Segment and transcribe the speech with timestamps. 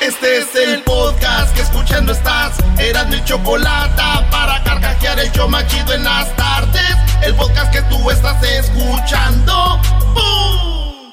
[0.00, 2.56] Este es el podcast que escuchando estás.
[2.78, 6.96] Eran mi chocolate para carcajear el yo machido en las tardes.
[7.22, 9.80] El podcast que tú estás escuchando.
[10.14, 11.12] ¡Bum!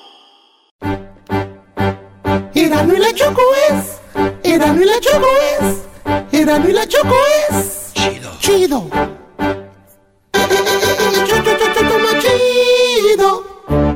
[2.54, 4.00] Erano y la Choco es.
[4.44, 5.28] Erano y la Choco
[5.59, 6.40] es.
[6.40, 7.16] Erano y la Choco
[7.50, 7.92] es.
[7.94, 8.38] Chido.
[8.40, 9.25] Chido.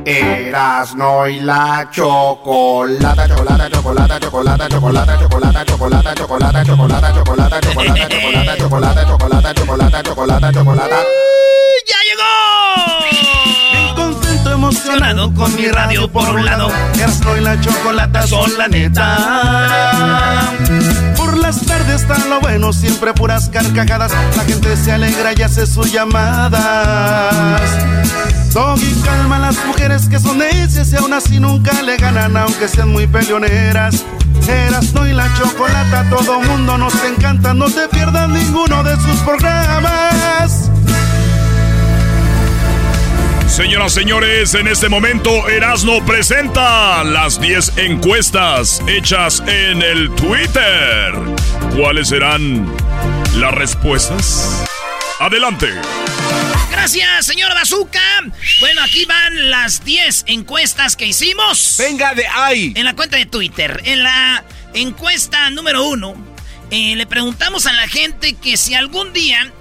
[0.04, 8.56] Erasno y la chocolata, chocolata, chocolata, chocolata, chocolata, chocolata, chocolata, chocolata, chocolata, chocolata, chocolata, chocolata,
[8.56, 10.96] chocolata, chocolata, chocolata, chocolata, chocolata.
[11.86, 12.32] ¡Ya llegó!
[13.72, 16.70] Bien contento, emocionado con mi radio por un lado.
[16.94, 20.50] Erasno y la chocolata son la neta.
[21.50, 24.12] Las tardes está lo bueno, siempre puras carcajadas.
[24.36, 27.60] La gente se alegra y hace sus llamadas.
[28.54, 32.68] Doggy calma a las mujeres que son necias y aún así nunca le ganan, aunque
[32.68, 34.04] sean muy peleoneras.
[34.46, 40.70] Erasno y la chocolata, todo mundo nos encanta, no te pierdas ninguno de sus programas.
[43.50, 51.12] Señoras, señores, en este momento Erasno presenta las 10 encuestas hechas en el Twitter.
[51.76, 52.72] ¿Cuáles serán
[53.34, 54.64] las respuestas?
[55.18, 55.66] Adelante.
[56.70, 58.00] Gracias, señor Bazooka.
[58.60, 61.74] Bueno, aquí van las 10 encuestas que hicimos.
[61.76, 62.72] Venga de ahí.
[62.76, 63.82] En la cuenta de Twitter.
[63.84, 64.44] En la
[64.74, 66.14] encuesta número uno,
[66.70, 69.52] eh, le preguntamos a la gente que si algún día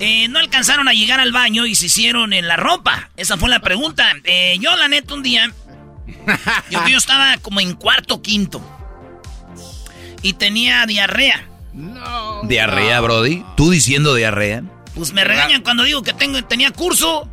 [0.00, 3.10] eh, no alcanzaron a llegar al baño y se hicieron en la ropa.
[3.16, 4.04] Esa fue la pregunta.
[4.24, 5.52] Eh, yo, la neta, un día.
[6.70, 8.62] Yo, yo estaba como en cuarto quinto.
[10.22, 11.48] Y tenía diarrea.
[12.44, 13.44] ¿Diarrea, Brody?
[13.56, 14.62] ¿Tú diciendo diarrea?
[14.94, 17.28] Pues me regañan cuando digo que tengo, tenía curso.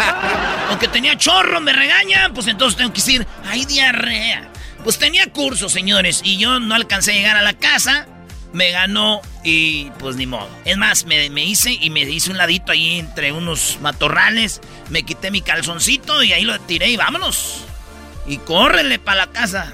[0.72, 2.32] o que tenía chorro, me regañan.
[2.32, 4.50] Pues entonces tengo que decir, hay diarrea.
[4.82, 6.22] Pues tenía curso, señores.
[6.24, 8.06] Y yo no alcancé a llegar a la casa.
[8.52, 10.48] Me ganó y pues ni modo.
[10.64, 14.60] Es más, me, me hice y me hice un ladito ahí entre unos matorrales.
[14.90, 17.64] Me quité mi calzoncito y ahí lo tiré y vámonos.
[18.26, 19.72] Y córrele para la casa.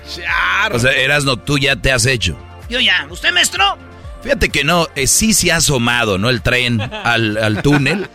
[0.73, 2.39] O sea, Erasno, tú ya te has hecho.
[2.71, 3.07] Yo ya.
[3.11, 3.77] ¿Usted, maestro?
[4.23, 6.31] Fíjate que no, eh, sí se ha asomado, ¿no?
[6.31, 8.09] El tren al, al túnel.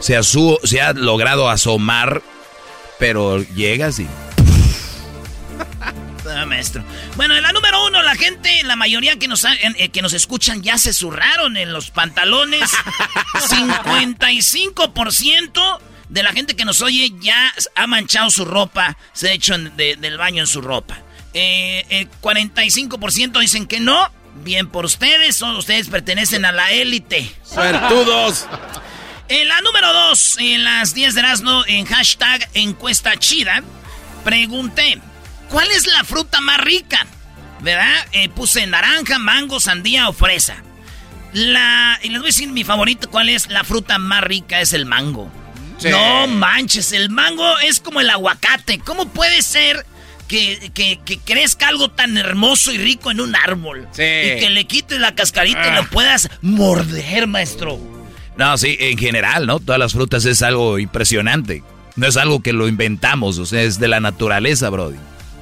[0.00, 2.22] Se ha, su- se ha logrado asomar,
[2.98, 4.06] pero llegas y...
[6.28, 6.82] Ah, maestro.
[7.16, 10.62] Bueno, en la número uno, la gente, la mayoría que nos, eh, que nos escuchan
[10.62, 12.70] ya se zurraron en los pantalones.
[13.34, 15.78] 55%
[16.08, 19.76] de la gente que nos oye ya ha manchado su ropa, se ha hecho en-
[19.76, 20.98] de- del baño en su ropa.
[21.34, 24.10] Eh, el 45% dicen que no.
[24.44, 27.34] Bien por ustedes, son, ustedes pertenecen a la élite.
[27.44, 28.46] ¡Suertudos!
[29.28, 33.60] En la número 2, en las 10 de Erasmo, en hashtag encuesta chida,
[34.22, 35.00] pregunté,
[35.50, 37.06] ¿cuál es la fruta más rica?
[37.60, 38.06] ¿Verdad?
[38.12, 40.56] Eh, puse naranja, mango, sandía o fresa.
[41.32, 44.60] La, y les voy a decir mi favorito, ¿cuál es la fruta más rica?
[44.60, 45.30] Es el mango.
[45.78, 45.88] Sí.
[45.90, 48.78] No manches, el mango es como el aguacate.
[48.78, 49.84] ¿Cómo puede ser
[50.28, 53.86] que, que- que crezca algo tan hermoso y rico en un árbol?
[53.92, 54.02] Sí.
[54.02, 57.78] Y que le quites la cascarita y lo puedas morder, maestro.
[58.38, 59.60] No, sí, en general, ¿no?
[59.60, 61.62] Todas las frutas es algo impresionante.
[61.96, 64.96] No es algo que lo inventamos, o sea, es de la naturaleza, Brody.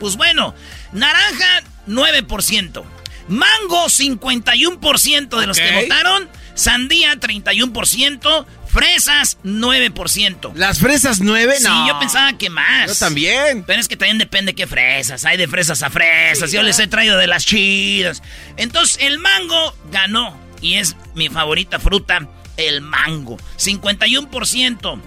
[0.05, 0.55] Pues bueno,
[0.93, 2.85] naranja 9%,
[3.29, 10.53] mango 51% de los que votaron, sandía 31%, fresas 9%.
[10.56, 11.55] ¿Las fresas nueve?
[11.56, 11.89] Sí, no.
[11.89, 12.89] yo pensaba que más.
[12.89, 13.65] Yo también.
[13.67, 15.25] Pero es que también depende qué fresas.
[15.25, 16.53] Hay de fresas a fresas.
[16.53, 18.23] Yo les he traído de las chidas.
[18.59, 20.39] Entonces, el mango ganó.
[20.61, 22.29] Y es mi favorita fruta,
[22.59, 23.39] el mango.
[23.56, 25.01] 51%.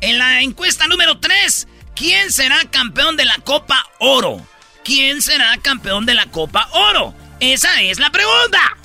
[0.00, 4.44] En la encuesta número 3, ¿Quién será campeón de la Copa Oro?
[4.84, 7.14] ¿Quién será campeón de la Copa Oro?
[7.40, 8.76] Esa es la pregunta.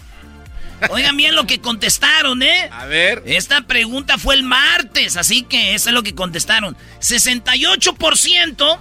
[0.90, 2.70] Oigan bien lo que contestaron, ¿eh?
[2.72, 3.24] A ver.
[3.26, 6.78] Esta pregunta fue el martes, así que eso es lo que contestaron.
[7.02, 8.80] 68%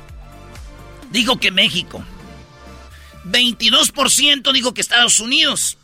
[1.11, 2.05] dijo que México.
[3.25, 5.79] 22% dijo que Estados Unidos.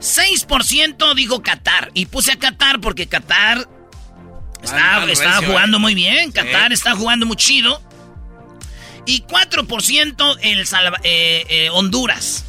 [0.00, 1.90] 6% dijo Qatar.
[1.94, 3.68] Y puse a Qatar porque Qatar
[4.64, 5.80] estaba, jugando ¿eh?
[5.80, 6.32] muy bien.
[6.32, 7.82] Qatar está jugando muy chido.
[9.06, 10.60] Y 4% el
[11.02, 12.44] eh, eh, Honduras.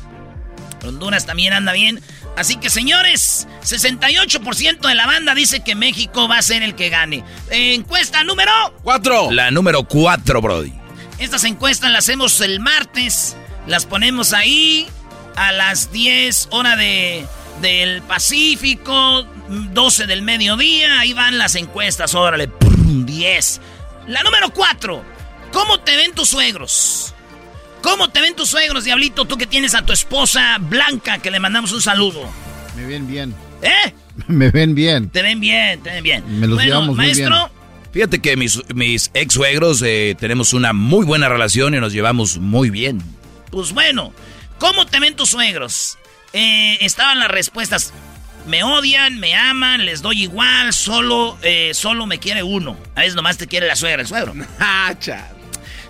[0.83, 2.01] Honduras también anda bien.
[2.37, 6.89] Así que señores, 68% de la banda dice que México va a ser el que
[6.89, 7.23] gane.
[7.49, 8.51] Encuesta número
[8.83, 9.31] 4.
[9.31, 10.73] La número 4, Brody.
[11.17, 13.35] Estas encuestas las hacemos el martes.
[13.67, 14.87] Las ponemos ahí
[15.35, 17.25] a las 10 hora de,
[17.61, 20.99] del Pacífico, 12 del mediodía.
[20.99, 22.49] Ahí van las encuestas, órale,
[23.05, 23.61] 10.
[24.07, 25.03] La número 4.
[25.51, 27.13] ¿Cómo te ven tus suegros?
[27.81, 29.25] ¿Cómo te ven tus suegros, Diablito?
[29.25, 32.21] Tú que tienes a tu esposa Blanca, que le mandamos un saludo.
[32.75, 33.35] Me ven bien.
[33.61, 33.93] ¿Eh?
[34.27, 35.09] Me ven bien.
[35.09, 36.39] Te ven bien, te ven bien.
[36.39, 37.55] Me los llevamos maestro, muy bien.
[37.91, 42.37] Fíjate que mis, mis ex suegros eh, tenemos una muy buena relación y nos llevamos
[42.37, 43.01] muy bien.
[43.51, 44.13] Pues bueno,
[44.57, 45.97] ¿cómo te ven tus suegros?
[46.35, 47.93] Eh, estaban las respuestas.
[48.45, 52.77] Me odian, me aman, les doy igual, solo, eh, solo me quiere uno.
[52.93, 54.33] A veces nomás te quiere la suegra, el suegro.
[54.59, 54.93] Ah,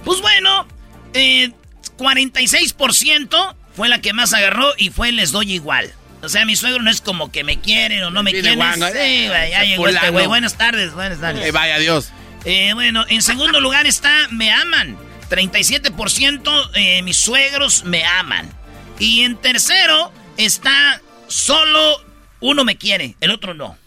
[0.03, 0.68] pues bueno,
[1.13, 1.51] eh,
[1.97, 5.92] 46% fue la que más agarró y fue les doy igual.
[6.21, 8.53] O sea, mi suegro no es como que me quieren o no me quieren.
[8.53, 10.27] Sí, güey, ya llegó este güey.
[10.27, 11.45] Buenas tardes, buenas tardes.
[11.45, 12.12] Eh, vaya Dios.
[12.45, 14.95] Eh, bueno, en segundo lugar está me aman.
[15.30, 18.48] 37% eh, mis suegros me aman.
[19.00, 22.01] Y en tercero está solo
[22.39, 23.77] uno me quiere, el otro no.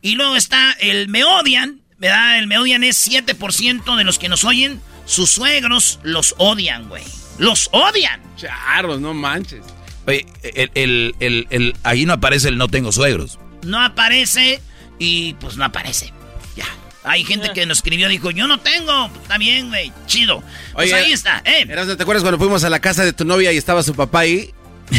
[0.00, 2.38] Y luego está el me odian, ¿verdad?
[2.38, 4.80] El me odian es 7% de los que nos oyen.
[5.06, 7.04] Sus suegros los odian, güey.
[7.38, 8.20] Los odian.
[8.36, 9.64] Charros, no manches.
[10.06, 10.26] Oye,
[10.74, 13.38] el, el, ahí no aparece el no tengo suegros.
[13.62, 14.60] No aparece
[14.98, 16.12] y pues no aparece.
[16.56, 16.66] Ya.
[17.04, 19.06] Hay gente que nos escribió, dijo, yo no tengo.
[19.22, 20.42] Está bien, güey, chido.
[20.72, 21.66] Pues ahí está, ¿eh?
[21.66, 24.52] ¿te acuerdas cuando fuimos a la casa de tu novia y estaba su papá ahí?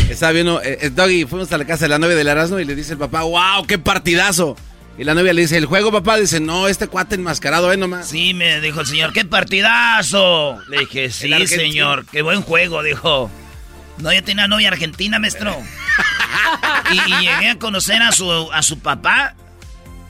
[0.09, 2.65] Estaba viendo, eh, eh, Doggy, fuimos a la casa de la novia del Erasmo y
[2.65, 4.55] le dice el papá, wow, qué partidazo.
[4.97, 6.17] Y la novia le dice, ¿el juego, papá?
[6.17, 7.77] Dice, no, este cuate enmascarado, ¿eh?
[7.77, 8.09] Nomás.
[8.09, 10.59] Sí, me dijo el señor, ¡qué partidazo!
[10.69, 13.29] Le dije, sí, señor, qué buen juego, dijo.
[13.97, 15.55] No, yo tenía novia argentina, maestro.
[16.91, 19.35] y, llegué a conocer a su, a su papá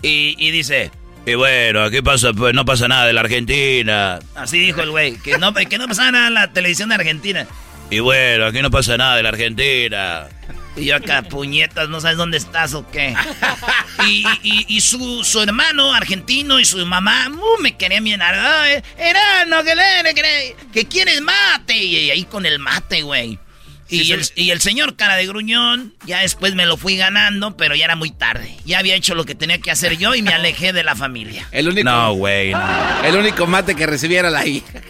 [0.01, 0.91] y, dice,
[1.25, 2.33] y bueno, ¿qué pasa?
[2.33, 4.19] Pues no pasa nada de la Argentina.
[4.35, 7.47] Así dijo el güey, que no, que no pasa nada en la televisión de Argentina.
[7.89, 10.27] Y bueno, aquí no pasa nada de la Argentina.
[10.75, 13.15] Y yo acá, puñetas, no sabes dónde estás o qué.
[14.07, 18.21] Y, su, su, hermano argentino y su mamá uh, me querían bien.
[18.21, 19.73] Era, no, que,
[20.15, 21.77] que, que quieres mate.
[21.77, 23.39] Y ahí con el mate, güey.
[23.89, 27.75] Y, el, y, el, señor cara de gruñón, ya después me lo fui ganando, pero
[27.75, 28.57] ya era muy tarde.
[28.65, 31.47] Ya había hecho lo que tenía que hacer yo y me alejé de la familia.
[31.51, 32.53] El único, no, güey.
[33.03, 34.81] El único mate que recibiera la hija.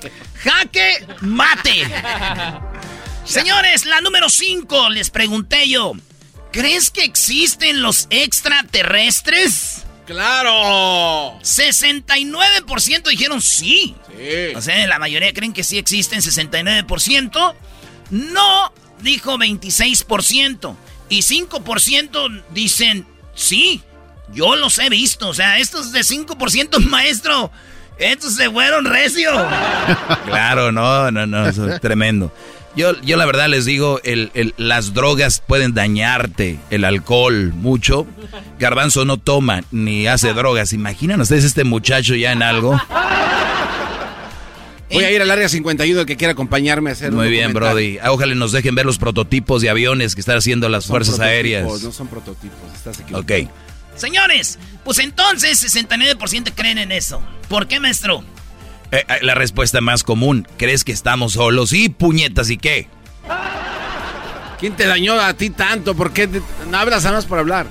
[0.44, 1.86] Jaque mate.
[3.26, 5.94] Señores, la número 5, les pregunté yo.
[6.52, 9.86] ¿Crees que existen los extraterrestres?
[10.06, 11.40] ¡Claro!
[11.42, 13.96] 69% dijeron sí.
[14.08, 14.56] Sí.
[14.56, 17.56] O sea, la mayoría creen que sí existen, 69%.
[18.12, 20.76] No, dijo 26%.
[21.10, 23.82] Y 5% dicen sí.
[24.34, 25.30] Yo los he visto.
[25.30, 27.52] O sea, estos de 5%, maestro,
[27.98, 29.32] estos se fueron recio.
[30.26, 32.34] claro, no, no, no, eso es tremendo.
[32.76, 38.08] Yo, yo la verdad les digo, el, las drogas pueden dañarte, el alcohol mucho.
[38.60, 40.74] Garbanzo no toma ni hace drogas.
[40.74, 42.80] Imaginan ustedes este muchacho ya en algo.
[44.92, 47.98] Voy a ir al área 51 el que quiera acompañarme a hacer Muy bien, Brody.
[48.08, 51.66] Ojalá nos dejen ver los prototipos de aviones que están haciendo las fuerzas aéreas.
[51.84, 53.44] No son prototipos, estás equivocado.
[53.44, 53.50] Ok.
[53.96, 57.22] Señores, pues entonces 69% creen en eso.
[57.50, 58.24] ¿Por qué, maestro?
[58.94, 61.74] Eh, eh, la respuesta más común, ¿crees que estamos solos?
[61.74, 62.88] Y puñetas, ¿y qué?
[64.60, 65.96] ¿Quién te dañó a ti tanto?
[65.96, 66.30] ¿Por qué
[66.70, 67.66] no hablas nada más por hablar?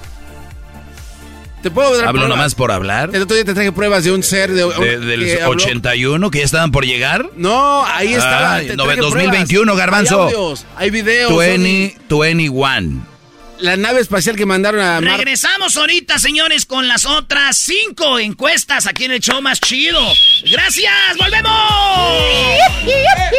[1.62, 3.11] ¿Te puedo dar ¿Hablo nomás por hablar?
[3.14, 4.64] El otro día te traje pruebas de un ser de,
[4.99, 7.31] del 81 que ya estaban por llegar.
[7.37, 8.61] No, ahí estaba.
[8.61, 10.57] 2021, Garbanzo.
[10.76, 11.38] Hay, hay videos.
[11.38, 13.12] 20, 21
[13.62, 19.04] la nave espacial que mandaron a Regresamos ahorita, señores, con las otras cinco encuestas aquí
[19.04, 20.00] en el show más chido.
[20.50, 20.92] ¡Gracias!
[21.16, 21.52] ¡Volvemos!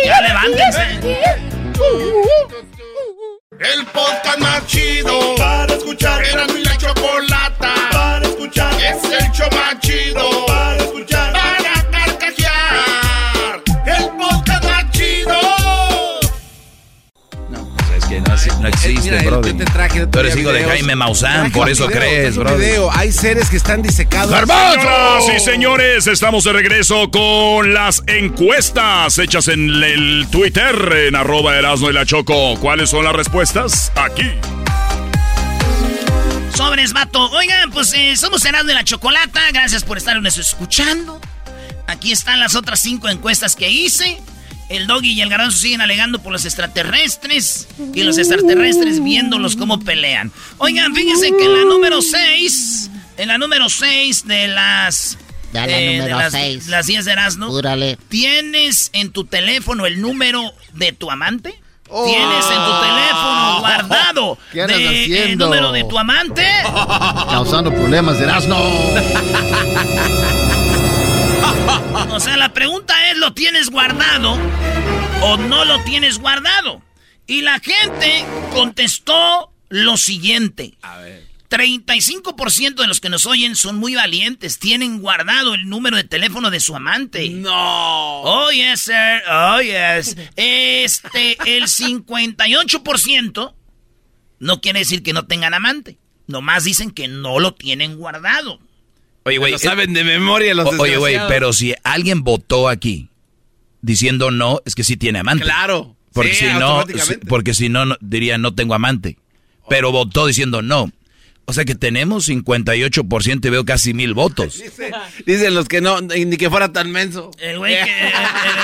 [0.05, 0.99] ya levántense.
[3.59, 6.23] El podcast más chido para escuchar.
[6.25, 8.73] Era mi la chocolata para escuchar.
[8.81, 10.82] Es el show más chido para
[19.19, 19.41] Mira, bro.
[19.47, 20.63] yo te traje de Tú eres hijo de.
[20.63, 22.55] Jaime Maussan, por eso video, crees, bro.
[22.57, 22.91] video.
[22.91, 24.31] Hay seres que están disecados.
[24.31, 30.75] Señoras y señores, estamos de regreso con las encuestas hechas en el Twitter,
[31.07, 32.55] en arroba Erasmo y la Choco.
[32.59, 33.91] ¿Cuáles son las respuestas?
[33.95, 34.31] Aquí.
[36.55, 37.29] Sobres, vato.
[37.31, 39.41] Oigan, pues eh, somos Erasmo de la Chocolata.
[39.51, 41.19] Gracias por estarnos escuchando.
[41.87, 44.19] Aquí están las otras cinco encuestas que hice.
[44.73, 47.67] El doggy y el garbanzo siguen alegando por los extraterrestres.
[47.93, 50.31] Y los extraterrestres viéndolos cómo pelean.
[50.57, 52.89] Oigan, fíjense que en la número 6.
[53.17, 55.17] En la número 6 de las.
[55.53, 56.23] Ya la eh, número de
[56.57, 57.61] las, las 10 de Erasmo.
[58.09, 61.53] ¿Tienes en tu teléfono el número de tu amante?
[61.85, 64.37] ¿Tienes en tu teléfono guardado Oh.
[64.51, 65.45] ¿Qué de- el haciendo?
[65.45, 66.43] número de tu amante?
[67.29, 68.57] Causando problemas de Erasmo.
[72.11, 74.37] O sea, la pregunta es, ¿lo tienes guardado
[75.21, 76.81] o no lo tienes guardado?
[77.25, 80.77] Y la gente contestó lo siguiente.
[80.81, 81.33] A ver.
[81.53, 84.57] 35% de los que nos oyen son muy valientes.
[84.57, 87.29] Tienen guardado el número de teléfono de su amante.
[87.29, 88.21] No.
[88.21, 89.21] Oh, yes, sir.
[89.29, 90.15] Oh, yes.
[90.35, 93.53] Este, el 58%
[94.39, 95.99] no quiere decir que no tengan amante.
[96.25, 98.59] Nomás dicen que no lo tienen guardado.
[99.25, 99.51] Oye, güey.
[99.53, 103.09] Lo saben de memoria los Oye, güey, pero si alguien votó aquí
[103.81, 105.43] diciendo no, es que sí tiene amante.
[105.45, 105.95] Claro.
[106.13, 106.83] Porque Sí, si no,
[107.27, 109.17] porque si no, no, diría no tengo amante.
[109.69, 110.91] Pero votó diciendo no.
[111.45, 114.59] O sea que tenemos 58% y veo casi mil votos.
[114.63, 114.91] Dice-
[115.25, 117.31] dicen los que no, ni que fuera tan menso.
[117.39, 118.13] El güey que, el-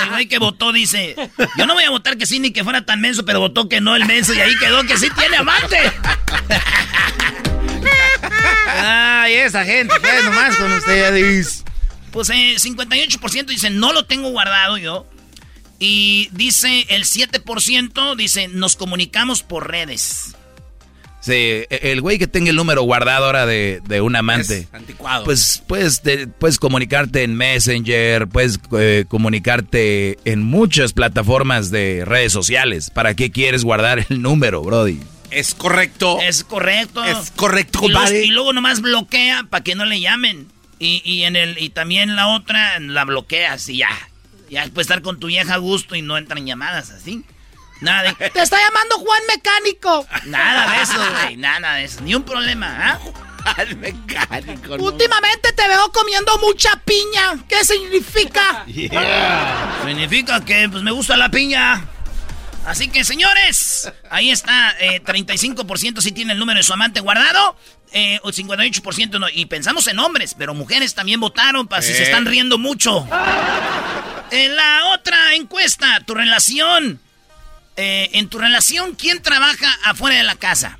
[0.04, 1.14] el güey que votó dice,
[1.58, 3.80] yo no voy a votar que sí ni que fuera tan menso, pero votó que
[3.82, 5.76] no el menso y ahí quedó que sí tiene amante.
[8.82, 11.64] Ay, esa gente, pues nomás con ustedes.
[12.12, 15.06] Pues eh, 58% dicen, no lo tengo guardado yo.
[15.78, 20.34] Y dice el 7%, dice, nos comunicamos por redes.
[21.22, 24.60] Sí, e- el güey que tenga el número guardado ahora de, de un amante.
[24.60, 25.24] Es anticuado.
[25.24, 32.32] Pues puedes, te- puedes comunicarte en Messenger, puedes eh, comunicarte en muchas plataformas de redes
[32.32, 32.90] sociales.
[32.90, 34.98] ¿Para qué quieres guardar el número, Brody?
[35.30, 36.18] Es correcto.
[36.20, 37.02] Es correcto.
[37.04, 40.50] Es correcto, Y, los- y luego nomás bloquea para que no le llamen.
[40.78, 43.90] Y, y en el y también la otra la bloqueas y ya.
[44.48, 47.24] Ya puedes estar con tu vieja a gusto y no entran llamadas así.
[47.80, 48.12] Nada de.
[48.30, 50.06] ¡Te está llamando Juan Mecánico!
[50.26, 51.36] Nada de eso, güey.
[51.36, 52.00] Nada de eso.
[52.02, 52.98] Ni un problema, ¿ah?
[53.56, 54.76] Al mecánico.
[54.76, 54.84] no.
[54.84, 57.42] Últimamente te veo comiendo mucha piña.
[57.48, 58.66] ¿Qué significa?
[59.86, 61.84] Significa que pues me gusta la piña.
[62.66, 67.56] Así que, señores, ahí está, eh, 35% sí tiene el número de su amante guardado,
[67.92, 69.28] eh, o 58% no.
[69.28, 73.06] Y pensamos en hombres, pero mujeres también votaron para si se están riendo mucho.
[74.30, 77.00] En la otra encuesta, tu relación.
[77.76, 80.78] eh, en tu relación, ¿quién trabaja afuera de la casa?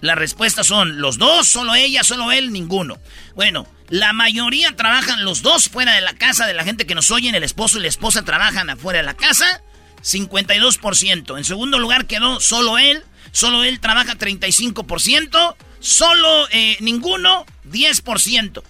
[0.00, 2.98] Las respuestas son los dos, solo ella, solo él, ninguno.
[3.36, 7.12] Bueno, la mayoría trabajan los dos fuera de la casa de la gente que nos
[7.12, 9.62] oyen, el esposo y la esposa trabajan afuera de la casa,
[10.02, 11.38] 52%.
[11.38, 18.62] En segundo lugar quedó solo él, solo él trabaja 35%, solo eh, ninguno 10%.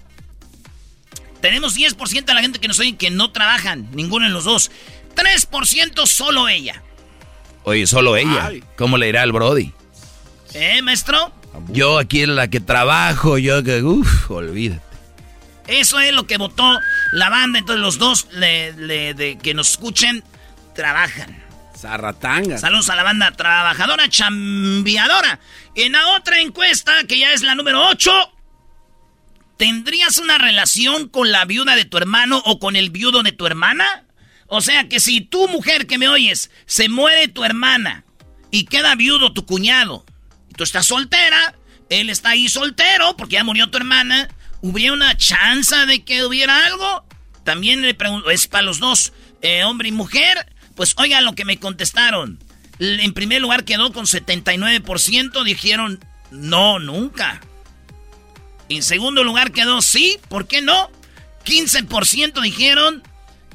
[1.41, 4.71] Tenemos 10% de la gente que nos oyen que no trabajan, ninguno en los dos.
[5.17, 6.83] 3% solo ella.
[7.65, 8.47] Oye, solo ella.
[8.47, 8.63] Ay.
[8.77, 9.73] ¿Cómo le irá al Brody?
[10.55, 11.33] ¿Eh, maestro?
[11.69, 14.83] Yo aquí en la que trabajo, yo que, uff, olvídate.
[15.67, 16.79] Eso es lo que votó
[17.13, 17.59] la banda.
[17.59, 20.25] Entonces los dos le- le- de que nos escuchen
[20.75, 21.43] trabajan.
[21.77, 22.59] Zarratanga.
[22.59, 25.41] Saludos a la banda trabajadora, chambiadora.
[25.75, 28.13] En la otra encuesta, que ya es la número 8,
[29.57, 33.47] ¿tendrías una relación con la viuda de tu hermano o con el viudo de tu
[33.47, 34.05] hermana?
[34.47, 38.05] O sea que si tu mujer que me oyes, se muere tu hermana
[38.51, 40.05] y queda viudo tu cuñado,
[40.51, 41.57] y tú estás soltera,
[41.89, 44.29] él está ahí soltero porque ya murió tu hermana,
[44.61, 47.05] ¿hubiera una chance de que hubiera algo?
[47.45, 50.52] También le pregunto, es para los dos, eh, hombre y mujer.
[50.75, 52.39] Pues oigan lo que me contestaron.
[52.79, 56.01] En primer lugar quedó con 79%, dijeron
[56.31, 57.41] no, nunca.
[58.69, 60.91] En segundo lugar quedó sí, ¿por qué no?
[61.45, 63.03] 15% dijeron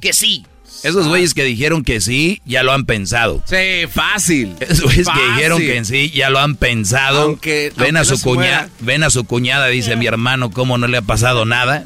[0.00, 0.46] que sí.
[0.84, 3.42] Esos güeyes que dijeron que sí, ya lo han pensado.
[3.46, 4.54] Sí, fácil.
[4.60, 7.22] Esos güeyes que dijeron que sí, ya lo han pensado.
[7.22, 10.78] Aunque- ven aunque a su no cuñada, ven a su cuñada, dice mi hermano, cómo
[10.78, 11.84] no le ha pasado nada.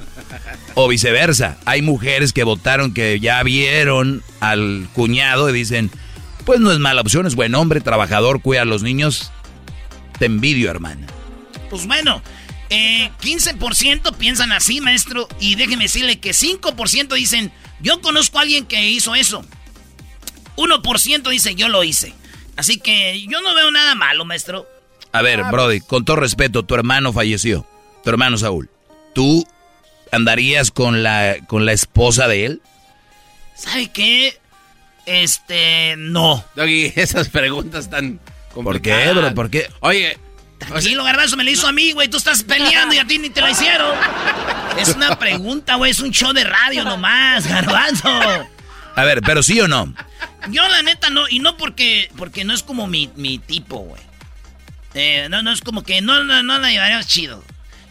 [0.75, 1.59] O viceversa.
[1.65, 5.91] Hay mujeres que votaron que ya vieron al cuñado y dicen,
[6.45, 9.31] pues no es mala opción, es buen hombre, trabajador, cuida a los niños.
[10.19, 11.07] Te envidio, hermana.
[11.71, 12.23] Pues bueno,
[12.71, 15.29] eh, 15% piensan así, maestro.
[15.41, 19.45] Y déjeme decirle que 5% dicen, yo conozco a alguien que hizo eso.
[20.57, 22.15] 1% dice, yo lo hice.
[22.57, 24.67] Así que yo no veo nada malo, maestro.
[25.13, 27.67] A ver, Brody, con todo respeto, tu hermano falleció.
[28.03, 28.71] Tu hermano Saúl.
[29.15, 29.47] ¿Tú
[30.13, 32.63] andarías con la, con la esposa de él?
[33.57, 34.39] ¿Sabe qué?
[35.07, 36.45] Este, no.
[36.55, 38.21] Doggy, esas preguntas tan
[38.55, 39.35] ¿Por qué, bro?
[39.35, 39.71] ¿Por qué?
[39.81, 40.19] Oye,
[40.59, 42.09] Tranquilo, garbanzo, me lo hizo a mí, güey.
[42.09, 43.97] Tú estás peleando y a ti ni te lo hicieron.
[44.79, 45.91] Es una pregunta, güey.
[45.91, 48.09] Es un show de radio nomás, garbanzo.
[48.95, 49.93] A ver, pero sí o no.
[50.51, 51.29] Yo, la neta, no.
[51.29, 54.03] Y no porque, porque no es como mi, mi tipo, güey.
[54.95, 57.43] Eh, no, no es como que no, no, no la llevaríamos chido.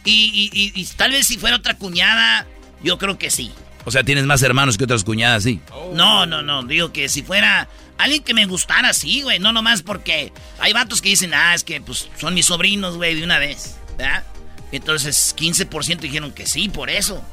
[0.03, 2.47] Y, y, y, tal vez si fuera otra cuñada,
[2.83, 3.51] yo creo que sí.
[3.85, 5.59] O sea, tienes más hermanos que otras cuñadas, sí.
[5.93, 6.63] No, no, no.
[6.63, 7.67] Digo que si fuera
[7.97, 9.39] alguien que me gustara, sí, güey.
[9.39, 13.15] No nomás porque hay vatos que dicen, ah, es que pues son mis sobrinos, güey,
[13.15, 13.75] de una vez.
[13.97, 14.23] ¿Verdad?
[14.71, 17.23] Entonces, 15% dijeron que sí, por eso.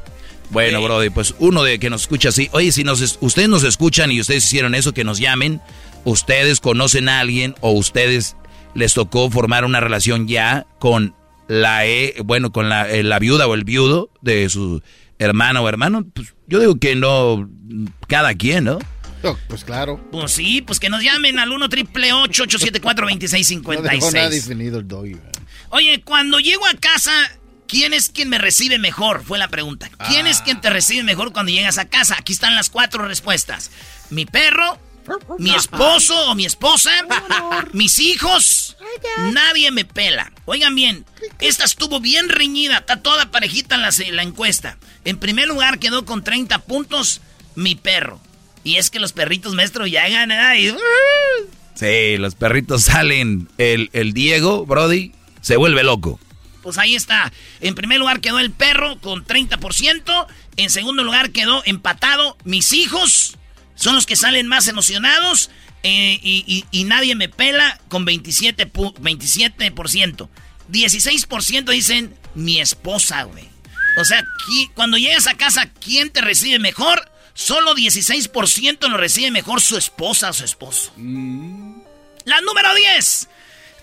[0.51, 2.49] Bueno, Brody, pues uno de que nos escucha así.
[2.53, 5.61] Oye, si nos, ustedes nos escuchan y ustedes hicieron eso, que nos llamen.
[6.05, 8.37] Ustedes conocen a alguien o ustedes
[8.75, 11.15] les tocó formar una relación ya con
[11.49, 14.83] la, e, bueno, con la, eh, la viuda o el viudo de su
[15.19, 16.07] hermana o hermano.
[16.15, 17.49] Pues yo digo que no,
[18.07, 18.79] cada quien, ¿no?
[19.49, 20.01] Pues claro.
[20.13, 24.87] Pues sí, pues que nos llamen al 1 triple 874 2656 No nada definido el
[24.87, 25.17] doggy,
[25.71, 27.13] Oye, cuando llego a casa,
[27.67, 29.23] ¿quién es quien me recibe mejor?
[29.25, 29.91] Fue la pregunta.
[30.09, 32.17] ¿Quién es quien te recibe mejor cuando llegas a casa?
[32.19, 33.71] Aquí están las cuatro respuestas.
[34.09, 34.79] Mi perro,
[35.39, 36.91] mi esposo o mi esposa,
[37.73, 38.68] mis hijos,
[39.33, 40.33] nadie me pela.
[40.45, 41.05] Oigan bien,
[41.41, 44.79] esta estuvo bien reñida, está toda parejita en la, la encuesta.
[45.05, 47.21] En primer lugar quedó con 30 puntos
[47.55, 48.21] mi perro.
[48.65, 50.75] Y es que los perritos, maestro, llegan ahí.
[51.75, 53.49] Sí, los perritos salen.
[53.57, 56.19] El, el Diego, Brody, se vuelve loco.
[56.63, 57.33] Pues ahí está.
[57.61, 60.27] En primer lugar quedó el perro con 30%.
[60.57, 63.37] En segundo lugar quedó empatado mis hijos.
[63.75, 65.51] Son los que salen más emocionados.
[65.83, 68.95] Eh, y, nadie me pela con 27%.
[68.95, 70.29] 27%.
[70.71, 73.49] 16% dicen mi esposa, güey.
[74.01, 74.25] O sea,
[74.75, 77.11] cuando llegas a casa, ¿quién te recibe mejor?
[77.35, 80.93] Solo 16% lo recibe mejor su esposa o su esposo.
[80.97, 83.29] La número 10.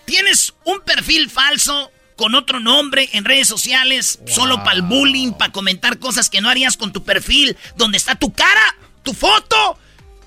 [0.04, 5.52] Tienes un perfil falso con otro nombre en redes sociales, solo para el bullying, para
[5.52, 9.78] comentar cosas que no harías con tu perfil, donde está tu cara, tu foto.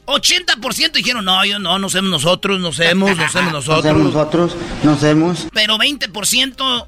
[0.10, 3.86] 80% dijeron, no, yo no, no somos nosotros, no somos, no somos nosotros.
[3.86, 5.48] No somos nosotros, no somos.
[5.54, 6.88] Pero 20%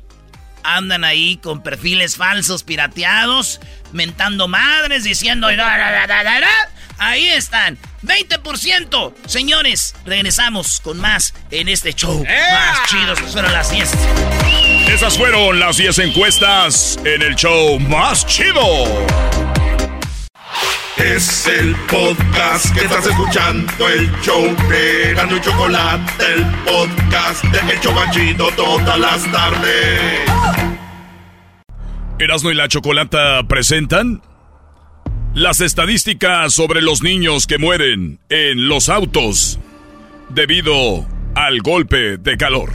[0.63, 3.59] andan ahí con perfiles falsos, pirateados,
[3.91, 5.47] mentando madres, diciendo...
[6.97, 9.13] Ahí están, 20%.
[9.25, 12.23] Señores, regresamos con más en este show.
[12.23, 13.91] Más chidos, fueron las 10.
[14.87, 18.61] Esas fueron las 10 encuestas en el show más chido.
[21.03, 27.73] Es el podcast que estás escuchando, el show de Gano y Chocolate, el podcast de
[27.73, 30.29] Hecho Chido todas las tardes.
[32.19, 34.21] Erasmo y la Chocolata presentan
[35.33, 39.59] las estadísticas sobre los niños que mueren en los autos
[40.29, 42.71] debido al golpe de calor.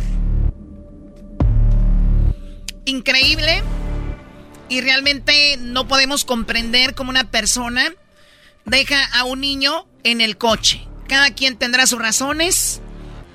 [2.86, 3.62] Increíble.
[4.68, 7.92] Y realmente no podemos comprender cómo una persona
[8.66, 10.86] deja a un niño en el coche.
[11.08, 12.80] Cada quien tendrá sus razones.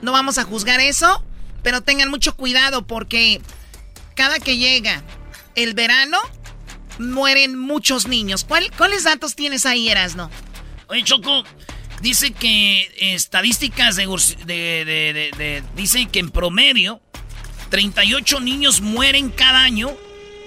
[0.02, 1.24] No vamos a juzgar eso.
[1.64, 3.42] Pero tengan mucho cuidado porque
[4.16, 5.04] cada que llega
[5.56, 6.18] el verano,
[7.00, 8.46] mueren muchos niños.
[8.46, 10.30] ¿Cuáles datos tienes ahí, Erasno?
[10.88, 11.44] Oye, Choco,
[12.02, 14.06] dice que estadísticas de,
[14.46, 17.02] de, dicen que en promedio
[17.70, 19.92] 38 niños mueren cada año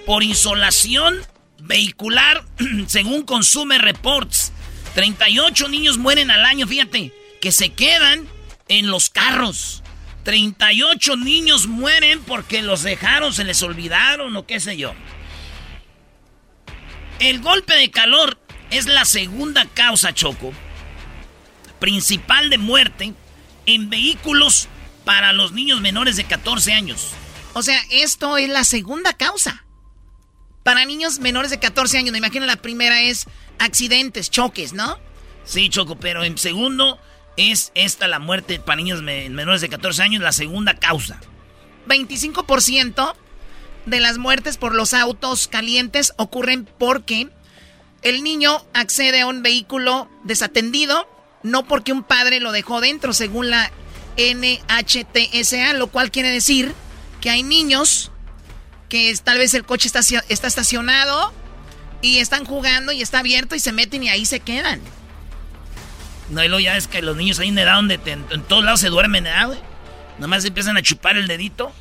[0.06, 1.16] por insolación
[1.60, 2.44] vehicular,
[2.86, 4.52] según Consume Reports.
[4.94, 8.28] 38 niños mueren al año, fíjate, que se quedan
[8.68, 9.82] en los carros.
[10.22, 14.94] 38 niños mueren porque los dejaron, se les olvidaron o qué sé yo.
[17.18, 18.38] El golpe de calor
[18.70, 20.52] es la segunda causa, Choco,
[21.78, 23.12] principal de muerte
[23.66, 24.68] en vehículos
[25.04, 27.10] para los niños menores de 14 años.
[27.52, 29.64] O sea, esto es la segunda causa.
[30.62, 33.26] Para niños menores de 14 años, me imagino la primera es
[33.58, 34.98] accidentes, choques, ¿no?
[35.44, 36.98] Sí, Choco, pero en segundo
[37.36, 41.20] es esta la muerte para niños menores de 14 años, la segunda causa.
[41.88, 43.14] 25%
[43.86, 47.28] de las muertes por los autos calientes ocurren porque
[48.02, 51.08] el niño accede a un vehículo desatendido,
[51.42, 53.70] no porque un padre lo dejó dentro, según la
[54.16, 56.74] NHTSA, lo cual quiere decir
[57.20, 58.12] que hay niños
[58.88, 61.32] que tal vez el coche está, está estacionado
[62.04, 64.78] y están jugando y está abierto y se meten y ahí se quedan.
[66.28, 68.80] No, y luego ya es que los niños ahí en edad donde en, todos lados
[68.80, 69.58] se duermen, ¿eh, güey?
[70.18, 71.72] Nomás empiezan a chupar el dedito.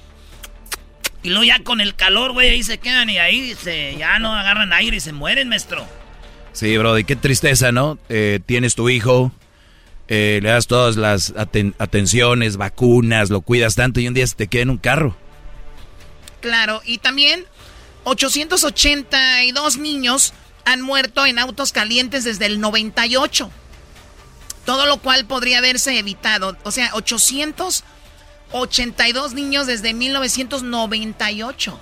[1.23, 4.33] Y luego ya con el calor, güey, ahí se quedan y ahí se, ya no
[4.33, 5.85] agarran aire y se mueren, maestro.
[6.53, 7.97] Sí, bro, y qué tristeza, ¿no?
[8.07, 9.33] Eh, tienes tu hijo,
[10.07, 14.47] eh, le das todas las atenciones, vacunas, lo cuidas tanto y un día se te
[14.47, 15.17] queda en un carro.
[16.39, 17.45] Claro, y también
[18.03, 20.33] 882 niños
[20.65, 23.49] han muerto en autos calientes desde el 98.
[24.65, 26.57] Todo lo cual podría haberse evitado.
[26.63, 31.79] O sea, 882 niños desde 1998.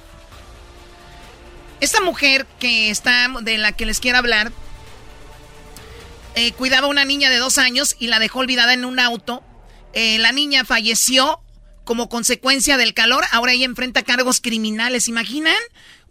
[1.80, 4.52] Esta mujer que está, de la que les quiero hablar,
[6.36, 9.44] eh, cuidaba a una niña de dos años y la dejó olvidada en un auto.
[9.94, 11.42] Eh, la niña falleció
[11.84, 13.24] como consecuencia del calor.
[13.32, 15.08] Ahora ella enfrenta cargos criminales.
[15.08, 15.56] ¿Imaginan?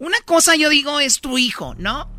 [0.00, 2.10] Una cosa yo digo es tu hijo, ¿no?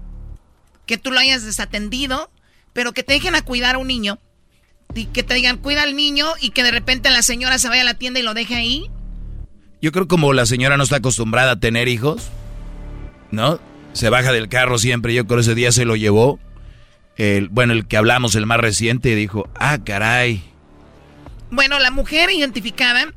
[0.86, 2.32] Que tú lo hayas desatendido,
[2.74, 4.20] pero que te dejen a cuidar a un niño
[4.94, 7.82] y que te digan cuida al niño y que de repente la señora se vaya
[7.82, 8.90] a la tienda y lo deje ahí.
[9.82, 12.30] Yo creo como la señora no está acostumbrada a tener hijos,
[13.32, 13.60] ¿no?
[13.94, 15.16] Se baja del carro siempre.
[15.16, 16.40] Yo creo ese día se lo llevó
[17.18, 20.44] el, bueno, el que hablamos, el más reciente, dijo, ah, caray.
[21.50, 23.14] Bueno, la mujer identificada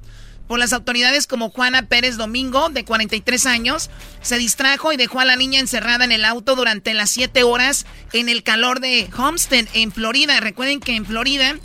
[0.46, 5.24] por las autoridades como Juana Pérez Domingo, de 43 años, se distrajo y dejó a
[5.24, 9.66] la niña encerrada en el auto durante las 7 horas en el calor de Homestead,
[9.74, 10.40] en Florida.
[10.40, 11.56] Recuerden que en Florida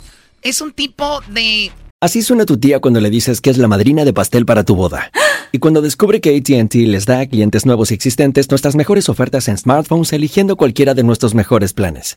[0.42, 4.06] es un tipo de Así suena tu tía cuando le dices que es la madrina
[4.06, 5.10] de pastel para tu boda.
[5.52, 9.48] Y cuando descubre que ATT les da a clientes nuevos y existentes nuestras mejores ofertas
[9.48, 12.16] en smartphones eligiendo cualquiera de nuestros mejores planes.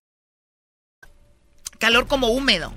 [1.81, 2.73] calor como húmedo.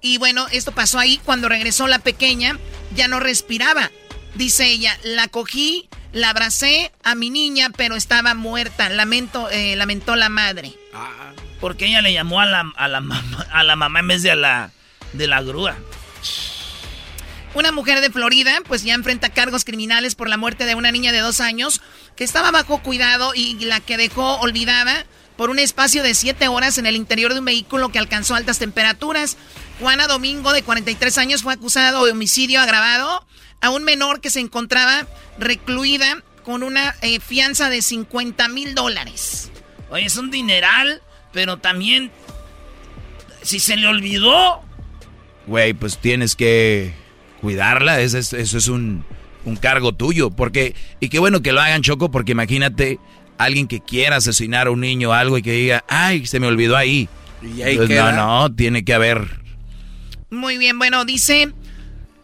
[0.00, 2.58] Y bueno, esto pasó ahí cuando regresó la pequeña,
[2.94, 3.90] ya no respiraba.
[4.34, 8.88] Dice ella, la cogí, la abracé a mi niña, pero estaba muerta.
[8.88, 10.72] Lamento, eh, lamentó la madre.
[10.94, 14.22] Ah, porque ella le llamó a la, a la, mamá, a la mamá en vez
[14.22, 14.70] de a la,
[15.12, 15.76] de la grúa.
[17.54, 21.12] Una mujer de Florida, pues ya enfrenta cargos criminales por la muerte de una niña
[21.12, 21.80] de dos años
[22.16, 26.78] que estaba bajo cuidado y la que dejó olvidada por un espacio de siete horas
[26.78, 29.36] en el interior de un vehículo que alcanzó altas temperaturas.
[29.80, 33.26] Juana Domingo, de 43 años, fue acusada de homicidio agravado
[33.60, 35.06] a un menor que se encontraba
[35.38, 39.50] recluida con una eh, fianza de 50 mil dólares.
[39.90, 42.10] Oye, es un dineral, pero también,
[43.42, 44.62] si se le olvidó...
[45.46, 46.94] Güey, pues tienes que
[47.40, 49.04] cuidarla, eso es, un,
[49.44, 50.74] un cargo tuyo, porque...
[51.00, 52.98] Y qué bueno que lo hagan, Choco, porque imagínate
[53.44, 56.46] alguien que quiera asesinar a un niño o algo y que diga, ay, se me
[56.46, 57.08] olvidó ahí.
[57.42, 59.40] Y ahí pues no, no, tiene que haber.
[60.30, 61.52] Muy bien, bueno, dice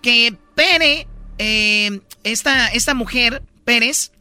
[0.03, 1.07] que Pere,
[1.39, 4.13] eh, esta, esta mujer, Pérez,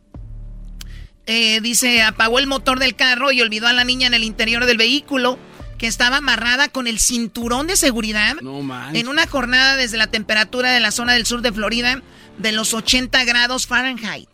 [1.25, 4.65] eh, dice, apagó el motor del carro y olvidó a la niña en el interior
[4.65, 5.37] del vehículo
[5.77, 8.35] que estaba amarrada con el cinturón de seguridad
[8.93, 12.01] en una jornada desde la temperatura de la zona del sur de Florida
[12.37, 14.29] de los 80 grados Fahrenheit.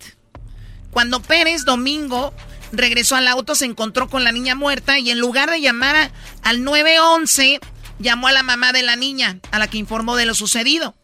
[0.90, 2.34] Cuando Pérez Domingo
[2.78, 6.12] regresó al auto, se encontró con la niña muerta y en lugar de llamar
[6.44, 7.60] al 911,
[8.00, 10.96] llamó a la mamá de la niña, a la que informó de lo sucedido.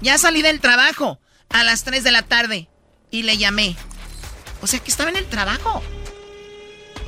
[0.00, 2.68] Ya salí del trabajo a las 3 de la tarde
[3.10, 3.76] y le llamé.
[4.60, 5.82] O sea que estaba en el trabajo.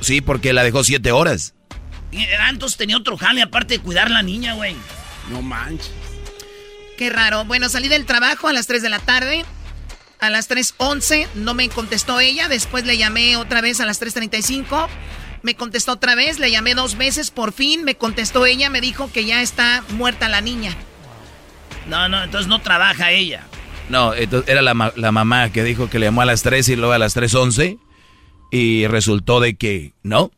[0.01, 1.53] Sí, porque la dejó siete horas.
[2.11, 4.75] Y Antes tenía otro jale aparte de cuidar a la niña, güey.
[5.29, 5.91] No manches.
[6.97, 7.45] Qué raro.
[7.45, 9.45] Bueno, salí del trabajo a las 3 de la tarde.
[10.21, 12.47] A las 3.11 no me contestó ella.
[12.47, 14.87] Después le llamé otra vez a las 3.35.
[15.41, 16.37] Me contestó otra vez.
[16.37, 17.31] Le llamé dos veces.
[17.31, 18.69] Por fin me contestó ella.
[18.69, 20.75] Me dijo que ya está muerta la niña.
[21.87, 23.47] No, no, entonces no trabaja ella.
[23.89, 26.93] No, entonces era la, mamá que dijo que le llamó a las 3 y luego
[26.93, 27.79] a las 3.11.
[28.51, 30.29] Y resultó de que no.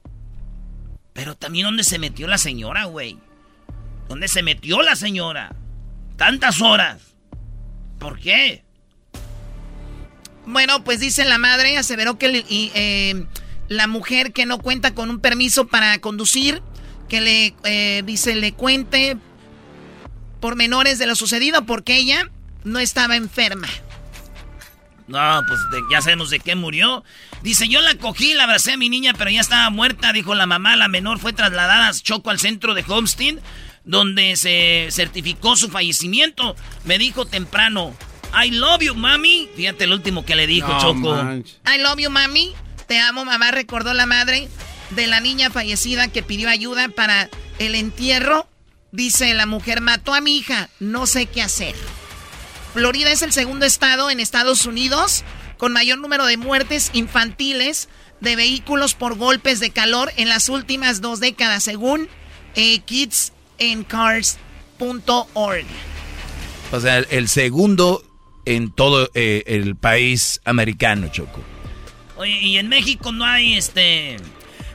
[1.11, 3.17] Pero también dónde se metió la señora, güey.
[4.07, 5.53] ¿Dónde se metió la señora?
[6.15, 7.15] Tantas horas.
[7.99, 8.63] ¿Por qué?
[10.45, 13.25] Bueno, pues dice la madre, aseveró que eh,
[13.69, 16.61] la mujer que no cuenta con un permiso para conducir,
[17.09, 19.17] que le eh, dice le cuente
[20.39, 22.29] pormenores de lo sucedido porque ella
[22.63, 23.67] no estaba enferma.
[25.07, 27.03] No, pues de- ya sabemos de qué murió.
[27.41, 30.45] Dice, yo la cogí, la abracé a mi niña, pero ya estaba muerta, dijo la
[30.45, 30.75] mamá.
[30.77, 33.35] La menor fue trasladada a Choco al centro de Homestead,
[33.83, 36.55] donde se certificó su fallecimiento.
[36.85, 37.93] Me dijo temprano,
[38.33, 39.49] I love you, mami.
[39.55, 41.13] Fíjate el último que le dijo No Choco.
[41.13, 42.53] I love you, mami.
[42.87, 43.51] Te amo, mamá.
[43.51, 44.49] Recordó la madre
[44.91, 48.47] de la niña fallecida que pidió ayuda para el entierro.
[48.91, 50.69] Dice la mujer, mató a mi hija.
[50.79, 51.75] No sé qué hacer.
[52.73, 55.23] Florida es el segundo estado en Estados Unidos
[55.57, 57.87] con mayor número de muertes infantiles
[58.19, 62.09] de vehículos por golpes de calor en las últimas dos décadas, según
[62.55, 65.65] eh, kidsancars.org.
[66.71, 68.03] O sea, el segundo
[68.45, 71.41] en todo eh, el país americano, Choco.
[72.17, 74.17] Oye, y en México no hay este...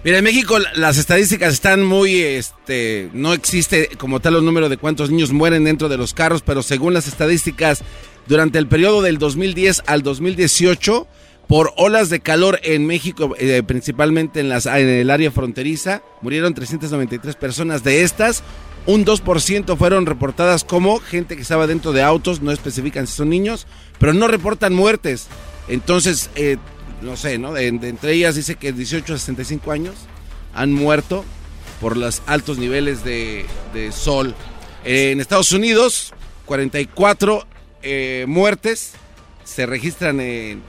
[0.04, 4.70] Mira, en México la- las estadísticas están muy, este, no existe como tal los números
[4.70, 7.82] de cuántos niños mueren dentro de los carros, pero según las estadísticas,
[8.26, 11.06] durante el periodo del 2010 al 2018,
[11.48, 16.54] por olas de calor en México, eh, principalmente en, las, en el área fronteriza, murieron
[16.54, 17.82] 393 personas.
[17.82, 18.42] De estas,
[18.88, 23.28] un 2% fueron reportadas como gente que estaba dentro de autos, no especifican si son
[23.28, 23.66] niños,
[23.98, 25.26] pero no reportan muertes.
[25.68, 26.56] Entonces, eh,
[27.02, 27.52] no sé, ¿no?
[27.52, 29.94] De, entre ellas dice que 18 a 65 años
[30.54, 31.22] han muerto
[31.82, 33.44] por los altos niveles de,
[33.92, 34.34] sol.
[34.86, 36.14] En Estados Unidos,
[36.46, 37.46] 44
[37.82, 38.92] eh, muertes
[39.44, 40.62] se registran en-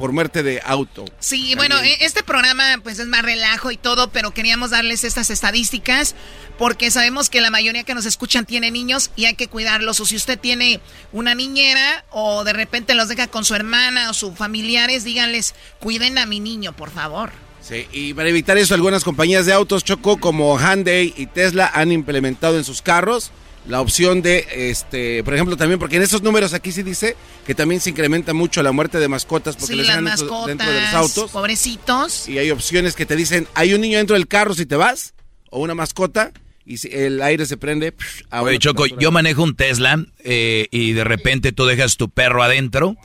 [0.00, 1.04] por muerte de auto.
[1.20, 1.98] Sí, bueno, También.
[2.00, 6.14] e- este programa pues es más relajo y todo, pero queríamos darles estas estadísticas
[6.58, 10.00] porque sabemos que la mayoría que nos escuchan tiene niños y hay que cuidarlos.
[10.00, 10.80] O si usted tiene
[11.12, 16.16] una niñera o de repente los deja con su hermana o sus familiares, díganles, cuiden
[16.16, 17.30] a mi niño, por favor.
[17.60, 21.92] Sí, y para evitar eso, algunas compañías de autos Choco como Hyundai y Tesla han
[21.92, 23.30] implementado en sus carros
[23.68, 27.54] la opción de, este, por ejemplo, también, porque en esos números aquí sí dice que
[27.54, 30.46] también se incrementa mucho la muerte de mascotas porque Sí, les las dejan dentro, mascotas,
[30.46, 31.30] dentro de los autos.
[31.30, 32.28] pobrecitos.
[32.28, 35.14] Y hay opciones que te dicen, hay un niño dentro del carro si te vas,
[35.50, 36.32] o una mascota,
[36.64, 37.92] y si el aire se prende.
[37.92, 39.02] psh, a Oye, Choco, temperatura.
[39.02, 42.96] yo manejo un Tesla eh, y de repente tú dejas tu perro adentro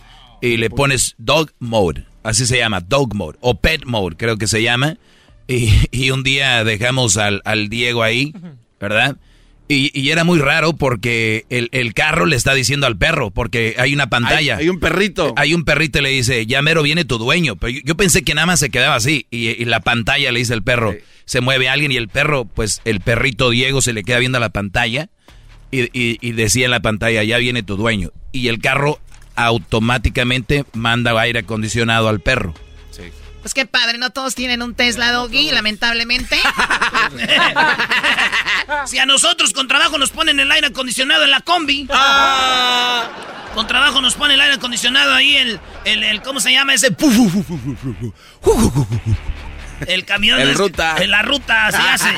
[0.42, 4.48] y le pones dog mode, así se llama, dog mode, o pet mode, creo que
[4.48, 4.98] se llama.
[5.48, 8.34] Y, y un día dejamos al, al Diego ahí,
[8.80, 9.18] ¿verdad?
[9.68, 13.76] Y, y era muy raro porque el, el carro le está diciendo al perro, porque
[13.80, 14.58] hay una pantalla.
[14.58, 15.34] Hay, hay un perrito.
[15.38, 17.56] Hay un perrito y le dice, ya mero viene tu dueño.
[17.56, 19.26] Pero yo, yo pensé que nada más se quedaba así.
[19.32, 20.92] Y, y la pantalla le dice el perro,
[21.26, 24.42] se mueve alguien y el perro, pues el perrito Diego se le queda viendo a
[24.42, 25.10] la pantalla
[25.72, 28.12] y- y decía en la pantalla, ya viene tu dueño.
[28.32, 29.00] Y el carro
[29.36, 32.54] automáticamente manda aire acondicionado al perro.
[33.46, 36.36] Pues qué padre, no todos tienen un Tesla Doggy, lamentablemente.
[38.88, 41.88] Si a nosotros con trabajo nos ponen el aire acondicionado en la combi.
[41.92, 43.06] Ah.
[43.54, 46.88] Con trabajo nos pone el aire acondicionado ahí, el, el, el- ¿cómo se llama ese?
[49.86, 50.40] El camión.
[50.40, 50.96] El es- ruta.
[50.98, 52.10] En la ruta se hace.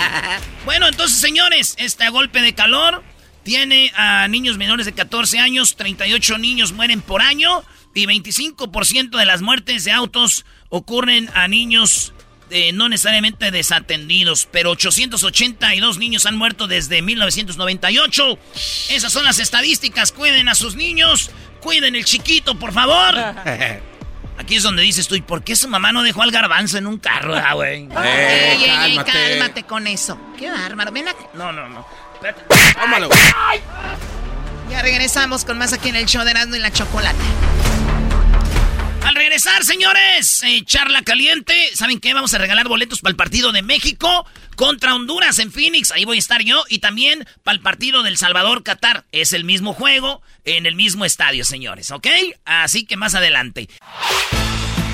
[0.63, 3.03] Bueno, entonces, señores, este golpe de calor
[3.43, 9.25] tiene a niños menores de 14 años, 38 niños mueren por año y 25% de
[9.25, 12.13] las muertes de autos ocurren a niños
[12.49, 18.39] eh, no necesariamente desatendidos, pero 882 niños han muerto desde 1998.
[18.89, 20.13] Esas son las estadísticas.
[20.13, 23.15] Cuiden a sus niños, cuiden el chiquito, por favor.
[24.37, 26.87] Aquí es donde dices tú, ¿y por qué su mamá no dejó al garbanzo en
[26.87, 27.89] un carro, ah, güey?
[27.89, 29.11] Ey, ey, ey, cálmate.
[29.11, 30.17] cálmate con eso.
[30.37, 30.91] Qué bárbaro.
[30.91, 31.27] Ven acá.
[31.33, 31.85] No, no, no.
[32.13, 32.43] Espérate.
[32.79, 33.09] Tómalo.
[34.69, 37.17] Ya regresamos con más aquí en el show de Erasmo y la Chocolata.
[39.07, 41.53] Al regresar, señores, eh, charla caliente.
[41.73, 42.13] ¿Saben qué?
[42.13, 44.25] Vamos a regalar boletos para el partido de México
[44.57, 45.91] contra Honduras en Phoenix.
[45.91, 46.65] Ahí voy a estar yo.
[46.67, 49.05] Y también para el partido del Salvador-Qatar.
[49.13, 52.05] Es el mismo juego en el mismo estadio, señores, ¿ok?
[52.43, 53.69] Así que más adelante.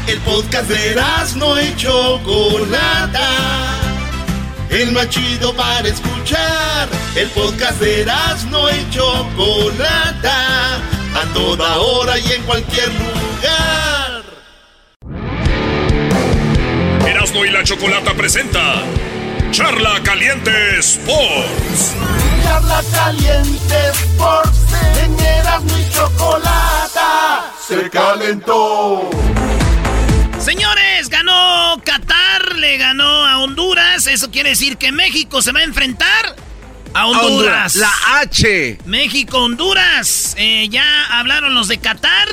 [0.06, 3.30] El podcast de Erasmo y Chocolata.
[4.70, 6.88] El más chido para escuchar.
[7.16, 10.82] El podcast de Erasmo y Chocolata.
[11.16, 14.24] A toda hora y en cualquier lugar.
[17.08, 18.84] Erasmo y la Chocolata presenta
[19.52, 21.96] Charla Caliente Sports.
[22.44, 24.60] Charla caliente Sports.
[25.04, 27.52] En Erasmo y Chocolata.
[27.68, 29.10] Se calentó.
[30.40, 34.08] Señores, ganó Qatar, le ganó a Honduras.
[34.08, 36.36] Eso quiere decir que México se va a enfrentar
[36.94, 37.76] a Honduras.
[37.76, 38.78] La H.
[38.86, 40.36] México, Honduras.
[40.38, 42.28] Eh, ya hablaron los de Qatar.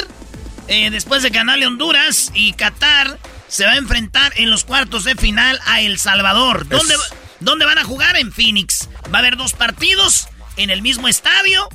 [0.68, 3.18] eh, después de ganarle Honduras y Qatar
[3.48, 6.68] se va a enfrentar en los cuartos de final a El Salvador.
[6.68, 6.94] ¿Dónde,
[7.40, 8.16] ¿Dónde van a jugar?
[8.16, 8.88] En Phoenix.
[9.12, 11.68] Va a haber dos partidos en el mismo estadio.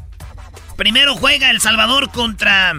[0.78, 2.74] Primero juega El Salvador contra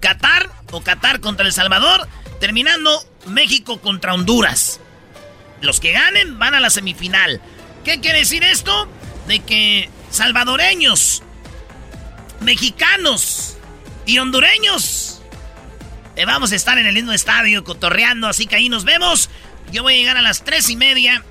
[0.00, 2.08] Qatar o Qatar contra El Salvador,
[2.40, 4.80] terminando México contra Honduras.
[5.60, 7.42] Los que ganen van a la semifinal.
[7.84, 8.88] ¿Qué quiere decir esto?
[9.26, 11.22] De que salvadoreños,
[12.40, 13.56] mexicanos
[14.06, 15.20] y hondureños
[16.16, 19.30] eh, vamos a estar en el mismo estadio cotorreando, así que ahí nos vemos.
[19.72, 21.24] Yo voy a llegar a las tres y media.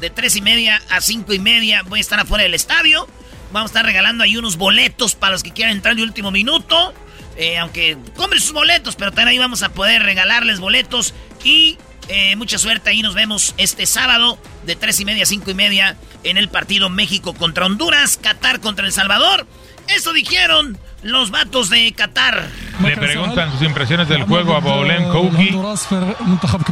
[0.00, 3.08] De tres y media a cinco y media voy a estar afuera del estadio.
[3.52, 6.92] Vamos a estar regalando ahí unos boletos para los que quieran entrar de último minuto.
[7.36, 11.14] Eh, aunque compren sus boletos, pero también ahí vamos a poder regalarles boletos.
[11.44, 15.50] Y eh, mucha suerte, ahí nos vemos este sábado de 3 y media a 5
[15.50, 19.46] y media en el partido México contra Honduras, Qatar contra El Salvador.
[19.88, 22.48] Eso dijeron los vatos de Qatar.
[22.82, 25.56] Le preguntan sus impresiones del juego a Bolen Kouki.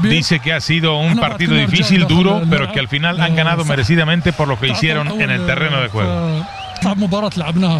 [0.03, 4.33] Dice que ha sido un partido difícil, duro, pero que al final han ganado merecidamente
[4.33, 6.47] por lo que hicieron en el terreno de juego.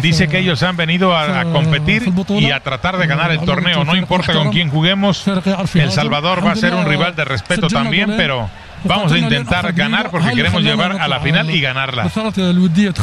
[0.01, 3.83] Dice que ellos han venido a, competir y a tratar de ganar el torneo.
[3.83, 5.25] No importa con quién juguemos,
[5.73, 8.49] El Salvador va a ser un rival de respeto también, pero
[8.83, 12.09] vamos a intentar ganar porque queremos llevar a la final y ganarla.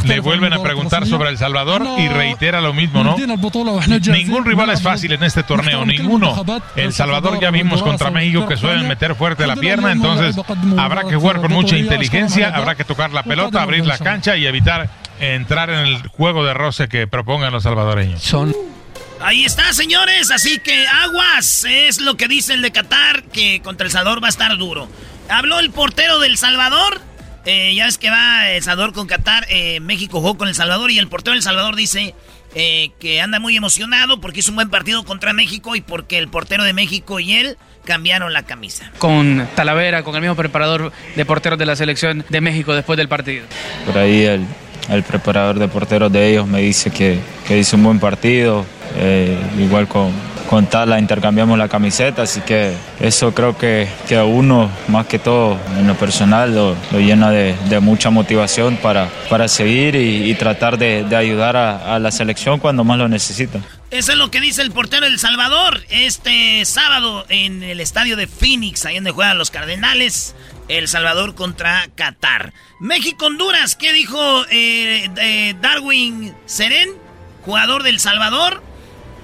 [0.05, 3.17] Le vuelven a preguntar sobre El Salvador y reitera lo mismo, ¿no?
[3.17, 6.45] Ningún rival es fácil en este torneo, ninguno.
[6.77, 10.37] El Salvador ya vimos contra México que suelen meter fuerte la pierna, entonces
[10.79, 14.47] habrá que jugar con mucha inteligencia, habrá que tocar la pelota, abrir la cancha y
[14.47, 14.89] evitar
[15.21, 18.23] entrar en el juego de roce que propongan los salvadoreños.
[18.23, 18.55] Son
[19.21, 20.31] Ahí está, señores.
[20.31, 21.65] Así que aguas.
[21.69, 24.89] Es lo que dice el de Qatar, que contra El Salvador va a estar duro.
[25.29, 27.01] Habló el portero del Salvador.
[27.45, 29.47] Eh, ya es que va El Salvador con Qatar.
[29.51, 30.91] Eh, México jugó con El Salvador.
[30.91, 32.15] Y el portero del Salvador dice
[32.55, 36.29] eh, que anda muy emocionado porque hizo un buen partido contra México y porque el
[36.29, 38.91] portero de México y él cambiaron la camisa.
[38.99, 43.09] Con Talavera, con el mismo preparador de porteros de la selección de México después del
[43.09, 43.45] partido.
[43.85, 44.47] Por ahí el
[44.89, 48.65] el preparador de porteros de ellos me dice que, que hizo un buen partido,
[48.97, 50.13] eh, igual con,
[50.49, 55.19] con Tala intercambiamos la camiseta, así que eso creo que, que a uno, más que
[55.19, 61.05] todo en lo personal, lo, llena de, mucha motivación para, para seguir y, tratar de,
[61.05, 63.61] de ayudar a, a, la selección cuando más lo necesita.
[63.91, 68.29] Eso es lo que dice el portero del Salvador este sábado en el estadio de
[68.29, 70.35] Phoenix, ahí donde juegan los Cardenales.
[70.69, 72.53] El Salvador contra Qatar.
[72.79, 76.91] México-Honduras, ¿qué dijo eh, Darwin Seren,
[77.45, 78.63] jugador del Salvador?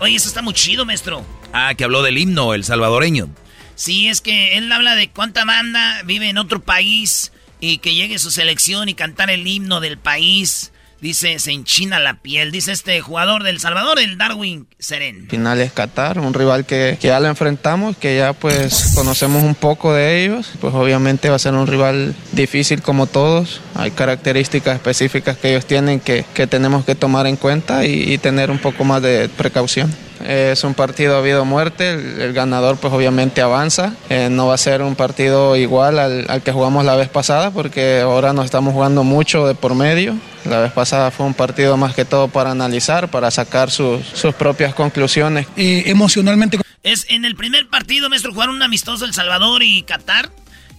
[0.00, 1.24] Oye, eso está muy chido, maestro.
[1.52, 3.29] Ah, que habló del himno, el salvadoreño.
[3.76, 8.18] Sí, es que él habla de cuánta banda vive en otro país y que llegue
[8.18, 10.72] su selección y cantar el himno del país.
[11.00, 12.50] Dice, se enchina la piel.
[12.50, 15.28] Dice este jugador del Salvador, el Darwin Seren.
[15.28, 19.92] Final es Qatar, un rival que, ya lo enfrentamos, que ya pues conocemos un poco
[19.92, 20.52] de ellos.
[20.61, 23.61] Pues obviamente va a ser un rival difícil como todos.
[23.74, 28.59] Hay características específicas que ellos tienen que, tenemos que tomar en cuenta y, tener un
[28.59, 29.92] poco más de precaución.
[30.24, 33.94] Es un partido habido muerte, el, ganador pues obviamente avanza.
[34.09, 37.50] Eh, no va a ser un partido igual al, al que jugamos la vez pasada
[37.50, 40.14] porque ahora nos estamos jugando mucho de por medio.
[40.44, 44.35] La vez pasada fue un partido más que todo para analizar, para sacar sus, sus
[44.35, 45.46] propias conclusiones.
[45.57, 46.59] Eh, emocionalmente.
[46.83, 50.31] Es en el primer partido, maestro, jugaron un amistoso El Salvador y Qatar.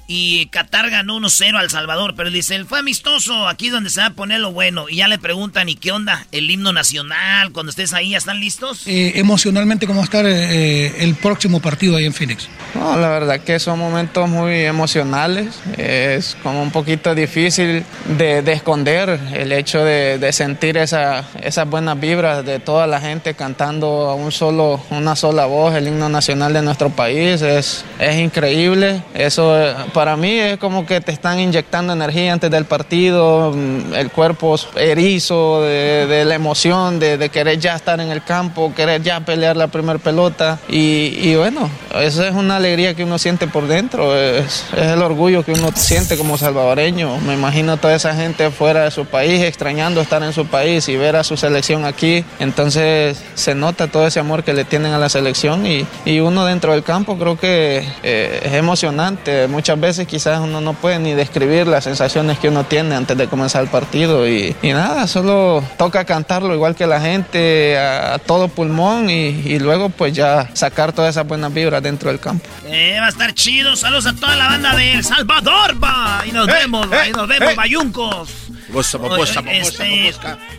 [0.10, 4.08] Y Qatar ganó 1-0 al Salvador, pero dice, él fue amistoso, aquí donde se va
[4.08, 4.88] a poner lo bueno.
[4.88, 6.26] Y ya le preguntan, ¿y qué onda?
[6.32, 8.88] El himno nacional, cuando estés ahí, ¿ya están listos?
[8.88, 12.48] Eh, emocionalmente, ¿cómo va a estar eh, el próximo partido ahí en Phoenix?
[12.74, 15.60] No, la verdad que son momentos muy emocionales.
[15.78, 17.84] Es como un poquito difícil
[18.18, 24.10] de, esconder el hecho de, sentir esa, esas buenas vibras de toda la gente cantando
[24.10, 27.42] a un solo, una sola voz el himno nacional de nuestro país.
[27.42, 29.04] Es, es increíble.
[29.14, 29.54] Eso
[29.98, 34.56] para mí es como que te están inyectando energía antes del partido, mm, el cuerpo
[34.76, 39.70] erizo de, la emoción, de, querer ya estar en el campo, querer ya pelear la
[39.70, 40.60] primera pelota.
[40.70, 41.68] Y, bueno,
[42.00, 46.16] esa es una alegría que uno siente por dentro, es, el orgullo que uno siente
[46.16, 47.18] como salvadoreño.
[47.22, 50.96] Me imagino toda esa gente fuera de su país, extrañando estar en su país y
[50.96, 52.24] ver a su selección aquí.
[52.38, 55.88] Entonces se nota todo ese amor que le tienen a la selección y,
[56.20, 59.48] uno dentro del campo creo que eh, es emocionante.
[59.48, 63.28] Muchas veces quizás uno no puede ni describir las sensaciones que uno tiene antes de
[63.28, 69.10] comenzar el partido y, nada, solo toca cantarlo igual que la gente a, todo pulmón
[69.10, 72.48] y, luego pues ya sacar todas esas buenas vibras dentro del campo.
[72.66, 76.32] Eh, va a estar chido, saludos a toda la banda de El Salvador, va, y
[76.32, 78.30] nos vemos, y nos vemos, bayuncos.
[79.68, 80.14] Este.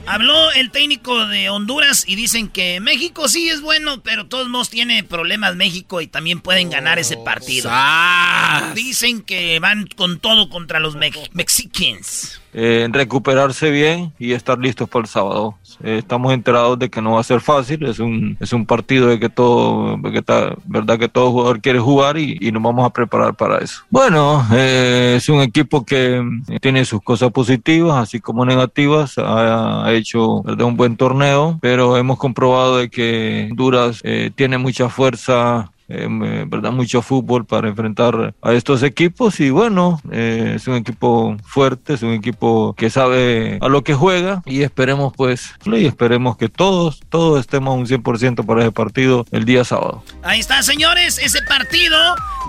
[0.06, 4.70] Habló el técnico de Honduras y dicen que México sí es bueno, pero todos modos
[4.70, 7.68] tiene problemas México y también pueden ganar ese partido.
[7.68, 8.74] ¡Sas!
[8.74, 12.40] Dicen que van con todo contra los mex- Mexicans.
[12.54, 15.54] Eh, recuperarse bien y estar listos para el sábado.
[15.82, 19.08] Eh, estamos enterados de que no va a ser fácil, es un, es un partido
[19.08, 22.86] de que todo, que está, verdad que todo jugador quiere jugar y, y nos vamos
[22.86, 23.82] a preparar para eso.
[23.90, 29.92] Bueno, eh, es un equipo que mm, tiene sus cosas positivas, así como negativas, ha,
[29.92, 35.77] hecho un buen torneo, pero hemos comprobado de que Honduras eh, tiene mucha fuerza eh,
[35.88, 41.94] verdad mucho fútbol para enfrentar a estos equipos y bueno eh, es un equipo fuerte
[41.94, 46.48] es un equipo que sabe a lo que juega y esperemos pues y esperemos que
[46.48, 51.18] todos todos estemos un 100% para ese partido el día sábado Ahí está, señores.
[51.18, 51.96] Ese partido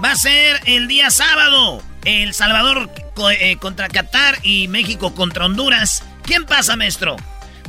[0.03, 1.81] va a ser el día sábado.
[2.05, 2.89] El Salvador
[3.39, 6.03] eh, contra Qatar y México contra Honduras.
[6.23, 7.15] ¿Quién pasa, maestro?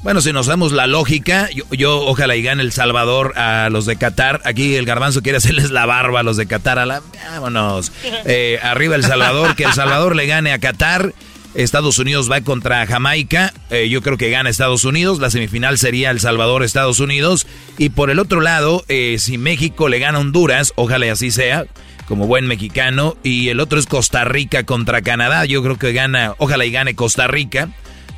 [0.03, 3.85] Bueno, si nos damos la lógica, yo, yo ojalá y gane El Salvador a los
[3.85, 4.41] de Qatar.
[4.45, 6.79] Aquí el garbanzo quiere hacerles la barba a los de Qatar.
[6.79, 7.93] A la, vámonos.
[8.25, 11.13] Eh, arriba El Salvador, que El Salvador le gane a Qatar.
[11.55, 13.53] Estados Unidos va contra Jamaica.
[13.69, 15.19] Eh, yo creo que gana Estados Unidos.
[15.19, 17.47] La semifinal sería El Salvador-Estados Unidos.
[17.77, 21.31] Y por el otro lado, eh, si México le gana a Honduras, ojalá y así
[21.31, 21.67] sea,
[22.09, 23.19] como buen mexicano.
[23.23, 25.45] Y el otro es Costa Rica contra Canadá.
[25.45, 27.69] Yo creo que gana, ojalá y gane Costa Rica.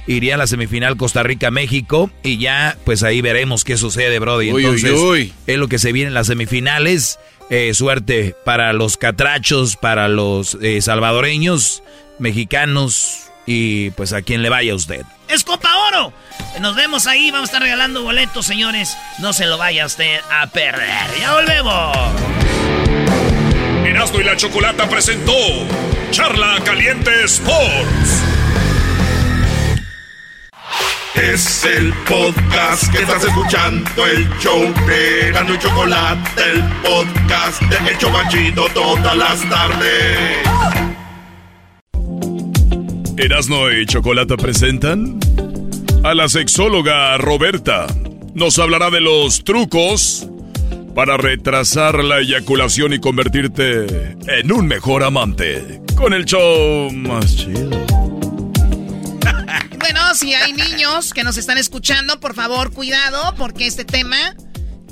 [0.07, 4.53] Iría a la semifinal Costa Rica-México y ya pues ahí veremos qué sucede, Brody.
[4.53, 5.32] Uy, uy, Entonces, uy.
[5.46, 7.18] es lo que se viene en las semifinales.
[7.50, 11.82] Eh, suerte para los catrachos, para los eh, salvadoreños,
[12.18, 15.03] mexicanos y pues a quien le vaya a usted.
[15.28, 16.12] Es Copa Oro.
[16.61, 17.30] Nos vemos ahí.
[17.30, 18.96] Vamos a estar regalando boletos, señores.
[19.18, 20.88] No se lo vaya usted a perder.
[21.20, 21.96] Ya volvemos.
[23.86, 25.34] Erasmo y la Chocolata presentó
[26.11, 28.22] Charla Caliente Sports.
[31.14, 37.90] Es el podcast que estás escuchando, el show de Gano y Chocolate, el podcast de
[37.90, 40.38] El Chobachito todas las tardes.
[43.18, 45.18] Erasmo y Chocolata presentan
[46.02, 47.86] a la sexóloga Roberta.
[48.34, 50.26] Nos hablará de los trucos
[50.94, 55.82] para retrasar la eyaculación y convertirte en un mejor amante.
[55.94, 57.82] Con el show más chido.
[60.14, 64.36] Si hay niños que nos están escuchando, por favor, cuidado, porque este tema,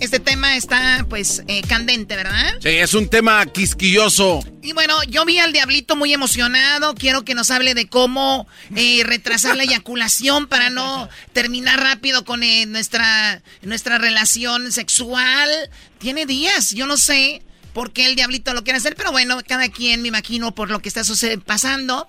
[0.01, 2.55] este tema está, pues, eh, candente, ¿verdad?
[2.63, 4.43] Sí, es un tema quisquilloso.
[4.63, 6.95] Y bueno, yo vi al diablito muy emocionado.
[6.95, 12.43] Quiero que nos hable de cómo eh, retrasar la eyaculación para no terminar rápido con
[12.43, 15.51] eh, nuestra, nuestra relación sexual.
[15.99, 17.43] Tiene días, yo no sé
[17.73, 20.81] por qué el diablito lo quiere hacer, pero bueno, cada quien me imagino por lo
[20.81, 21.03] que está
[21.47, 22.07] pasando.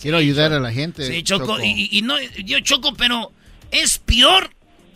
[0.00, 1.06] Quiero ayudar a la gente.
[1.06, 3.32] Sí, Choco, Y, y no, yo Choco, pero
[3.70, 4.50] es peor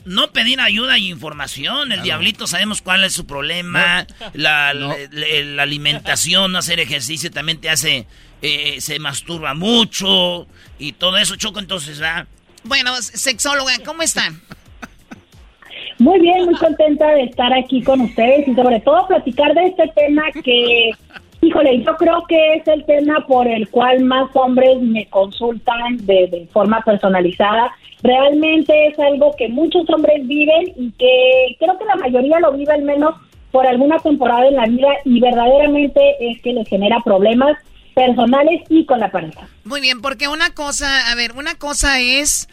[0.04, 1.90] no pedir ayuda y información.
[1.90, 4.06] El diablito sabemos cuál es su problema.
[4.34, 8.06] La, la- la- la alimentación, no hacer ejercicio también te hace,
[8.42, 10.46] eh, se masturba mucho
[10.78, 12.26] y todo eso, Choco, entonces, ¿verdad?
[12.62, 14.40] Bueno, sexóloga, ¿cómo están?
[15.98, 19.88] Muy bien, muy contenta de estar aquí con ustedes y sobre todo platicar de este
[19.96, 20.90] tema que,
[21.40, 26.28] híjole, yo creo que es el tema por el cual más hombres me consultan de,
[26.28, 27.72] de forma personalizada.
[28.02, 32.74] Realmente es algo que muchos hombres viven y que creo que la mayoría lo vive
[32.74, 33.14] al menos
[33.50, 37.56] por alguna temporada en la vida y verdaderamente es que les genera problemas
[37.94, 39.48] personales y con la pareja.
[39.64, 42.48] Muy bien, porque una cosa, a ver, una cosa es,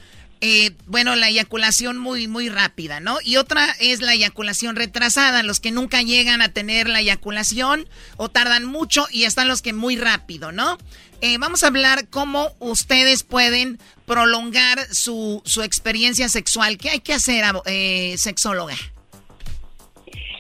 [0.46, 3.16] eh, bueno, la eyaculación muy, muy rápida, ¿no?
[3.24, 7.88] Y otra es la eyaculación retrasada, los que nunca llegan a tener la eyaculación
[8.18, 10.78] o tardan mucho y están los que muy rápido, ¿no?
[11.22, 16.78] Eh, vamos a hablar cómo ustedes pueden prolongar su, su experiencia sexual.
[16.78, 18.76] ¿Qué hay que hacer, eh, sexóloga?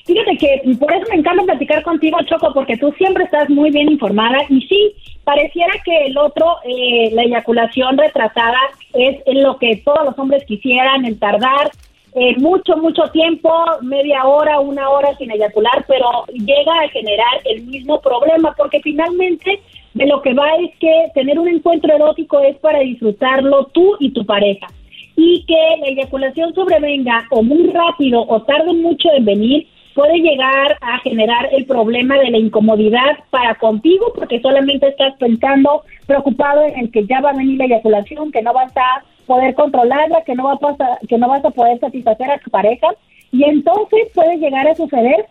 [0.05, 3.89] Fíjate que por eso me encanta platicar contigo, Choco, porque tú siempre estás muy bien
[3.89, 4.93] informada y sí,
[5.23, 8.59] pareciera que el otro, eh, la eyaculación retrasada,
[8.93, 11.71] es lo que todos los hombres quisieran, el tardar
[12.15, 13.51] eh, mucho, mucho tiempo,
[13.81, 19.59] media hora, una hora sin eyacular, pero llega a generar el mismo problema, porque finalmente
[19.95, 24.11] de lo que va es que tener un encuentro erótico es para disfrutarlo tú y
[24.11, 24.67] tu pareja.
[25.15, 30.77] Y que la eyaculación sobrevenga o muy rápido o tarde mucho en venir, puede llegar
[30.81, 36.79] a generar el problema de la incomodidad para contigo porque solamente estás pensando, preocupado en
[36.79, 40.35] el que ya va a venir la eyaculación, que no vas a poder controlarla, que
[40.35, 42.87] no, va a pasar, que no vas a poder satisfacer a tu pareja
[43.31, 45.25] y entonces puede llegar a suceder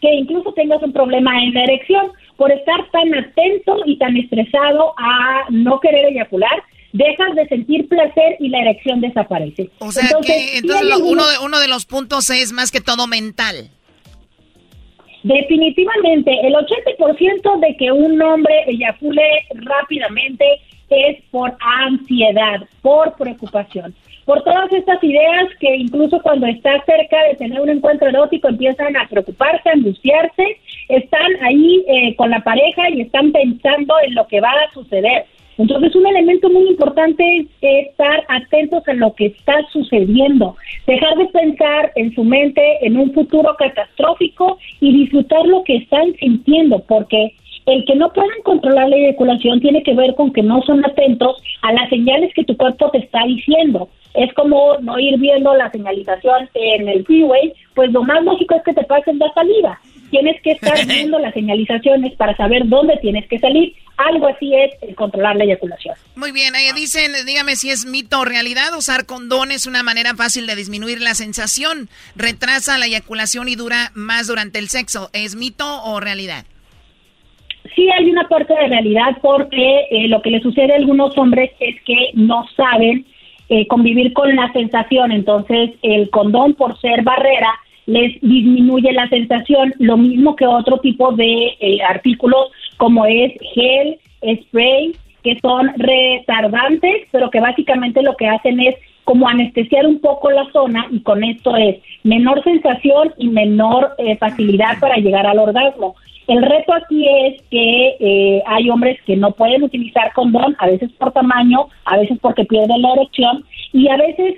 [0.00, 4.94] que incluso tengas un problema en la erección por estar tan atento y tan estresado
[4.98, 9.70] a no querer eyacular dejas de sentir placer y la erección desaparece.
[9.78, 13.70] O sea que entonces uno, de, uno de los puntos es más que todo mental.
[15.26, 20.44] Definitivamente, el 80% de que un hombre eyacule rápidamente
[20.88, 23.92] es por ansiedad, por preocupación,
[24.24, 28.96] por todas estas ideas que incluso cuando está cerca de tener un encuentro erótico empiezan
[28.96, 34.28] a preocuparse, a angustiarse, están ahí eh, con la pareja y están pensando en lo
[34.28, 35.26] que va a suceder.
[35.58, 37.46] Entonces, un elemento muy importante es
[37.88, 43.12] estar atentos a lo que está sucediendo, dejar de pensar en su mente en un
[43.12, 47.34] futuro catastrófico y disfrutar lo que están sintiendo, porque
[47.66, 51.42] el que no puedan controlar la eyaculación tiene que ver con que no son atentos
[51.62, 53.88] a las señales que tu cuerpo te está diciendo.
[54.14, 58.62] Es como no ir viendo la señalización en el freeway, pues lo más lógico es
[58.62, 59.78] que te pasen la salida
[60.10, 63.74] tienes que estar viendo las señalizaciones para saber dónde tienes que salir.
[63.96, 65.94] Algo así es el controlar la eyaculación.
[66.16, 70.14] Muy bien, ahí dicen, dígame si es mito o realidad, usar condón es una manera
[70.14, 75.08] fácil de disminuir la sensación, retrasa la eyaculación y dura más durante el sexo.
[75.12, 76.44] ¿Es mito o realidad?
[77.74, 81.50] Sí hay una parte de realidad porque eh, lo que le sucede a algunos hombres
[81.60, 83.04] es que no saben
[83.48, 87.50] eh, convivir con la sensación, entonces el condón por ser barrera
[87.86, 93.98] les disminuye la sensación, lo mismo que otro tipo de eh, artículos como es gel,
[94.42, 94.92] spray,
[95.22, 100.50] que son retardantes, pero que básicamente lo que hacen es como anestesiar un poco la
[100.52, 105.94] zona y con esto es menor sensación y menor eh, facilidad para llegar al orgasmo.
[106.28, 110.90] El reto aquí es que eh, hay hombres que no pueden utilizar condón, a veces
[110.98, 114.34] por tamaño, a veces porque pierden la erección y a veces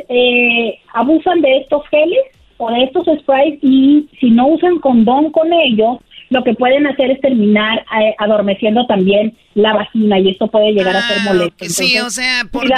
[0.92, 2.24] abusan de estos geles
[2.58, 5.98] o de estos sprays y si no usan condón con ellos,
[6.30, 10.94] lo que pueden hacer es terminar eh, adormeciendo también la vagina y esto puede llegar
[10.96, 11.64] a ser ah, molesto.
[11.66, 12.68] sí, o sea, por,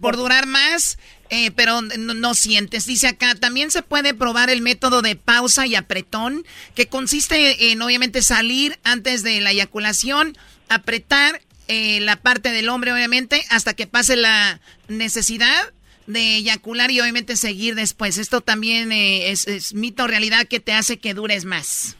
[0.00, 0.98] por, durar más,
[1.30, 2.86] eh, pero no, sientes.
[2.86, 7.82] Dice acá, también se puede probar el método de pausa y apretón, que consiste en
[7.82, 10.36] obviamente salir antes de la eyaculación,
[10.68, 15.72] apretar eh, la parte del hombre obviamente hasta que pase la necesidad
[16.08, 18.18] de eyacular y obviamente seguir después.
[18.18, 21.96] Esto también eh, es, mito realidad que te hace que dures más.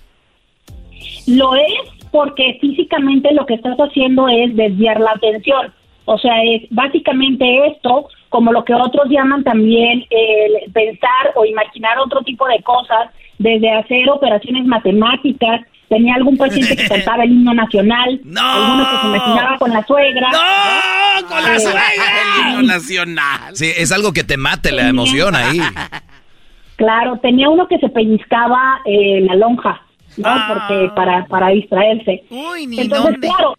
[1.26, 5.74] Lo es porque físicamente lo que estás haciendo es desviar la atención.
[6.06, 11.98] O sea, es básicamente esto, como lo que otros llaman también el pensar o imaginar
[11.98, 17.54] otro tipo de cosas, desde hacer operaciones matemáticas, tenía algún paciente que cantaba el himno
[17.54, 18.40] nacional, no.
[18.40, 20.30] alguno que se imaginaba con la suegra.
[20.30, 21.28] ¡No!
[21.28, 21.82] ¡Con la eh, suegra!
[21.96, 23.56] el himno nacional.
[23.56, 25.60] Sí, es algo que te mate la emoción ahí.
[26.76, 29.82] Claro, tenía uno que se pellizcaba eh, la lonja,
[30.16, 30.28] ¿no?
[30.28, 30.46] Ah.
[30.48, 32.22] Porque para, para distraerse.
[32.30, 33.56] Uy, ni Entonces, claro,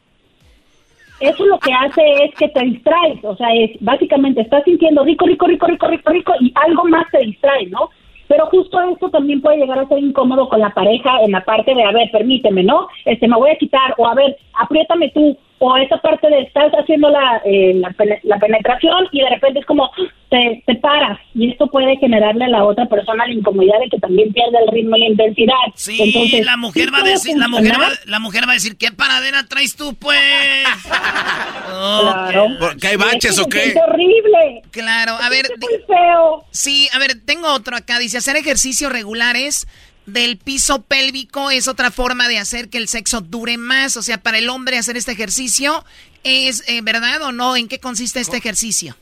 [1.20, 5.26] eso lo que hace es que te distraes, o sea, es básicamente estás sintiendo rico,
[5.26, 7.90] rico, rico, rico, rico, rico y algo más te distrae, ¿no?
[8.28, 11.74] Pero justo esto también puede llegar a ser incómodo con la pareja en la parte
[11.74, 12.88] de, a ver, permíteme, ¿no?
[13.06, 16.72] Este, me voy a quitar, o a ver, apriétame tú, o esa parte de estar
[16.72, 19.92] haciendo la, eh, la, penetración y de repente es como
[20.30, 24.00] te, te, paras y esto puede generarle a la otra persona la incomodidad de que
[24.00, 25.56] también pierde el ritmo y la intensidad.
[25.76, 28.78] Sí, Entonces, la mujer va a decir, la mujer va, la mujer va a decir,
[28.78, 30.20] ¿qué paradera traes tú, pues?
[31.68, 32.48] claro.
[32.80, 33.66] ¿Qué hay baches o qué?
[33.66, 34.62] Es horrible.
[34.72, 35.46] Claro, a ver.
[35.46, 36.46] Es muy feo.
[36.52, 38.00] Sí, a ver, tengo otro acá.
[38.00, 39.68] Dice, hacer ejercicios regulares
[40.12, 43.98] del piso pélvico es otra forma de hacer que el sexo dure más.
[43.98, 45.84] O sea, para el hombre hacer este ejercicio,
[46.24, 47.56] ¿es eh, verdad o no?
[47.56, 48.96] ¿En qué consiste este ejercicio?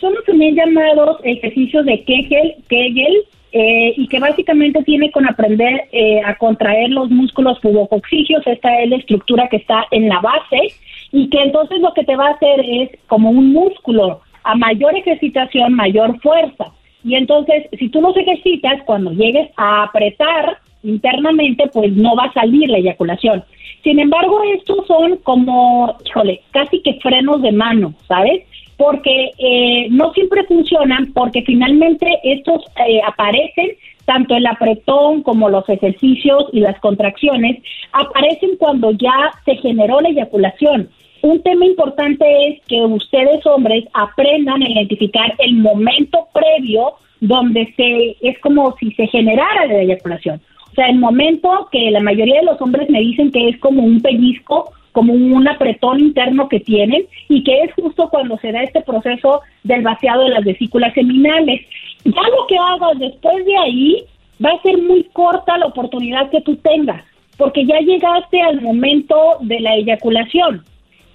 [0.00, 5.88] Son los también llamados ejercicios de Kegel, Kegel eh, y que básicamente tiene con aprender
[5.90, 8.46] eh, a contraer los músculos pubococcígeos.
[8.46, 10.74] Esta es la estructura que está en la base
[11.12, 14.20] y que entonces lo que te va a hacer es como un músculo.
[14.44, 16.72] A mayor ejercitación, mayor fuerza.
[17.08, 22.32] Y entonces, si tú los ejercitas, cuando llegues a apretar internamente, pues no va a
[22.34, 23.42] salir la eyaculación.
[23.82, 28.44] Sin embargo, estos son como, híjole, casi que frenos de mano, ¿sabes?
[28.76, 33.70] Porque eh, no siempre funcionan, porque finalmente estos eh, aparecen,
[34.04, 40.10] tanto el apretón como los ejercicios y las contracciones, aparecen cuando ya se generó la
[40.10, 40.90] eyaculación.
[41.22, 48.16] Un tema importante es que ustedes hombres aprendan a identificar el momento previo donde se
[48.20, 50.40] es como si se generara la eyaculación.
[50.70, 53.82] O sea, el momento que la mayoría de los hombres me dicen que es como
[53.82, 58.62] un pellizco, como un apretón interno que tienen y que es justo cuando se da
[58.62, 61.66] este proceso del vaciado de las vesículas seminales.
[62.04, 64.04] Ya lo que hagas después de ahí
[64.44, 67.02] va a ser muy corta la oportunidad que tú tengas,
[67.36, 70.62] porque ya llegaste al momento de la eyaculación.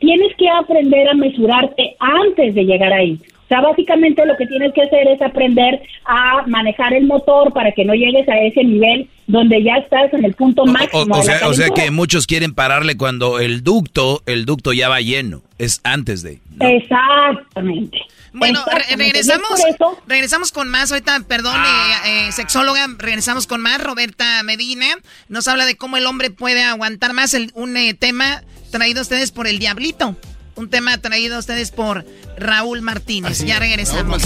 [0.03, 3.17] Tienes que aprender a mesurarte antes de llegar ahí.
[3.45, 7.71] O sea, básicamente lo que tienes que hacer es aprender a manejar el motor para
[7.71, 11.15] que no llegues a ese nivel donde ya estás en el punto máximo.
[11.15, 11.73] O, sea, o sea calentura.
[11.85, 15.41] que muchos quieren pararle cuando el ducto, el ducto ya va lleno.
[15.57, 16.39] Es antes de.
[16.59, 17.97] Exactamente.
[18.33, 19.61] Bueno, re- regresamos,
[20.07, 20.91] regresamos con más.
[20.91, 23.81] Ahorita, perdón, eh, eh, sexóloga, regresamos con más.
[23.83, 24.87] Roberta Medina
[25.29, 27.33] nos habla de cómo el hombre puede aguantar más.
[27.35, 28.41] El, un eh, tema
[28.73, 30.15] traído a ustedes por el Diablito.
[30.55, 32.05] Un tema traído a ustedes por
[32.37, 33.45] Raúl Martínez.
[33.45, 34.23] ya regresamos.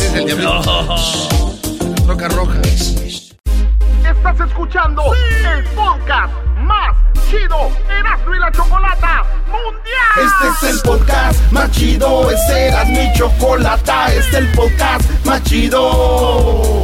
[2.07, 2.61] Roca roja.
[2.63, 6.95] Estás escuchando el podcast más
[7.29, 10.15] chido Erasmo y la Chocolata Mundial.
[10.15, 15.43] Este es el podcast más chido, este era mi chocolata, este es el podcast más
[15.43, 16.83] chido.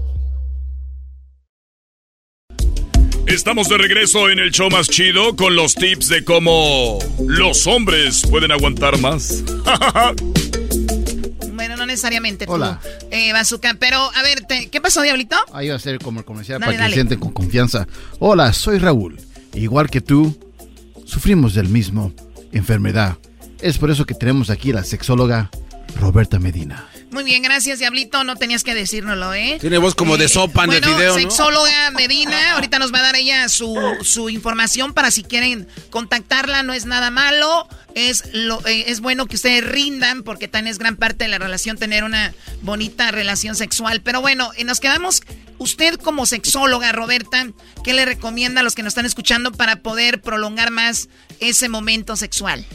[3.27, 8.23] Estamos de regreso en el show más chido con los tips de cómo los hombres
[8.29, 9.43] pueden aguantar más.
[11.53, 12.81] Bueno, no necesariamente tú, Hola.
[13.11, 13.75] eh, Bazooka.
[13.79, 15.35] Pero, a ver, te- ¿qué pasó, Diablito?
[15.53, 16.89] Ahí va a ser como el comercial Dale, para que dale.
[16.91, 17.87] se sienten con confianza.
[18.17, 19.19] Hola, soy Raúl.
[19.53, 20.35] Igual que tú,
[21.05, 22.13] sufrimos del mismo
[22.51, 23.19] enfermedad.
[23.61, 25.51] Es por eso que tenemos aquí a la sexóloga
[25.99, 26.87] Roberta Medina.
[27.11, 28.23] Muy bien, gracias, Diablito.
[28.23, 29.57] No tenías que decírnoslo, ¿eh?
[29.59, 31.19] Tiene voz como de sopa en bueno, el video, ¿no?
[31.19, 36.63] sexóloga Medina, ahorita nos va a dar ella su, su información para si quieren contactarla,
[36.63, 40.79] no es nada malo, es lo eh, es bueno que ustedes rindan porque también es
[40.79, 44.01] gran parte de la relación tener una bonita relación sexual.
[44.01, 45.21] Pero bueno, eh, nos quedamos,
[45.57, 47.45] usted como sexóloga, Roberta,
[47.83, 51.09] ¿qué le recomienda a los que nos están escuchando para poder prolongar más
[51.41, 52.65] ese momento sexual?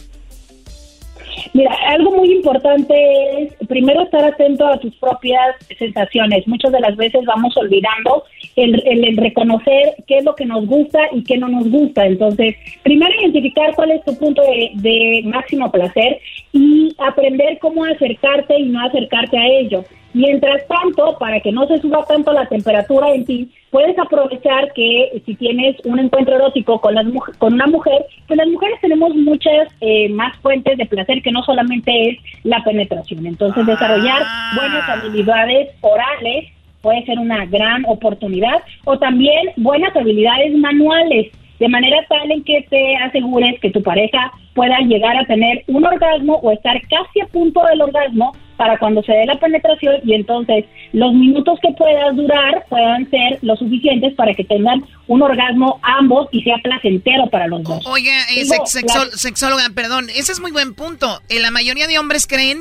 [1.52, 2.94] Mira, algo muy importante
[3.42, 6.46] es primero estar atento a tus propias sensaciones.
[6.46, 8.24] Muchas de las veces vamos olvidando
[8.56, 12.06] el, el- el reconocer qué es lo que nos gusta y qué no nos gusta.
[12.06, 16.18] Entonces, primero identificar cuál es tu punto de, de máximo placer
[16.52, 19.84] y aprender cómo acercarte y no acercarte a ello.
[20.14, 25.20] Mientras tanto, para que no se suba tanto la temperatura en ti, puedes aprovechar que
[25.26, 27.04] si tienes un encuentro erótico con, las,
[27.36, 31.42] con una mujer, pues las mujeres tenemos muchas eh, más fuentes de placer que no
[31.42, 33.26] solamente es la penetración.
[33.26, 34.22] Entonces, desarrollar
[34.56, 36.46] buenas habilidades orales
[36.86, 42.64] puede ser una gran oportunidad o también buenas habilidades manuales de manera tal en que
[42.70, 47.26] te asegures que tu pareja pueda llegar a tener un orgasmo o estar casi a
[47.26, 52.14] punto del orgasmo para cuando se dé la penetración y entonces los minutos que puedas
[52.14, 57.48] durar puedan ser lo suficientes para que tengan un orgasmo ambos y sea placentero para
[57.48, 57.84] los dos.
[57.86, 61.20] Oiga, eh, Digo, sexo- la- sexóloga, perdón, ese es muy buen punto.
[61.30, 62.58] Eh, la mayoría de hombres creen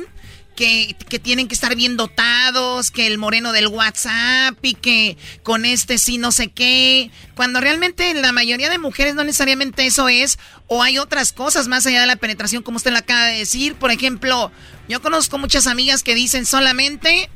[0.56, 5.98] que, tienen que estar bien dotados, que el moreno del WhatsApp y que con este
[5.98, 10.82] sí no sé qué, cuando realmente la mayoría de mujeres no necesariamente eso es, o
[10.82, 13.74] hay otras cosas más allá de la penetración, como usted lo acaba de decir.
[13.76, 14.50] Por ejemplo,
[14.88, 17.30] yo conozco muchas amigas que dicen solamente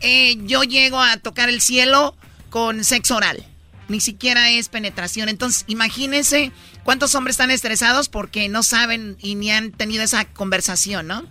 [0.00, 2.16] eh, yo llego a tocar el cielo
[2.50, 3.46] con sexo oral.
[3.88, 5.28] Ni siquiera es penetración.
[5.28, 6.50] Entonces, imagínense
[6.82, 11.28] cuántos hombres están estresados porque no saben y ni han tenido esa conversación, ¿no?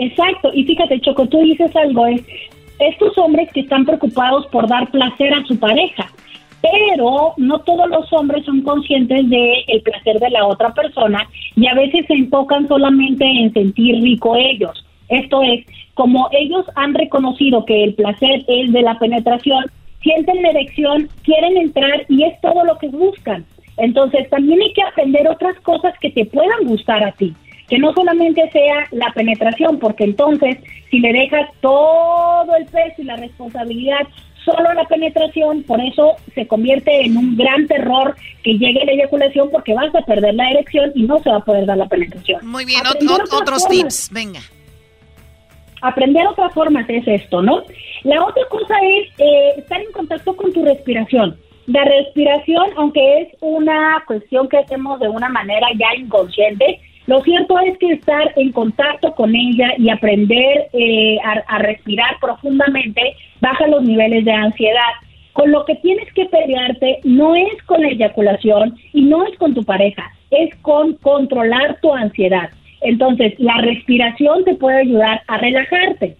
[0.00, 2.22] Exacto, y fíjate, Choco, tú dices algo, es
[2.78, 6.10] estos hombres que están preocupados por dar placer a su pareja,
[6.62, 11.66] pero no todos los hombres son conscientes de el placer de la otra persona y
[11.66, 14.86] a veces se enfocan solamente en sentir rico ellos.
[15.10, 19.66] Esto es, como ellos han reconocido que el placer es de la penetración,
[20.02, 23.44] sienten la erección, quieren entrar y es todo lo que buscan.
[23.76, 27.34] Entonces también hay que aprender otras cosas que te puedan gustar a ti
[27.70, 30.58] que no solamente sea la penetración, porque entonces
[30.90, 34.00] si le dejas todo el peso y la responsabilidad
[34.44, 38.92] solo a la penetración, por eso se convierte en un gran terror que llegue la
[38.92, 41.86] eyaculación porque vas a perder la erección y no se va a poder dar la
[41.86, 42.46] penetración.
[42.46, 43.68] Muy bien, ot- otros formas.
[43.68, 44.40] tips, venga.
[45.82, 47.62] Aprender otras formas es esto, ¿no?
[48.02, 51.38] La otra cosa es eh, estar en contacto con tu respiración.
[51.66, 56.80] La respiración, aunque es una cuestión que hacemos de una manera ya inconsciente,
[57.10, 62.20] lo cierto es que estar en contacto con ella y aprender eh, a, a respirar
[62.20, 64.92] profundamente baja los niveles de ansiedad.
[65.32, 69.54] Con lo que tienes que pelearte no es con la eyaculación y no es con
[69.54, 72.50] tu pareja, es con controlar tu ansiedad.
[72.80, 76.16] Entonces, la respiración te puede ayudar a relajarte.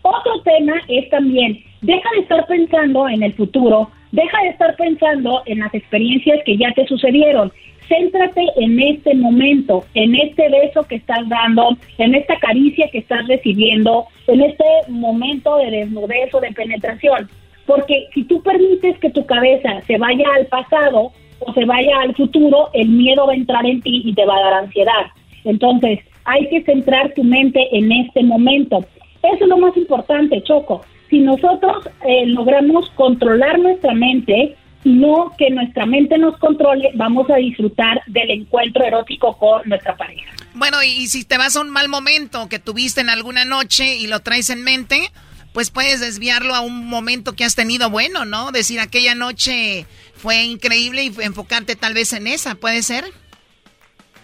[0.00, 5.42] Otro tema es también, deja de estar pensando en el futuro, deja de estar pensando
[5.44, 7.52] en las experiencias que ya te sucedieron.
[7.90, 13.26] Céntrate en este momento, en este beso que estás dando, en esta caricia que estás
[13.26, 17.28] recibiendo, en este momento de desnudez o de penetración.
[17.66, 21.10] Porque si tú permites que tu cabeza se vaya al pasado
[21.40, 24.36] o se vaya al futuro, el miedo va a entrar en ti y te va
[24.36, 25.06] a dar ansiedad.
[25.44, 28.84] Entonces, hay que centrar tu mente en este momento.
[29.22, 30.82] Eso es lo más importante, Choco.
[31.08, 34.54] Si nosotros eh, logramos controlar nuestra mente
[34.84, 40.30] no que nuestra mente nos controle, vamos a disfrutar del encuentro erótico con nuestra pareja.
[40.54, 44.06] Bueno, y si te vas a un mal momento que tuviste en alguna noche y
[44.06, 45.10] lo traes en mente,
[45.52, 48.52] pues puedes desviarlo a un momento que has tenido bueno, ¿no?
[48.52, 53.04] Decir, aquella noche fue increíble y enfocarte tal vez en esa, ¿puede ser?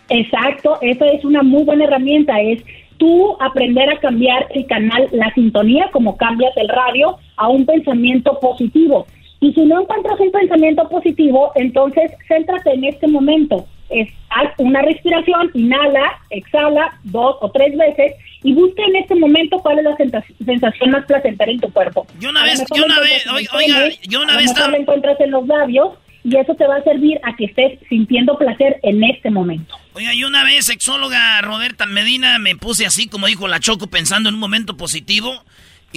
[0.09, 2.63] Exacto, eso es una muy buena herramienta, es
[2.97, 8.39] tú aprender a cambiar el canal, la sintonía, como cambias el radio, a un pensamiento
[8.41, 9.07] positivo.
[9.41, 13.67] Y si no encuentras un pensamiento positivo, entonces céntrate en este momento.
[13.89, 19.59] Es, haz una respiración, inhala, exhala dos o tres veces y busca en este momento
[19.59, 19.97] cuál es la
[20.45, 22.07] sensación más placentera en tu cuerpo.
[22.19, 24.77] Yo una vez, yo una vez, oiga, yo una vez estaba...
[24.77, 25.91] encuentras en los labios
[26.25, 29.77] y eso te va a servir a que estés sintiendo placer en este momento.
[29.93, 34.29] Oiga, y una vez, sexóloga Roberta Medina, me puse así, como dijo la Choco, pensando
[34.29, 35.45] en un momento positivo.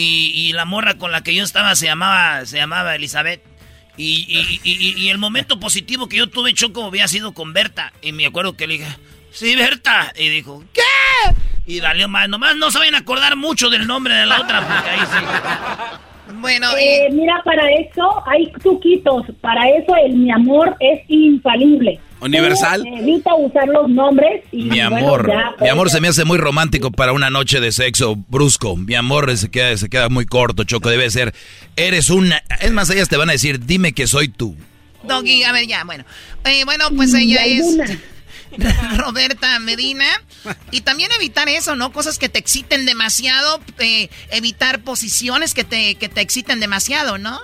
[0.01, 3.41] Y, la morra con la que yo estaba se llamaba, se llamaba Elizabeth.
[3.97, 4.25] Y,
[4.63, 7.91] y, el momento positivo que yo tuve, Choco, había sido con Berta.
[8.01, 8.97] Y me acuerdo que le dije,
[9.31, 10.13] sí, Berta.
[10.17, 11.35] Y dijo, ¿qué?
[11.65, 12.29] Y dale más.
[12.29, 16.35] Nomás no saben acordar mucho del nombre de la otra, porque ahí sí.
[16.35, 19.25] Bueno, eh, mira, para eso hay truquitos.
[19.41, 21.99] Para eso el mi amor es infalible.
[22.21, 22.85] Universal.
[22.85, 24.43] evita usar los nombres.
[24.51, 28.15] Y, mi amor, mi amor se me hace muy romántico para una noche de sexo
[28.15, 28.75] brusco.
[28.75, 30.89] Mi amor se queda, se queda muy corto, Choco.
[30.89, 31.33] Debe ser,
[31.75, 32.41] eres una...
[32.61, 34.55] Es más, ellas te van a decir, dime que soy tú.
[35.03, 36.03] Doggy, a ver, ya, bueno.
[36.43, 37.77] Eh, bueno, pues ella es...
[38.97, 40.05] Roberta Medina.
[40.71, 41.91] Y también evitar eso, ¿no?
[41.91, 47.39] Cosas que te exciten demasiado, eh, evitar posiciones que te, que te exciten demasiado, ¿no?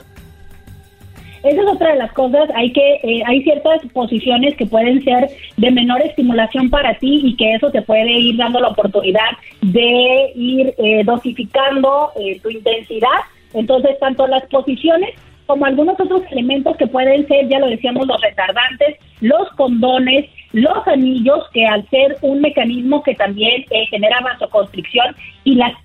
[1.46, 5.30] Esa es otra de las cosas, hay que eh, hay ciertas posiciones que pueden ser
[5.58, 9.30] de menor estimulación para ti y que eso te puede ir dando la oportunidad
[9.62, 13.22] de ir eh, dosificando tu intensidad.
[13.54, 15.12] Entonces, tanto las posiciones
[15.46, 20.88] como algunos otros elementos que pueden ser, ya lo decíamos, los retardantes, los condones, los
[20.88, 25.85] anillos, que al ser un mecanismo que también eh, genera vasoconstricción y lastima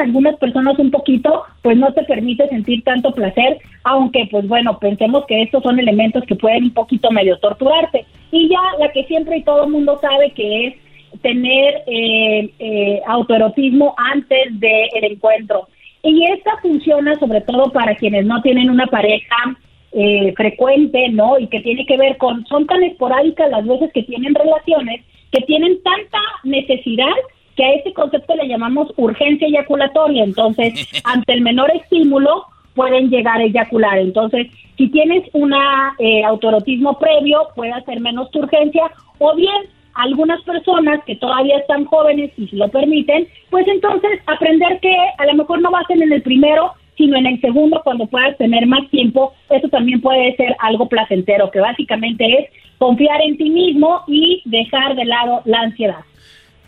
[0.00, 5.24] algunas personas un poquito, pues no te permite sentir tanto placer, aunque pues bueno, pensemos
[5.26, 8.04] que estos son elementos que pueden un poquito medio torturarte.
[8.30, 10.74] Y ya la que siempre y todo el mundo sabe que es
[11.20, 15.68] tener eh, eh, autoerotismo antes del encuentro.
[16.02, 19.56] Y esta funciona sobre todo para quienes no tienen una pareja
[19.92, 21.38] eh, frecuente, ¿no?
[21.38, 25.42] Y que tiene que ver con, son tan esporádicas las veces que tienen relaciones, que
[25.42, 27.12] tienen tanta necesidad
[27.56, 30.24] que a ese concepto le llamamos urgencia eyaculatoria.
[30.24, 33.98] Entonces, ante el menor estímulo, pueden llegar a eyacular.
[33.98, 35.52] Entonces, si tienes un
[35.98, 39.62] eh, autoerotismo previo, puede hacer menos tu urgencia, o bien
[39.94, 45.26] algunas personas que todavía están jóvenes y si lo permiten, pues entonces aprender que a
[45.26, 48.88] lo mejor no ser en el primero, sino en el segundo cuando puedas tener más
[48.90, 54.42] tiempo, eso también puede ser algo placentero, que básicamente es confiar en ti mismo y
[54.46, 56.00] dejar de lado la ansiedad.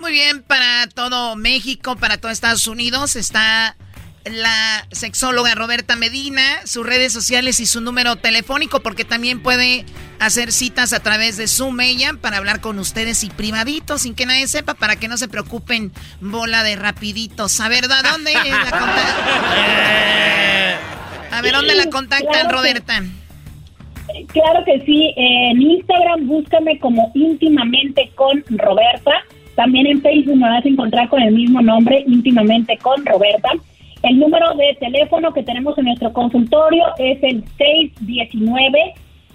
[0.05, 3.75] Muy bien, para todo México, para todo Estados Unidos está
[4.27, 9.87] la sexóloga Roberta Medina, sus redes sociales y su número telefónico, porque también puede
[10.21, 14.27] hacer citas a través de Zoom ella para hablar con ustedes y privadito, sin que
[14.27, 15.91] nadie sepa, para que no se preocupen,
[16.21, 17.59] bola de rapiditos.
[17.63, 19.09] A ver, ¿dónde la contactan?
[21.33, 23.03] A ver, ¿dónde la contactan, Roberta?
[24.35, 29.25] Claro que sí, en Instagram búscame como íntimamente con Roberta.
[29.55, 33.51] También en Facebook me vas a encontrar con el mismo nombre, íntimamente con Roberta.
[34.03, 37.43] El número de teléfono que tenemos en nuestro consultorio es el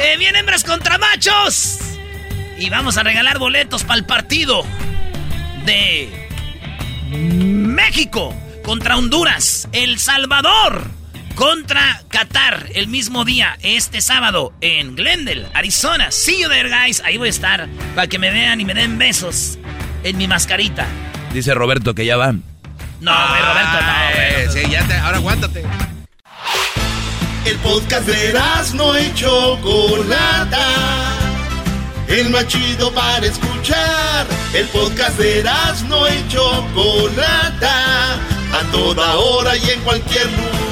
[0.00, 1.78] Eh, hembras contra machos.
[2.58, 4.64] Y vamos a regalar boletos para el partido
[5.64, 6.28] de
[7.10, 11.03] México contra Honduras, El Salvador
[11.34, 16.10] contra Qatar el mismo día, este sábado en Glendale, Arizona.
[16.10, 17.00] See you there, guys.
[17.04, 19.58] Ahí voy a estar para que me vean y me den besos
[20.02, 20.86] en mi mascarita.
[21.32, 22.42] Dice Roberto que ya van.
[23.00, 24.64] No, güey, Roberto, no, güey.
[24.64, 25.64] Sí, ya te, ahora aguántate.
[27.44, 28.32] El podcast de
[28.74, 30.68] no hecho Chocolata.
[32.08, 34.26] El más chido para escuchar.
[34.54, 35.44] El podcast de
[35.88, 38.14] no hecho Chocolata.
[38.14, 40.63] A toda hora y en cualquier lugar.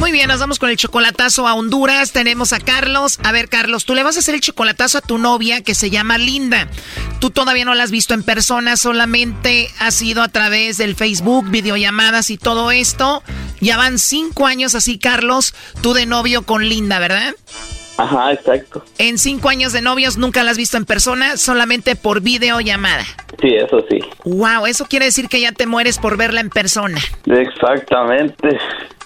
[0.00, 2.12] Muy bien, nos vamos con el chocolatazo a Honduras.
[2.12, 3.20] Tenemos a Carlos.
[3.22, 5.90] A ver, Carlos, tú le vas a hacer el chocolatazo a tu novia que se
[5.90, 6.68] llama Linda.
[7.20, 11.50] Tú todavía no la has visto en persona, solamente ha sido a través del Facebook,
[11.50, 13.22] videollamadas y todo esto.
[13.60, 17.34] Ya van cinco años así, Carlos, tú de novio con Linda, ¿verdad?
[17.98, 18.82] Ajá, exacto.
[18.96, 23.04] En cinco años de novios nunca la has visto en persona, solamente por videollamada.
[23.42, 24.00] Sí, eso sí.
[24.24, 26.98] Wow, eso quiere decir que ya te mueres por verla en persona.
[27.26, 28.58] Exactamente.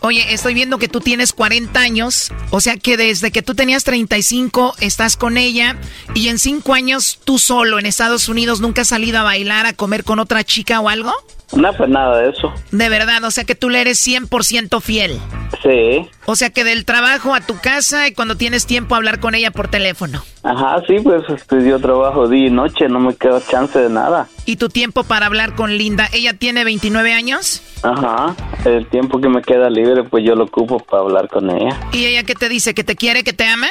[0.05, 3.85] Oye, estoy viendo que tú tienes 40 años, o sea que desde que tú tenías
[3.85, 5.79] 35 estás con ella
[6.13, 9.73] y en cinco años tú solo en Estados Unidos nunca has salido a bailar, a
[9.73, 11.11] comer con otra chica o algo.
[11.57, 12.53] No, pues nada de eso.
[12.71, 15.19] De verdad, o sea que tú le eres 100% fiel.
[15.63, 16.09] Sí.
[16.27, 19.51] O sea que del trabajo a tu casa y cuando tienes tiempo hablar con ella
[19.51, 20.23] por teléfono.
[20.43, 24.29] Ajá, sí, pues este, yo trabajo día y noche, no me queda chance de nada.
[24.45, 26.09] ¿Y tu tiempo para hablar con Linda?
[26.13, 27.63] ¿Ella tiene 29 años?
[27.83, 28.35] Ajá,
[28.65, 31.79] el tiempo que me queda libre pues yo lo ocupo para hablar con ella.
[31.93, 32.75] ¿Y ella qué te dice?
[32.75, 33.69] ¿Que te quiere, que te ama?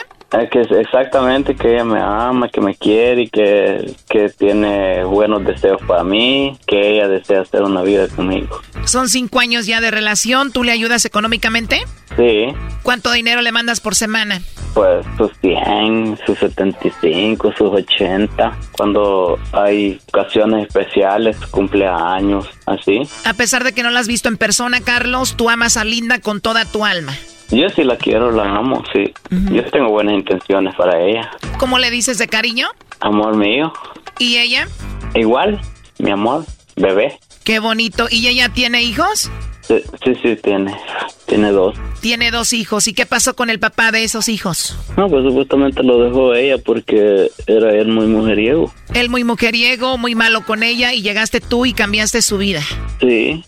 [0.52, 5.82] Que exactamente, que ella me ama, que me quiere y que, que tiene buenos deseos
[5.88, 8.60] para mí, que ella desea hacer una vida conmigo.
[8.86, 11.82] Son cinco años ya de relación, ¿tú le ayudas económicamente?
[12.18, 12.48] Sí.
[12.82, 14.42] ¿Cuánto dinero le mandas por semana?
[14.74, 23.02] Pues sus 100, sus 75, sus 80, cuando hay ocasiones especiales, cumpleaños, así.
[23.26, 26.20] A pesar de que no la has visto en persona, Carlos, tú amas a Linda
[26.20, 27.14] con toda tu alma.
[27.54, 29.14] Yo sí la quiero, la amo, sí.
[29.52, 31.30] Yo tengo buenas intenciones para ella.
[31.60, 32.68] ¿Cómo le dices de cariño?
[33.00, 33.72] Amor mío.
[34.18, 34.68] ¿Y ella?
[35.14, 35.62] Igual,
[36.00, 36.46] mi amor,
[36.76, 37.20] bebé.
[37.44, 38.08] Qué bonito.
[38.10, 39.30] ¿Y ella tiene hijos?
[39.62, 39.84] Sí,
[40.24, 40.76] sí, tiene.
[41.28, 41.76] Tiene dos.
[42.02, 42.88] Tiene dos hijos.
[42.88, 44.76] ¿Y qué pasó con el papá de esos hijos?
[44.98, 48.74] No, pues supuestamente lo dejó ella porque era él muy mujeriego.
[48.96, 52.62] Él muy mujeriego, muy malo con ella y llegaste tú y cambiaste su vida.
[53.00, 53.44] Sí.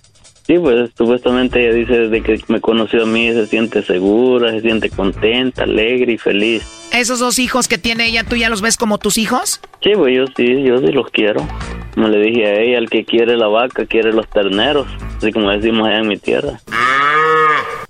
[0.46, 4.62] Sí, pues supuestamente ella dice desde que me conoció a mí se siente segura, se
[4.62, 6.88] siente contenta, alegre y feliz.
[6.94, 9.60] ¿Esos dos hijos que tiene ella, tú ya los ves como tus hijos?
[9.82, 11.48] Sí, pues yo sí, yo sí los quiero.
[11.96, 14.86] Como le dije a ella, el que quiere la vaca quiere los terneros,
[15.18, 16.60] así como decimos allá en mi tierra.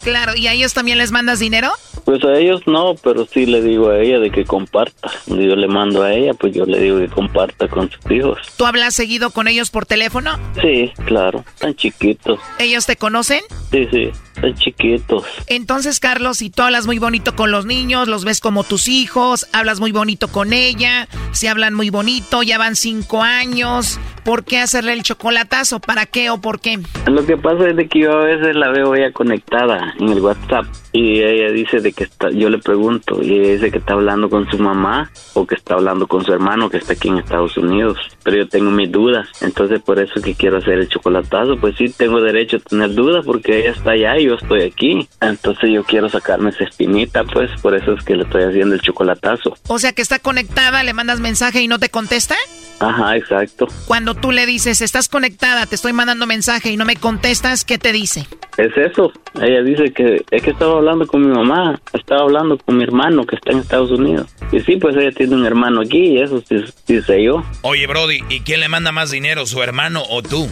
[0.06, 1.72] Claro, ¿y a ellos también les mandas dinero?
[2.06, 5.10] Pues a ellos no, pero sí le digo a ella de que comparta.
[5.26, 8.38] Yo le mando a ella, pues yo le digo que comparta con sus hijos.
[8.56, 10.38] ¿Tú hablas seguido con ellos por teléfono?
[10.62, 12.40] Sí, claro, tan chiquitos.
[12.60, 13.42] ¿Ellos te conocen?
[13.72, 15.24] Sí, sí, tan chiquitos.
[15.48, 19.48] Entonces, Carlos, si tú hablas muy bonito con los niños, los ves como tus hijos,
[19.54, 24.60] hablas muy bonito con ella, se hablan muy bonito, ya van cinco años, ¿por qué
[24.60, 25.80] hacerle el chocolatazo?
[25.80, 26.80] ¿Para qué o por qué?
[27.16, 30.20] Lo que pasa es de que yo a veces la veo ya conectada en el
[30.20, 33.94] WhatsApp y ella dice de que está, yo le pregunto y ella dice que está
[33.94, 37.18] hablando con su mamá o que está hablando con su hermano que está aquí en
[37.18, 41.58] Estados Unidos, pero yo tengo mis dudas, entonces por eso que quiero hacer el chocolatazo,
[41.58, 44.64] pues sí tengo derecho a tener dudas porque ella está allá y yo yo estoy
[44.64, 45.08] aquí.
[45.22, 48.82] Entonces yo quiero sacarme esa espinita, pues por eso es que le estoy haciendo el
[48.82, 49.58] chocolatazo.
[49.68, 52.36] O sea que está conectada, le mandas mensaje y no te contesta.
[52.80, 53.68] Ajá, exacto.
[53.86, 57.78] Cuando tú le dices, estás conectada, te estoy mandando mensaje y no me contestas, ¿qué
[57.78, 58.26] te dice?
[58.58, 59.14] Es eso.
[59.40, 63.28] Ella dice que es que estaba hablando con mi mamá, estaba hablando con mi hermano
[63.28, 64.36] que está en Estados Unidos.
[64.52, 67.44] Y sí, pues ella tiene un hermano aquí y eso sí, dice yo.
[67.62, 70.48] Oye, Brody, ¿y quién le manda más dinero, su hermano o tú?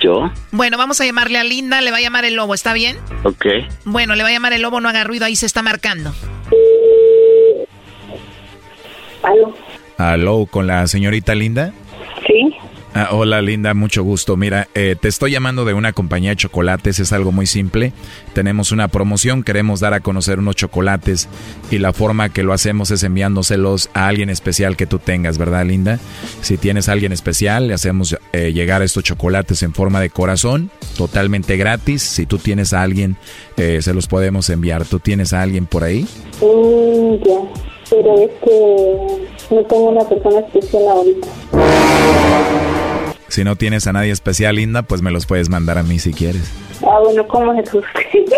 [0.00, 0.30] Yo.
[0.50, 2.96] Bueno, vamos a llamarle a Linda, le va a llamar el lobo, ¿está bien?
[3.24, 3.44] Ok.
[3.84, 6.14] Bueno, le va a llamar el lobo, no haga ruido, ahí se está marcando.
[9.22, 9.54] Aló.
[9.98, 11.74] Aló, con la señorita Linda.
[12.26, 12.56] Sí.
[12.94, 14.36] Ah, hola Linda, mucho gusto.
[14.36, 17.92] Mira, eh, te estoy llamando de una compañía de chocolates, es algo muy simple.
[18.32, 21.28] Tenemos una promoción, queremos dar a conocer unos chocolates
[21.70, 25.66] y la forma que lo hacemos es enviándoselos a alguien especial que tú tengas, ¿verdad
[25.66, 25.98] Linda?
[26.40, 30.70] Si tienes a alguien especial, le hacemos eh, llegar estos chocolates en forma de corazón,
[30.96, 32.02] totalmente gratis.
[32.02, 33.16] Si tú tienes a alguien,
[33.58, 34.86] eh, se los podemos enviar.
[34.86, 36.06] ¿Tú tienes a alguien por ahí?
[36.40, 37.40] Mm, ya,
[37.90, 41.28] pero es que no tengo una persona especial ahorita.
[43.28, 46.12] Si no tienes a nadie especial, Linda, pues me los puedes mandar a mí si
[46.12, 46.50] quieres.
[46.80, 48.28] Ah, bueno, ¿cómo es usted?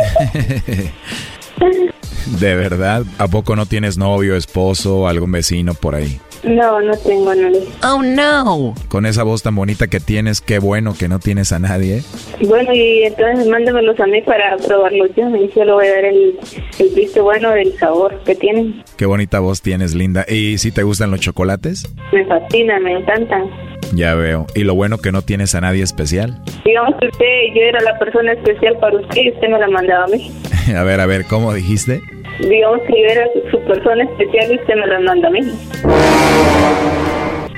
[2.41, 3.05] ¿De verdad?
[3.19, 6.19] ¿A poco no tienes novio, esposo, algún vecino por ahí?
[6.43, 7.63] No, no tengo a nadie.
[7.83, 8.75] Oh, no.
[8.89, 12.03] Con esa voz tan bonita que tienes, qué bueno que no tienes a nadie.
[12.47, 15.29] Bueno, y entonces mándemelos a mí para probarlos yo.
[15.37, 16.39] Y yo le voy a dar el,
[16.79, 18.83] el visto bueno del sabor que tienen.
[18.97, 20.25] Qué bonita voz tienes, Linda.
[20.29, 21.89] ¿Y si te gustan los chocolates?
[22.13, 23.51] Me fascinan, me encantan.
[23.95, 24.47] Ya veo.
[24.55, 26.41] Y lo bueno que no tienes a nadie especial.
[26.65, 30.05] Digamos que usted, yo era la persona especial para usted y usted me la mandaba
[30.05, 30.31] a mí.
[30.77, 32.01] a ver, a ver, ¿cómo dijiste?
[32.49, 35.41] Digamos que yo era su persona especial y usted me la manda a mí.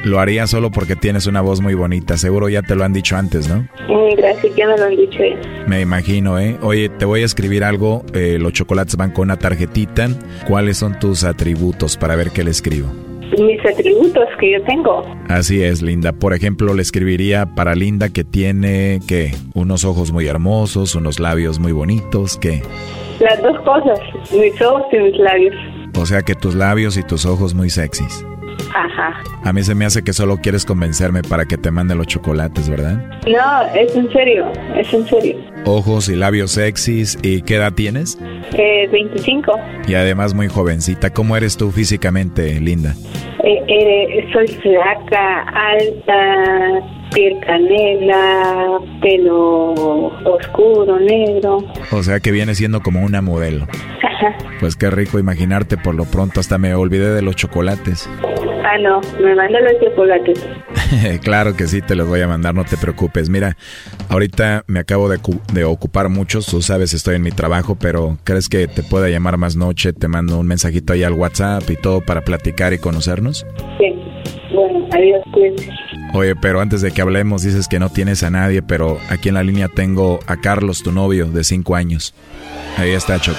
[0.04, 2.16] Lo haría solo porque tienes una voz muy bonita.
[2.16, 3.68] Seguro ya te lo han dicho antes, ¿no?
[4.16, 5.18] Gracias, ya me lo han dicho.
[5.18, 5.64] ya.
[5.68, 6.56] Me imagino, ¿eh?
[6.60, 8.04] Oye, te voy a escribir algo.
[8.12, 10.08] Eh, los chocolates van con una tarjetita.
[10.48, 12.88] ¿Cuáles son tus atributos para ver qué le escribo?
[13.38, 15.04] Mis atributos que yo tengo.
[15.28, 16.12] Así es, Linda.
[16.12, 19.30] Por ejemplo, le escribiría para Linda que tiene, ¿qué?
[19.54, 22.62] Unos ojos muy hermosos, unos labios muy bonitos, ¿qué?
[23.22, 24.00] Las dos cosas,
[24.32, 25.54] mis ojos y mis labios.
[25.96, 28.26] O sea que tus labios y tus ojos muy sexys.
[28.74, 29.22] Ajá.
[29.44, 32.68] A mí se me hace que solo quieres convencerme para que te mande los chocolates,
[32.68, 32.96] ¿verdad?
[33.26, 35.36] No, es en serio, es en serio.
[35.66, 37.16] Ojos y labios sexys.
[37.22, 38.18] ¿Y qué edad tienes?
[38.54, 39.52] Eh, 25.
[39.86, 41.10] Y además muy jovencita.
[41.10, 42.94] ¿Cómo eres tú físicamente, Linda?
[43.44, 46.80] Eh, eh, soy flaca, alta,
[47.12, 51.58] piel canela, pelo oscuro, negro.
[51.90, 53.66] O sea que viene siendo como una modelo.
[54.02, 54.36] Ajá.
[54.60, 56.38] Pues qué rico imaginarte por lo pronto.
[56.38, 58.08] Hasta me olvidé de los chocolates.
[58.64, 60.40] Ah, no, me manda los chocolates.
[61.22, 63.28] claro que sí, te los voy a mandar, no te preocupes.
[63.28, 63.56] Mira,
[64.08, 68.18] ahorita me acabo de, cu- de ocupar mucho, tú sabes, estoy en mi trabajo, pero
[68.24, 69.92] ¿crees que te pueda llamar más noche?
[69.92, 73.44] Te mando un mensajito ahí al WhatsApp y todo para platicar y conocernos.
[73.78, 73.94] Sí.
[74.54, 75.22] Bueno, adiós.
[76.14, 79.34] Oye, pero antes de que hablemos, dices que no tienes a nadie, pero aquí en
[79.36, 82.14] la línea tengo a Carlos, tu novio, de cinco años.
[82.76, 83.38] Ahí está, Choco.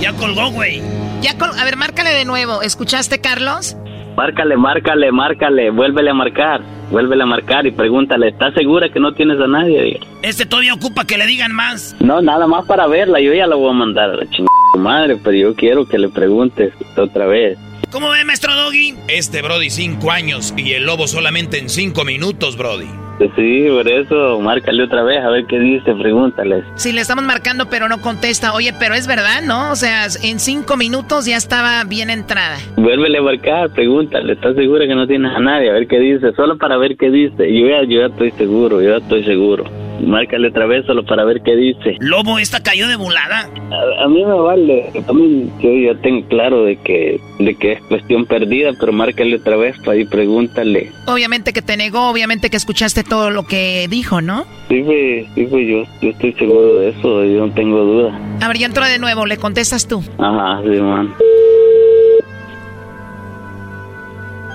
[0.00, 0.82] Ya colgó, güey.
[1.22, 2.60] Ya col- a ver, márcale de nuevo.
[2.60, 3.76] ¿Escuchaste, Carlos?
[4.16, 9.12] Márcale, márcale, márcale, vuélvele a marcar, vuélvele a marcar y pregúntale, ¿estás segura que no
[9.12, 9.98] tienes a nadie?
[10.22, 11.96] Este todavía ocupa que le digan más.
[12.00, 14.48] No, nada más para verla, yo ya la voy a mandar a la chingada
[14.78, 17.58] madre, pero yo quiero que le preguntes otra vez.
[17.90, 18.94] ¿Cómo ve, maestro Doggy?
[19.08, 23.03] Este Brody cinco años y el lobo solamente en cinco minutos, Brody.
[23.36, 26.64] Sí, por eso, márcale otra vez, a ver qué dice, pregúntale.
[26.74, 28.52] Sí, le estamos marcando, pero no contesta.
[28.54, 29.70] Oye, pero es verdad, ¿no?
[29.70, 32.56] O sea, en cinco minutos ya estaba bien entrada.
[32.76, 35.70] Vuélvele a marcar, pregúntale, ¿estás segura que no tienes a nadie?
[35.70, 37.52] A ver qué dice, solo para ver qué dice.
[37.52, 39.64] Yo ya, yo ya estoy seguro, yo ya estoy seguro.
[40.00, 41.96] Márcale otra vez solo para ver qué dice.
[42.00, 43.48] Lobo, esta cayó de volada.
[43.70, 47.72] A, a mí me vale, a mí yo ya tengo claro de que, de que
[47.72, 50.90] es cuestión perdida, pero márcale otra vez para y pregúntale.
[51.06, 54.44] Obviamente que te negó, obviamente que escuchaste todo lo que dijo, ¿no?
[54.68, 58.18] Sí, pues, sí, yo, yo estoy seguro de eso, yo no tengo duda.
[58.40, 60.02] A ver, ya de nuevo, le contestas tú.
[60.18, 61.14] Ajá, sí, man.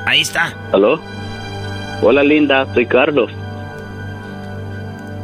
[0.05, 0.53] Ahí está.
[0.73, 0.99] ¿Aló?
[2.01, 3.31] Hola, linda, soy Carlos.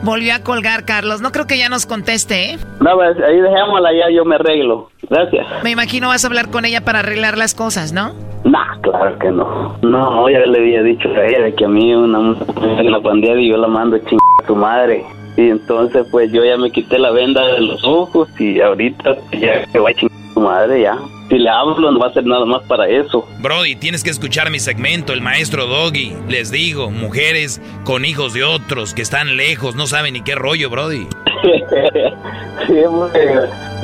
[0.06, 1.20] Volvió a colgar, Carlos.
[1.22, 2.58] No creo que ya nos conteste, ¿eh?
[2.80, 4.92] No, pues ahí dejémosla ya, yo me arreglo.
[5.10, 5.48] Gracias.
[5.64, 8.14] Me imagino vas a hablar con ella para arreglar las cosas, ¿no?
[8.44, 9.76] Nah, claro que no.
[9.82, 13.02] No, ya le había dicho a ella de que a mí una mujer en la
[13.02, 15.04] pandilla y yo la mando a chingar a su madre.
[15.38, 19.66] Y entonces pues yo ya me quité la venda de los ojos y ahorita ya
[19.66, 21.00] que voy a chingar a su madre ya.
[21.30, 23.28] Si le hablo, no va a ser nada más para eso.
[23.42, 26.14] Brody, tienes que escuchar mi segmento, el maestro Doggy.
[26.30, 30.70] Les digo, mujeres con hijos de otros que están lejos, no saben ni qué rollo,
[30.70, 31.08] Brody.
[32.68, 32.74] sí,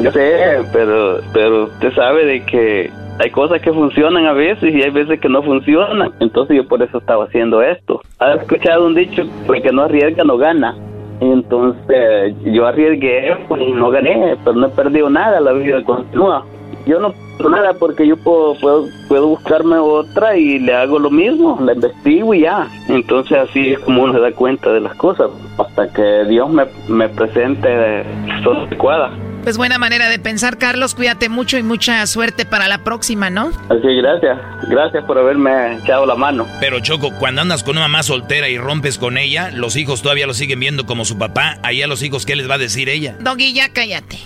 [0.03, 4.81] yo sé, pero, pero usted sabe de que hay cosas que funcionan a veces y
[4.81, 6.11] hay veces que no funcionan.
[6.19, 8.01] Entonces yo por eso estaba haciendo esto.
[8.19, 9.23] ¿Has escuchado un dicho?
[9.53, 10.75] El que no arriesga no gana.
[11.19, 16.45] Entonces yo arriesgué pues, y no gané, pero no he perdido nada, la vida continúa.
[16.87, 17.13] Yo no
[17.49, 22.33] nada porque yo puedo, puedo, puedo buscarme otra y le hago lo mismo, la investigo
[22.33, 22.67] y ya.
[22.87, 26.65] Entonces así es como uno se da cuenta de las cosas, hasta que Dios me,
[26.87, 28.03] me presente
[28.43, 29.11] son adecuada.
[29.43, 30.93] Pues buena manera de pensar, Carlos.
[30.93, 33.47] Cuídate mucho y mucha suerte para la próxima, ¿no?
[33.69, 34.37] Así, gracias.
[34.69, 36.45] Gracias por haberme echado la mano.
[36.59, 40.27] Pero Choco, cuando andas con una mamá soltera y rompes con ella, los hijos todavía
[40.27, 41.57] lo siguen viendo como su papá.
[41.63, 43.15] Ahí a los hijos, ¿qué les va a decir ella?
[43.19, 44.19] Doggy, ya cállate.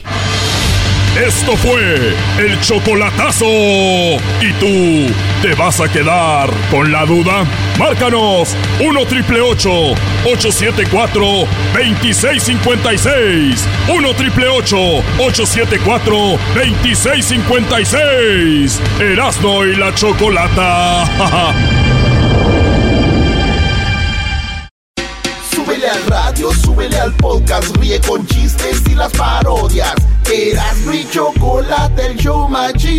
[1.16, 3.46] Esto fue el chocolatazo.
[3.46, 5.08] ¿Y tú
[5.42, 7.46] te vas a quedar con la duda?
[7.80, 11.26] Márcanos 1 triple 874
[11.74, 13.66] 2656.
[13.88, 16.16] 1 triple 874
[16.54, 18.82] 2656.
[19.00, 21.06] Erasno y la chocolata.
[25.50, 29.96] Súbele al radio, súbele al podcast, ríe con chistes y las parodias.
[30.34, 32.96] Eras mi chocolate, el show machido.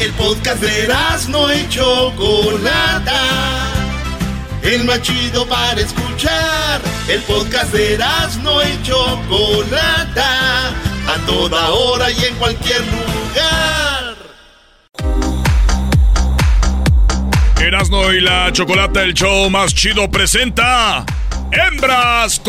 [0.00, 0.88] El podcast de
[1.28, 3.20] no y Chocolata.
[4.62, 6.80] El más chido para escuchar.
[7.08, 7.98] El podcast de
[8.42, 10.70] no y Chocolata.
[11.06, 14.16] A toda hora y en cualquier lugar.
[17.60, 21.06] Erasno y la Chocolata, el show más chido, presenta
[21.52, 22.40] Hembras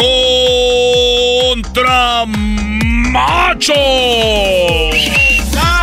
[1.52, 3.76] contra Machos.
[5.54, 5.83] ¡Machos!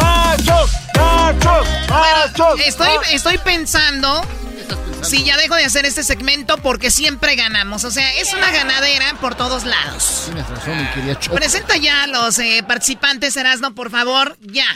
[0.00, 0.70] ¡Machos!
[0.96, 1.68] ¡Machos!
[1.88, 2.60] ¡Machos!
[2.60, 4.22] Estoy, estoy pensando
[5.02, 7.84] si ya dejo de hacer este segmento porque siempre ganamos.
[7.84, 10.22] O sea, es una ganadera por todos lados.
[10.26, 11.36] Tienes razón, mi querida Choco.
[11.36, 14.36] Presenta ya a los eh, participantes, Erasno, por favor.
[14.40, 14.66] Ya.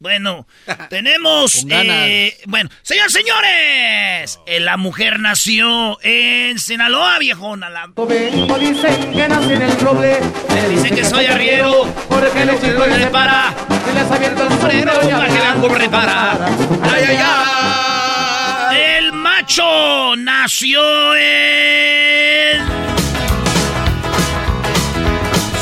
[0.00, 0.46] Bueno,
[0.88, 1.56] tenemos.
[1.60, 1.96] Con ganas.
[2.08, 4.40] eh, bueno, señores, señores.
[4.46, 7.68] eh, la mujer nació en Sinaloa, viejona.
[7.68, 7.86] La...
[8.58, 10.18] Dicen que nací en el roble.
[10.70, 11.84] Dicen que soy arriero.
[12.08, 13.54] Porque no se puede para.
[13.86, 16.38] Se les abierto el Sombrero para que la ahora repara.
[16.82, 18.76] Ay, ay, ay.
[18.98, 20.80] El macho nació
[21.16, 22.62] en.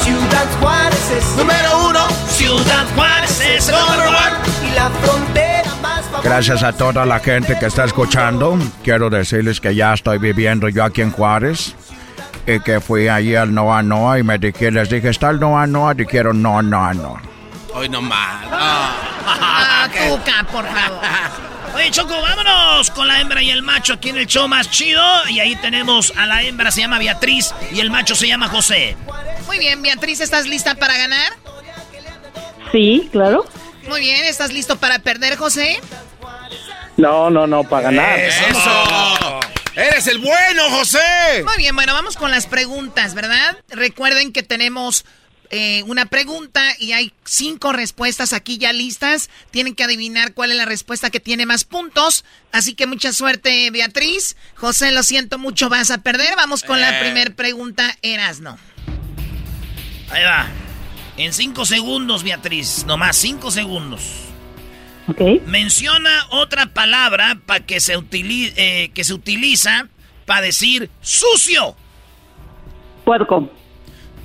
[0.04, 2.06] Ciudad Juárez es número uno.
[2.30, 3.17] Ciudad Juárez
[3.58, 4.68] es number one.
[4.68, 6.22] Y la frontera más famosa.
[6.22, 8.58] Gracias a toda la gente que está escuchando.
[8.84, 11.74] Quiero decirles que ya estoy viviendo yo aquí en Juárez.
[12.46, 15.66] Y que fui allí al Noa Noa y me dije, les dije, ¿está el Noa
[15.66, 15.92] Noa?
[15.92, 17.20] Dijeron, no, no, no.
[17.74, 18.46] Hoy no más.
[18.50, 21.00] Ah, Cuca, por favor.
[21.74, 25.02] Oye, Choco, vámonos con la hembra y el macho aquí en el show más chido.
[25.28, 28.96] Y ahí tenemos a la hembra, se llama Beatriz, y el macho se llama José.
[29.46, 31.32] Muy bien, Beatriz, ¿estás lista para ganar?
[32.72, 33.46] Sí, claro.
[33.88, 35.80] Muy bien, ¿estás listo para perder, José?
[36.96, 38.18] No, no, no, para ganar.
[38.18, 39.40] ¡Eso!
[39.74, 40.98] ¡Eres el bueno, José!
[41.44, 43.56] Muy bien, bueno, vamos con las preguntas, ¿verdad?
[43.70, 45.04] Recuerden que tenemos
[45.50, 49.30] eh, una pregunta y hay cinco respuestas aquí ya listas.
[49.52, 52.24] Tienen que adivinar cuál es la respuesta que tiene más puntos.
[52.52, 54.36] Así que mucha suerte, Beatriz.
[54.56, 56.34] José, lo siento mucho, vas a perder.
[56.36, 57.00] Vamos con la Eh.
[57.04, 58.58] primera pregunta, Erasno.
[60.10, 60.48] Ahí va.
[61.18, 62.84] En cinco segundos, Beatriz.
[62.86, 64.02] Nomás cinco segundos.
[65.08, 65.20] Ok.
[65.46, 69.88] Menciona otra palabra para que se utili- eh, que se utiliza
[70.26, 71.74] para decir sucio.
[73.04, 73.50] Puerco.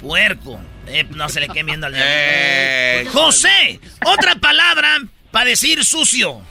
[0.01, 0.59] Puerco.
[0.87, 4.97] Eh, no se le quede viendo al eh, José, otra palabra
[5.31, 6.41] para decir sucio.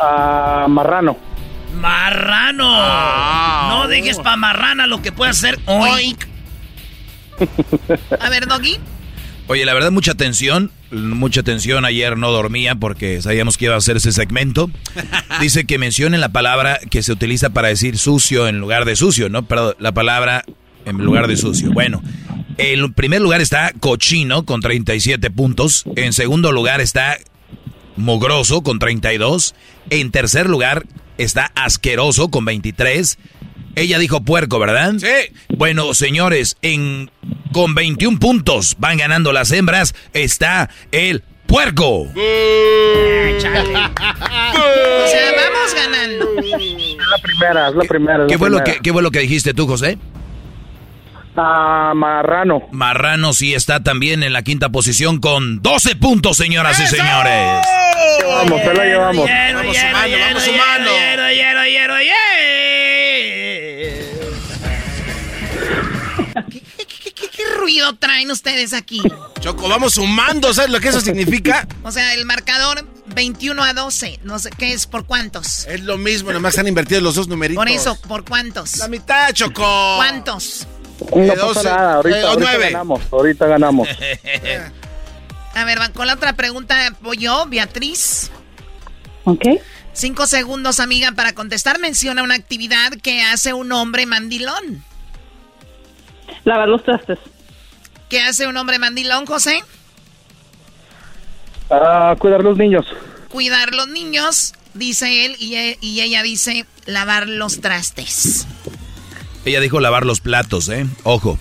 [0.00, 1.18] Ah, marrano.
[1.74, 2.66] Marrano.
[2.70, 3.68] Ah.
[3.70, 6.16] no dejes pa' marrana lo que puede hacer hoy.
[8.20, 8.78] A ver, Doggy.
[9.48, 10.70] Oye, la verdad, mucha tensión.
[10.90, 11.86] Mucha tensión.
[11.86, 14.70] Ayer no dormía porque sabíamos que iba a hacer ese segmento.
[15.40, 19.30] Dice que mencionen la palabra que se utiliza para decir sucio en lugar de sucio,
[19.30, 19.46] ¿no?
[19.46, 20.44] Perdón, la palabra
[20.84, 21.72] en lugar de sucio.
[21.72, 22.02] Bueno,
[22.58, 25.84] en primer lugar está cochino con 37 puntos.
[25.96, 27.16] En segundo lugar está
[27.96, 29.54] mogroso con 32.
[29.88, 30.84] En tercer lugar
[31.16, 33.18] está asqueroso con 23.
[33.78, 34.94] Ella dijo puerco, ¿verdad?
[34.98, 35.06] Sí.
[35.56, 37.10] Bueno, señores, en
[37.52, 39.94] con 21 puntos van ganando las hembras.
[40.12, 42.00] Está el puerco.
[42.00, 43.52] o sea,
[45.36, 46.26] vamos ganando.
[46.40, 48.26] Es la primera, es la primera.
[48.26, 49.96] ¿Qué fue, Lo que, ¿Qué fue lo que dijiste tú, José?
[51.36, 52.66] Ah, marrano.
[52.72, 57.64] Marrano sí está también en la quinta posición con 12 puntos, señoras y señores.
[58.28, 59.28] Vamos, se la llevamos.
[59.54, 60.90] Vamos sumando, vamos sumando.
[67.58, 69.02] Ruido traen ustedes aquí?
[69.40, 71.66] Choco, vamos sumando, ¿sabes lo que eso significa?
[71.82, 75.66] O sea, el marcador 21 a 12, no sé qué es, ¿por cuántos?
[75.66, 77.62] Es lo mismo, nomás han invertido los dos numeritos.
[77.62, 78.76] Por eso, ¿por cuántos?
[78.76, 79.94] La mitad, Choco.
[79.96, 80.66] ¿Cuántos?
[81.14, 83.88] No pasa nada, ahorita, eh, o ahorita ganamos, ahorita ganamos.
[85.54, 88.30] A ver, van con la otra pregunta, voy yo, Beatriz.
[89.24, 89.44] Ok.
[89.92, 91.80] Cinco segundos, amiga, para contestar.
[91.80, 94.84] Menciona una actividad que hace un hombre mandilón.
[96.44, 97.18] Lavar los trastes.
[98.08, 99.62] ¿Qué hace un hombre mandilón, José?
[101.70, 102.86] Ah, cuidar los niños.
[103.28, 108.46] Cuidar los niños, dice él, y, e- y ella dice lavar los trastes.
[109.44, 110.86] Ella dijo lavar los platos, ¿eh?
[111.02, 111.38] Ojo.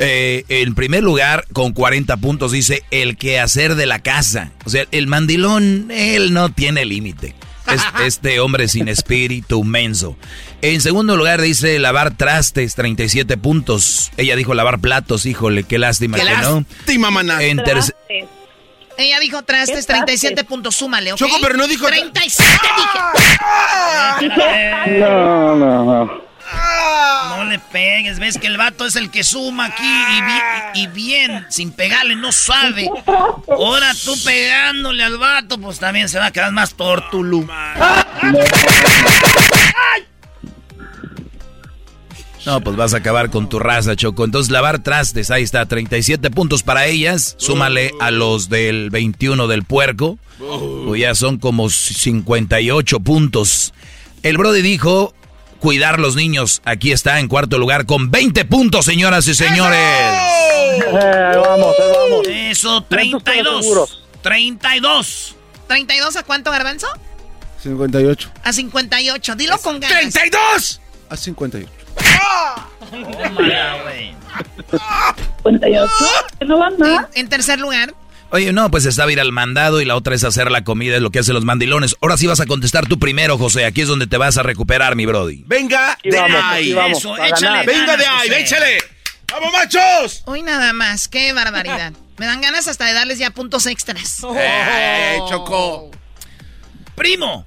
[0.00, 4.52] Eh, en primer lugar, con 40 puntos, dice el quehacer de la casa.
[4.64, 7.34] O sea, el mandilón, él no tiene límite.
[7.72, 10.16] Es este hombre sin espíritu menso.
[10.62, 14.10] En segundo lugar, dice lavar trastes, 37 puntos.
[14.16, 16.64] Ella dijo lavar platos, híjole, qué lástima Qué que no.
[16.66, 17.42] lástima, maná.
[17.42, 17.94] En tercer-
[18.96, 21.18] Ella dijo trastes, 37 puntos, súmale, ¿ok?
[21.18, 22.52] Choco, pero no dijo- 37,
[24.18, 24.98] dije.
[25.00, 26.27] No, no, no.
[27.36, 30.86] No le pegues, ves que el vato es el que suma aquí y, bi- y
[30.88, 32.88] bien, sin pegarle, no sabe.
[33.48, 37.46] Ahora tú pegándole al vato, pues también se va a quedar más tortulú.
[42.46, 44.24] No, pues vas a acabar con tu raza, Choco.
[44.24, 47.34] Entonces, lavar trastes, ahí está, 37 puntos para ellas.
[47.38, 50.18] Súmale a los del 21 del puerco.
[50.86, 53.74] Pues ya son como 58 puntos.
[54.22, 55.14] El Brody dijo
[55.58, 56.62] cuidar los niños.
[56.64, 59.78] Aquí está en cuarto lugar con 20 puntos, señoras y señores.
[59.78, 62.26] Eh, vamos, eh, vamos.
[62.28, 63.62] Eso, Lentos pero 32.
[63.64, 64.02] seguros.
[64.22, 65.36] 32.
[65.68, 66.86] ¿32 a cuánto, Garbanzo?
[67.62, 68.30] 58.
[68.44, 69.34] A 58.
[69.34, 70.14] Dilo con ganas.
[70.14, 70.80] ¡32!
[71.10, 71.70] A 58.
[72.90, 74.14] Tómala, güey.
[75.44, 75.92] 58.
[76.46, 77.06] No van más.
[77.14, 77.92] En tercer lugar,
[78.30, 81.02] Oye, no, pues está ir al mandado y la otra es hacer la comida, es
[81.02, 81.96] lo que hacen los mandilones.
[82.02, 83.64] Ahora sí vas a contestar tú primero, José.
[83.64, 85.44] Aquí es donde te vas a recuperar, mi Brody.
[85.46, 86.72] Venga Aquí de vamos, ahí.
[86.74, 87.66] vamos, Eso, échale ganar.
[87.66, 88.40] Venga de ahí, José.
[88.42, 88.78] échale.
[89.32, 90.22] ¡Vamos, machos!
[90.26, 91.08] hoy nada más.
[91.08, 91.92] Qué barbaridad.
[92.18, 94.22] Me dan ganas hasta de darles ya puntos extras.
[94.36, 95.90] ¡Eh, Choco!
[96.96, 97.46] Primo,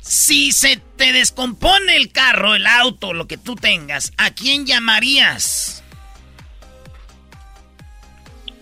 [0.00, 5.82] si se te descompone el carro, el auto, lo que tú tengas, ¿a quién llamarías?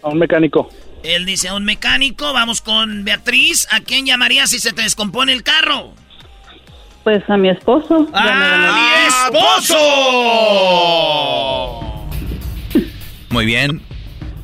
[0.02, 0.70] A un mecánico.
[1.02, 5.32] Él dice a un mecánico, vamos con Beatriz, ¿a quién llamarías si se te descompone
[5.32, 5.94] el carro?
[7.04, 8.08] Pues a mi esposo.
[8.12, 9.78] ¡A mi esposo!
[13.30, 13.82] Muy bien.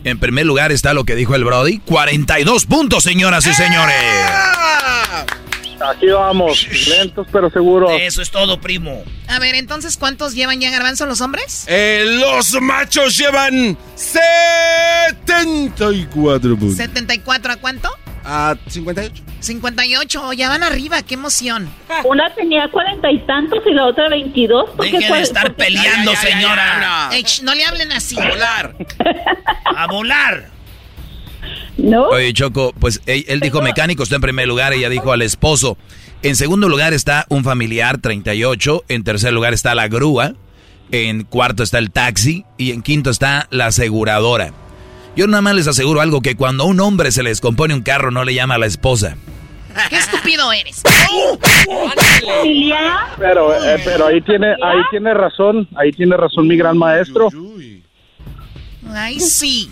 [0.05, 1.78] En primer lugar está lo que dijo el Brody.
[1.81, 3.97] 42 puntos, señoras y señores.
[5.80, 7.90] Aquí vamos, lentos pero seguros.
[8.01, 9.02] Eso es todo, primo.
[9.28, 11.64] A ver, entonces, ¿cuántos llevan ya Garbanzo los hombres?
[11.68, 16.76] Eh, los machos llevan 74 puntos.
[16.76, 17.88] 74 a cuánto?
[18.24, 19.22] A 58.
[19.40, 20.32] 58.
[20.32, 21.68] Ya van arriba, qué emoción.
[22.05, 24.70] Una tenía cuarenta y tantos y la otra veintidós.
[24.70, 27.10] ¿Por qué Deje de estar peleando, Ya, ya, ya, señora.
[27.42, 28.16] no le hablen así.
[28.16, 28.74] Volar.
[29.64, 30.51] A volar.
[31.76, 32.05] ¿No?
[32.09, 35.76] Oye, Choco, pues él, él dijo mecánico, está en primer lugar, ella dijo al esposo.
[36.22, 38.84] En segundo lugar está un familiar, 38.
[38.88, 40.34] En tercer lugar está la grúa.
[40.90, 42.46] En cuarto está el taxi.
[42.56, 44.52] Y en quinto está la aseguradora.
[45.16, 47.82] Yo nada más les aseguro algo, que cuando a un hombre se le descompone un
[47.82, 49.16] carro no le llama a la esposa.
[49.90, 50.82] Qué estúpido eres.
[53.18, 57.28] Pero, eh, pero ahí tiene, ahí tiene razón, ahí tiene razón mi gran maestro.
[58.88, 59.70] Ay, sí.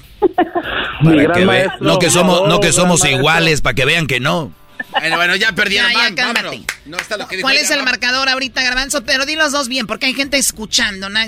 [1.04, 4.52] Para que ve- no que somos, no que somos iguales, para que vean que no.
[4.90, 5.90] Bueno, bueno, ya perdieron.
[5.92, 6.42] Ya, ya, van, cálmate.
[6.46, 6.66] vámonos.
[6.86, 9.04] No está lo que dijo ¿Cuál es el marcador ahorita, Garbanzo?
[9.04, 11.08] Pero di los dos bien, porque hay gente escuchando.
[11.08, 11.18] ¿no?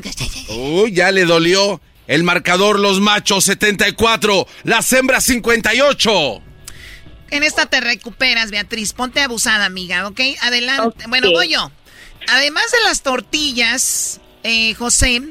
[0.49, 1.81] Uy, ya le dolió.
[2.07, 6.43] El marcador, los machos 74, las hembras 58.
[7.31, 8.93] En esta te recuperas, Beatriz.
[8.93, 10.21] Ponte abusada, amiga, ¿ok?
[10.43, 11.07] Adelante.
[11.09, 11.71] Bueno, voy yo.
[12.29, 15.23] Además de las tortillas, eh, José,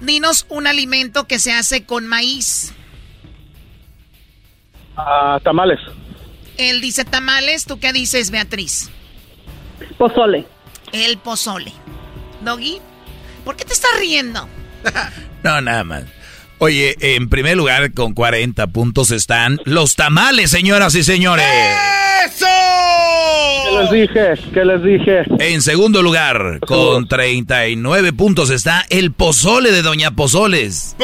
[0.00, 2.72] dinos un alimento que se hace con maíz.
[5.04, 5.80] Ah, tamales.
[6.58, 8.90] Él dice tamales, ¿tú qué dices, Beatriz?
[9.98, 10.46] Pozole.
[10.92, 11.72] El pozole.
[12.42, 12.78] Doggy,
[13.44, 14.48] ¿por qué te estás riendo?
[15.42, 16.04] No, nada más.
[16.58, 21.44] Oye, en primer lugar, con 40 puntos están los tamales, señoras y señores.
[22.24, 22.46] ¡Eso!
[23.64, 24.50] ¿Qué les dije?
[24.54, 25.22] ¿Qué les dije?
[25.40, 30.94] En segundo lugar, con 39 puntos está el pozole de Doña Pozoles.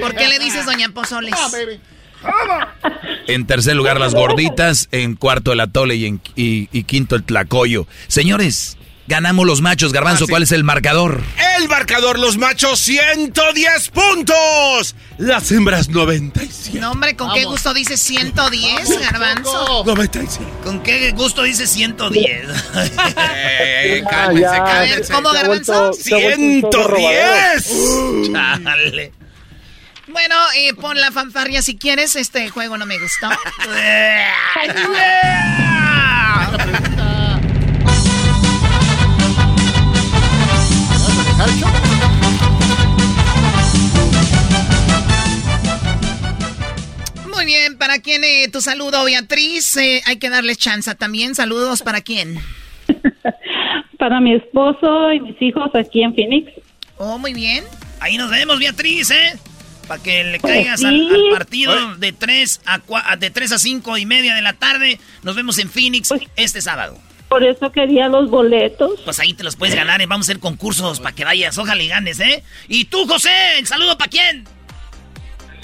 [0.00, 1.34] ¿Por qué le dices Doña Pozoles?
[3.28, 4.88] En tercer lugar, las gorditas.
[4.92, 5.96] En cuarto, el atole.
[5.96, 7.86] Y, en, y, y quinto, el tlacoyo.
[8.06, 8.76] Señores,
[9.08, 9.92] ganamos los machos.
[9.92, 10.30] Garbanzo, Ah, sí.
[10.30, 11.22] ¿cuál es el marcador?
[11.58, 14.94] El marcador, los machos 110 puntos.
[15.18, 16.78] Las hembras 97.
[16.78, 19.82] No, hombre, ¿con qué gusto dices 110, Garbanzo?
[19.84, 20.48] 95.
[20.62, 22.48] ¿Con qué gusto dice 110?
[23.34, 24.50] Eh, cálmense, ya.
[24.52, 25.12] A ver, cálmense.
[25.12, 25.72] ¿cómo, Garbanzo?
[25.72, 27.60] vuelto- se ha vuelto un show de robadero.
[27.60, 28.32] 110.
[28.32, 29.12] Chale.
[30.08, 32.14] Bueno, eh, pon la fanfarria si quieres.
[32.16, 33.28] Este juego no me gustó.
[47.34, 49.76] Muy bien, ¿para quién eh, tu saludo, Beatriz?
[49.76, 51.34] Eh, hay que darle chance también.
[51.34, 52.38] Saludos, ¿para quién?
[53.98, 56.52] Para mi esposo y mis hijos aquí en Phoenix.
[56.96, 57.64] Oh, muy bien.
[57.98, 59.38] Ahí nos vemos, Beatriz, ¿eh?
[59.86, 60.86] Para que le caigas sí.
[60.86, 64.42] al, al partido de 3 a, cua- a- de 3 a 5 y media de
[64.42, 64.98] la tarde.
[65.22, 66.98] Nos vemos en Phoenix Pues este sábado.
[67.28, 69.00] Por eso quería los boletos.
[69.04, 70.06] Pues ahí te los puedes ganar, ¿eh?
[70.06, 71.58] Vamos a hacer concursos para que vayas.
[71.58, 72.42] Ojalá y ganes, ¿eh?
[72.68, 74.44] Y tú, José, el saludo para quién?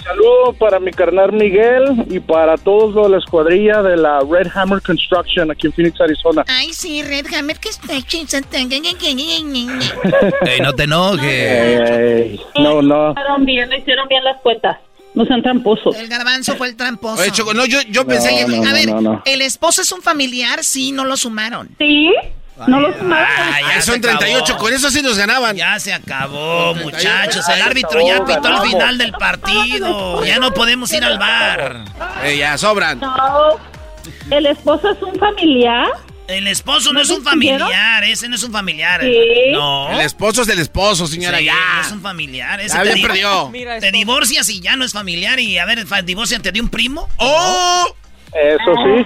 [0.03, 4.49] Saludo para mi carnal Miguel y para todos los de la escuadrilla de la Red
[4.55, 6.45] Hammer Construction aquí en Phoenix, Arizona.
[6.49, 7.95] Ay, sí, Red Hammer que está
[10.47, 11.91] Ey, no te enojes.
[11.91, 13.13] Ey, no, no.
[13.13, 14.79] Hicieron bien, no hicieron bien las cuentas.
[15.15, 15.95] No sean tramposos.
[15.97, 17.21] El garbanzo fue el tramposo.
[17.23, 18.57] Oye, Choco, no, yo, yo pensé No, que...
[18.59, 19.23] no, a ver, no, no.
[19.27, 21.69] el esposo es un familiar, sí, no lo sumaron.
[21.79, 22.11] ¿Sí?
[22.67, 23.27] No los sumaron.
[23.39, 24.59] Ah, ya Ay, se son 38, acabó.
[24.59, 25.57] con eso sí nos ganaban.
[25.57, 27.49] Ya se acabó, muchachos.
[27.49, 30.25] El Ay, árbitro ya pitó el final del partido.
[30.25, 31.85] Ya no podemos ir al bar.
[32.25, 33.01] Eh, ya, sobran.
[33.01, 33.59] No.
[34.31, 35.87] El esposo es un familiar.
[36.29, 39.01] El esposo no, ¿No es un familiar, ese no es un familiar.
[39.03, 39.51] Sí.
[39.53, 39.91] No.
[39.91, 41.55] El esposo es del esposo, señora, Sí, ya.
[41.77, 42.61] no es un familiar.
[42.61, 43.51] Ese Ya te, di- perdió.
[43.81, 45.41] te divorcias y ya no es familiar.
[45.41, 47.09] Y a ver, divorciate de un primo.
[47.17, 47.95] ¡Oh!
[48.33, 49.05] Eso sí.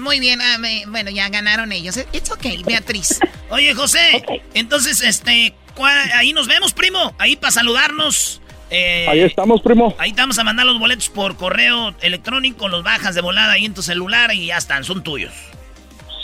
[0.00, 1.96] Muy bien, ah, me- bueno, ya ganaron ellos.
[2.12, 3.20] It's okay, Beatriz.
[3.50, 4.42] Oye, José, Ok.
[4.54, 7.14] entonces, este, ¿cuál- ahí nos vemos, primo.
[7.18, 8.40] Ahí para saludarnos.
[8.70, 9.94] Eh, Ahí estamos, primo.
[9.98, 13.64] Ahí te vamos a mandar los boletos por correo electrónico, los bajas de volada ahí
[13.64, 15.32] en tu celular y ya están, son tuyos.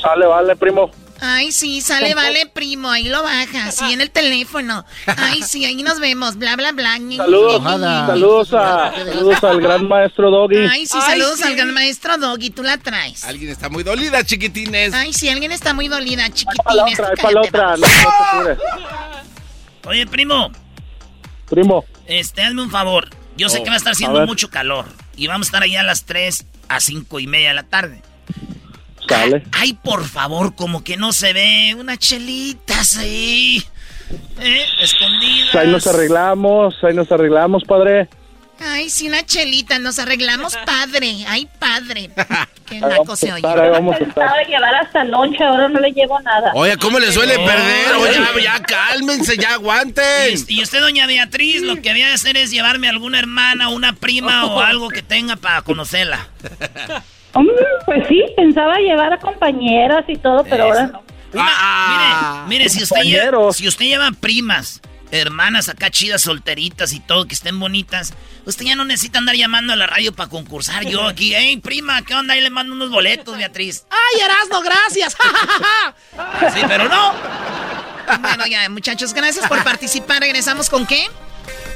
[0.01, 0.91] Sale, vale, primo.
[1.21, 4.85] Ay, sí, sale, vale, primo, ahí lo baja, sí, en el teléfono.
[5.17, 6.99] Ay, sí, ahí nos vemos, bla, bla, bla.
[7.17, 10.67] Saludos, saludos, a, saludos al gran maestro Doggy.
[10.71, 13.25] Ay, sí, saludos al gran maestro Doggy, tú la traes.
[13.25, 14.93] Alguien está muy dolida, chiquitines.
[14.93, 16.25] Ay, sí, alguien está muy dolida,
[16.65, 17.01] para la chiquitines.
[17.01, 17.77] otra, para la otra.
[17.77, 18.57] No, no.
[19.91, 20.51] Oye, primo,
[21.49, 23.09] Primo, este, hazme un favor.
[23.37, 24.87] Yo sé Oh, que va a estar haciendo mucho calor
[25.17, 28.03] y vamos a estar allá a las 3 a 5 y media de la tarde.
[29.09, 29.45] Sale.
[29.53, 33.63] Ay, por favor, como que no se ve unas chelitas ahí.
[34.41, 34.65] ¿Eh?
[34.81, 35.55] Escondidas.
[35.55, 38.09] Ahí nos arreglamos, ahí nos arreglamos, padre.
[38.59, 41.25] Ay, sí, una chelita, nos arreglamos padre.
[41.29, 42.11] Ay, padre.
[42.67, 43.43] Qué naco vamos a se oye.
[43.43, 44.15] vamos a estar.
[44.15, 46.51] Pensaba llevar hasta lonche, ahora no le llevo nada.
[46.55, 47.47] Oye, ¿cómo le suele Ay.
[47.47, 47.95] perder?
[47.97, 50.35] Oye, ya, ya cálmense, ya aguanten.
[50.49, 53.69] Y, y usted, doña Beatriz, lo que había de hacer es llevarme a alguna hermana,
[53.69, 56.27] una prima o algo que tenga para conocerla.
[57.41, 61.03] Mm, pues sí, pensaba llevar a compañeras y todo, pero ahora no.
[61.35, 62.45] Ah.
[62.49, 64.81] mire, mire, si usted, lleva, si usted lleva primas,
[65.11, 68.15] hermanas acá chidas, solteritas y todo, que estén bonitas,
[68.45, 70.85] usted ya no necesita andar llamando a la radio para concursar.
[70.87, 72.35] Yo aquí, hey, prima, ¿qué onda?
[72.35, 73.87] Ahí le mando unos boletos, Beatriz.
[73.91, 75.17] Ay, Erasno, gracias.
[76.55, 77.13] Sí, pero no.
[78.21, 80.21] bueno, ya, muchachos, gracias por participar.
[80.21, 81.07] ¿Regresamos con qué?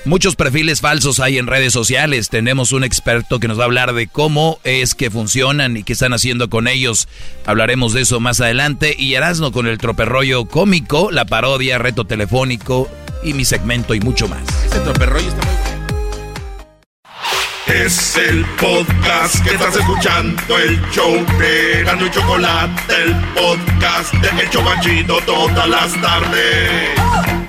[0.07, 2.31] Muchos perfiles falsos hay en redes sociales.
[2.31, 5.93] Tenemos un experto que nos va a hablar de cómo es que funcionan y qué
[5.93, 7.07] están haciendo con ellos.
[7.45, 8.95] Hablaremos de eso más adelante.
[8.99, 12.89] Y Erasno con el troperrollo cómico, la parodia, reto telefónico
[13.23, 14.43] y mi segmento y mucho más.
[14.65, 15.71] Ese troperrollo está muy bueno.
[17.67, 24.43] Es el podcast que estás escuchando, el show de Gano y Chocolate, el podcast de
[24.43, 27.40] El Chobachito todas las tardes.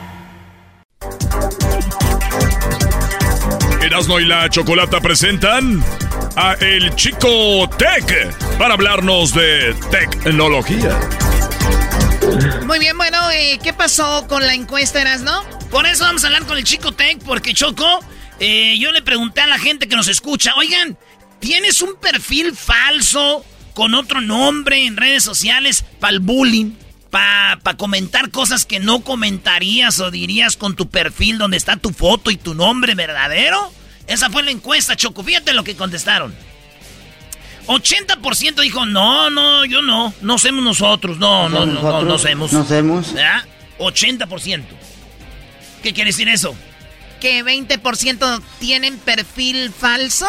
[3.81, 5.83] Erasmo y la Chocolata presentan
[6.35, 10.99] a El Chico Tech para hablarnos de tecnología.
[12.67, 15.43] Muy bien, bueno, eh, ¿qué pasó con la encuesta, Erasno?
[15.71, 17.99] Por eso vamos a hablar con el Chico Tech, porque Choco,
[18.39, 20.95] eh, yo le pregunté a la gente que nos escucha, oigan,
[21.39, 23.43] ¿tienes un perfil falso
[23.73, 26.73] con otro nombre en redes sociales para el bullying?
[27.11, 31.91] Para pa comentar cosas que no comentarías o dirías con tu perfil donde está tu
[31.91, 33.71] foto y tu nombre verdadero.
[34.07, 35.23] Esa fue la encuesta, Choco.
[35.23, 36.33] Fíjate lo que contestaron.
[37.67, 40.13] 80% dijo, no, no, yo no.
[40.21, 41.17] No somos nosotros.
[41.17, 42.51] No, no, no, no, no hacemos.
[42.51, 42.65] No.
[43.13, 43.45] ¿Ya?
[43.77, 44.63] 80%.
[45.83, 46.55] ¿Qué quiere decir eso?
[47.19, 50.27] ¿Que 20% tienen perfil falso?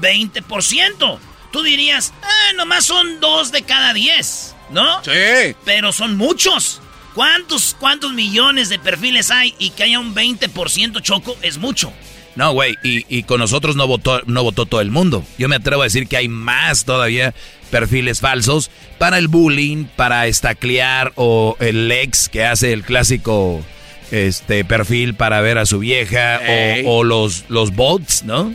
[0.00, 1.18] 20%.
[1.52, 5.02] Tú dirías, ah, nomás son dos de cada 10, ¿no?
[5.04, 5.54] Sí.
[5.64, 6.80] Pero son muchos.
[7.14, 11.92] ¿Cuántos, cuántos millones de perfiles hay y que haya un 20% choco es mucho?
[12.34, 15.22] No, güey, y, y, con nosotros no votó, no votó todo el mundo.
[15.36, 17.34] Yo me atrevo a decir que hay más todavía
[17.70, 23.62] perfiles falsos para el bullying, para estaclear o el ex que hace el clásico
[24.10, 26.40] este perfil para ver a su vieja
[26.84, 28.54] o, o, los, los bots, ¿no?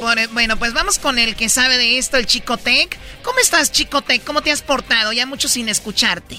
[0.00, 2.96] Bueno, pues vamos con el que sabe de esto, el Chico Tech.
[3.22, 4.22] ¿Cómo estás, Chico Tech?
[4.24, 5.12] ¿Cómo te has portado?
[5.12, 6.36] Ya mucho sin escucharte.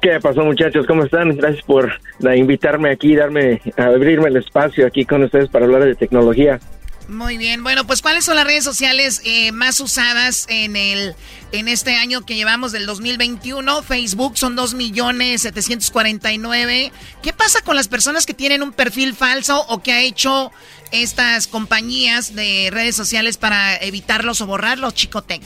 [0.00, 0.84] ¿Qué pasó muchachos?
[0.86, 1.36] ¿Cómo están?
[1.36, 1.92] Gracias por
[2.34, 6.58] invitarme aquí, darme, abrirme el espacio aquí con ustedes para hablar de tecnología.
[7.12, 11.14] Muy bien, bueno, pues ¿cuáles son las redes sociales eh, más usadas en el
[11.52, 13.82] en este año que llevamos del 2021?
[13.82, 16.90] Facebook son 2 millones 749.
[17.22, 20.52] ¿Qué pasa con las personas que tienen un perfil falso o que ha hecho
[20.90, 25.42] estas compañías de redes sociales para evitarlos o borrarlos, Chicotec?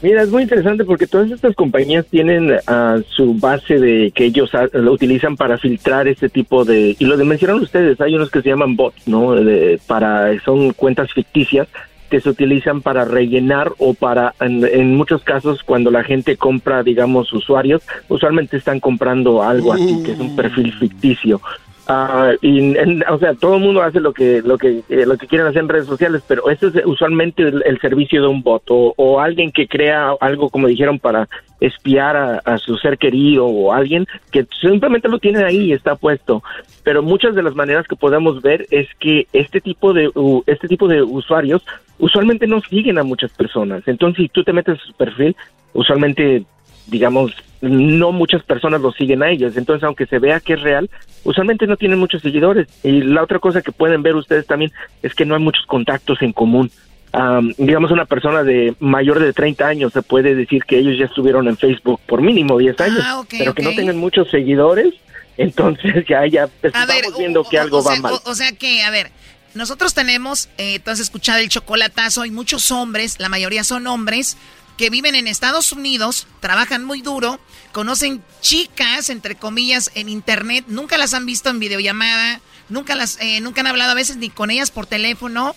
[0.00, 4.50] Mira, es muy interesante porque todas estas compañías tienen uh, su base de que ellos
[4.72, 8.50] lo utilizan para filtrar este tipo de y lo mencionaron ustedes, hay unos que se
[8.50, 9.34] llaman bots, ¿no?
[9.34, 11.66] De, para son cuentas ficticias
[12.10, 16.82] que se utilizan para rellenar o para en, en, muchos casos cuando la gente compra,
[16.82, 21.40] digamos, usuarios, usualmente están comprando algo así que es un perfil ficticio.
[21.88, 25.16] Uh, y, en, o sea, todo el mundo hace lo que lo que eh, lo
[25.16, 28.62] que quieren hacer en redes sociales, pero ese es usualmente el, servicio de un bot
[28.68, 33.46] o, o, alguien que crea algo, como dijeron, para espiar a, a, su ser querido
[33.46, 36.42] o alguien que simplemente lo tiene ahí y está puesto.
[36.84, 40.68] Pero muchas de las maneras que podemos ver es que este tipo de uh, este
[40.68, 41.64] tipo de usuarios
[41.98, 43.82] usualmente no siguen a muchas personas.
[43.88, 45.34] Entonces, si tú te metes a su perfil,
[45.72, 46.44] usualmente
[46.88, 49.56] digamos, no muchas personas lo siguen a ellos.
[49.56, 50.90] Entonces, aunque se vea que es real,
[51.24, 52.68] usualmente no tienen muchos seguidores.
[52.82, 56.20] Y la otra cosa que pueden ver ustedes también es que no hay muchos contactos
[56.22, 56.70] en común.
[57.12, 61.06] Um, digamos, una persona de mayor de 30 años se puede decir que ellos ya
[61.06, 63.64] estuvieron en Facebook por mínimo 10 años, ah, okay, pero okay.
[63.64, 64.94] que no tengan muchos seguidores.
[65.38, 68.14] Entonces, ya, ya pues, estamos ver, viendo o, que o, algo o sea, va mal.
[68.24, 69.10] O, sea que, a ver,
[69.54, 74.36] nosotros tenemos, eh, tú has escuchado el chocolatazo, hay muchos hombres, la mayoría son hombres,
[74.78, 77.38] que viven en Estados Unidos, trabajan muy duro,
[77.72, 82.40] conocen chicas, entre comillas, en internet, nunca las han visto en videollamada,
[82.70, 85.54] nunca las, eh, nunca han hablado a veces ni con ellas por teléfono,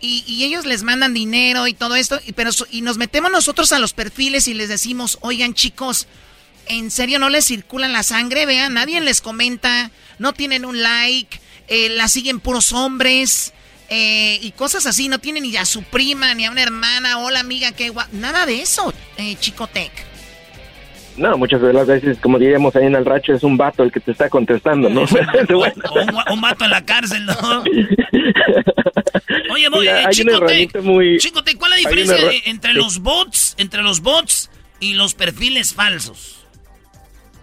[0.00, 3.70] y, y ellos les mandan dinero y todo esto, y, pero, y nos metemos nosotros
[3.72, 6.08] a los perfiles y les decimos, oigan chicos,
[6.66, 8.46] ¿en serio no les circula la sangre?
[8.46, 11.38] Vean, nadie les comenta, no tienen un like,
[11.68, 13.52] eh, la siguen puros hombres.
[13.96, 17.38] Eh, y cosas así, no tiene ni a su prima, ni a una hermana, hola
[17.38, 18.08] amiga, qué guay.
[18.10, 19.92] Nada de eso, eh, Chicotec.
[21.16, 23.92] No, muchas de las veces, como diríamos ahí en el racho, es un vato el
[23.92, 25.02] que te está contestando, ¿no?
[25.04, 27.34] un, un, vato en la cárcel, ¿no?
[29.52, 32.16] Oye, muy, eh, Chicotec, muy, Chicotec, ¿cuál es la diferencia
[32.46, 34.50] entre los bots, entre los bots
[34.80, 36.43] y los perfiles falsos?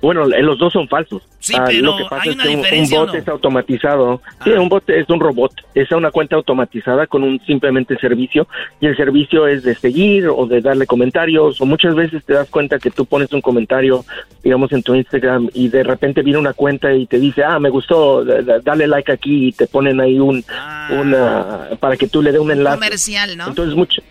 [0.02, 1.22] Bueno, los dos son falsos.
[1.40, 3.14] Sí, ah, pero lo que pasa hay una es que un, bot ¿no?
[3.14, 4.22] es automatizado.
[4.26, 4.44] Ah.
[4.44, 5.54] Sí, un bot es un robot.
[5.76, 8.48] Es una cuenta automatizada con un simplemente servicio.
[8.80, 11.62] Y el servicio es de seguir o de darle comentarios.
[11.62, 14.04] O muchas veces te das cuenta que tú pones un comentario,
[14.44, 17.70] digamos, en tu Instagram y de repente viene una cuenta y te dice, ah, me
[17.70, 20.90] gustó, dale like aquí y te ponen ahí un, ah.
[21.00, 22.78] una, para que tú le dé un enlace.
[22.78, 23.48] Comercial, ¿no?
[23.48, 24.02] Entonces, mucho.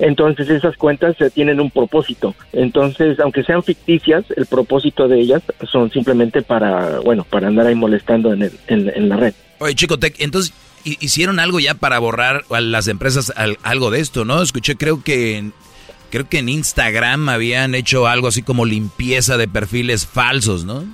[0.00, 2.34] Entonces esas cuentas tienen un propósito.
[2.52, 7.74] Entonces, aunque sean ficticias, el propósito de ellas son simplemente para, bueno, para andar ahí
[7.74, 9.34] molestando en, el, en, la red.
[9.58, 10.54] Oye, Chicotec, entonces
[10.84, 13.32] hicieron algo ya para borrar a las empresas
[13.62, 14.42] algo de esto, ¿no?
[14.42, 15.50] Escuché, creo que
[16.10, 20.84] creo que en Instagram habían hecho algo así como limpieza de perfiles falsos, ¿no?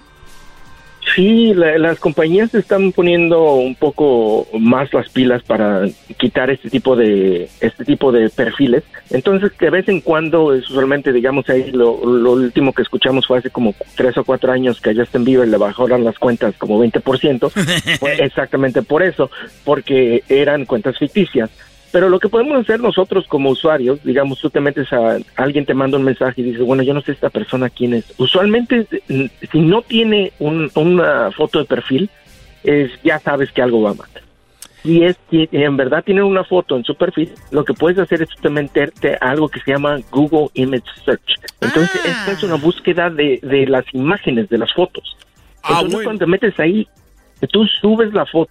[1.14, 5.82] Sí, la- las compañías están poniendo un poco más las pilas para
[6.18, 8.82] quitar este tipo de este tipo de perfiles.
[9.10, 13.50] Entonces, de vez en cuando, usualmente, digamos, ahí lo, lo último que escuchamos fue hace
[13.50, 17.50] como tres o cuatro años que a Justin Bieber le bajaron las cuentas como 20%.
[18.00, 19.30] fue exactamente por eso,
[19.64, 21.50] porque eran cuentas ficticias.
[21.96, 25.72] Pero lo que podemos hacer nosotros como usuarios, digamos, tú te metes a alguien te
[25.72, 28.12] manda un mensaje y dices, bueno, yo no sé esta persona quién es.
[28.18, 32.10] Usualmente, mm, si no tiene un- una foto de perfil,
[32.64, 34.10] es, ya sabes que algo va mal.
[34.82, 38.20] Si es que en verdad tiene una foto en su perfil, lo que puedes hacer
[38.20, 41.36] es meterte a algo que se llama Google Image Search.
[41.62, 45.16] Entonces, esta es una búsqueda de, de las imágenes, de las fotos.
[45.66, 46.86] Entonces, cuando te metes ahí,
[47.50, 48.50] tú subes la foto.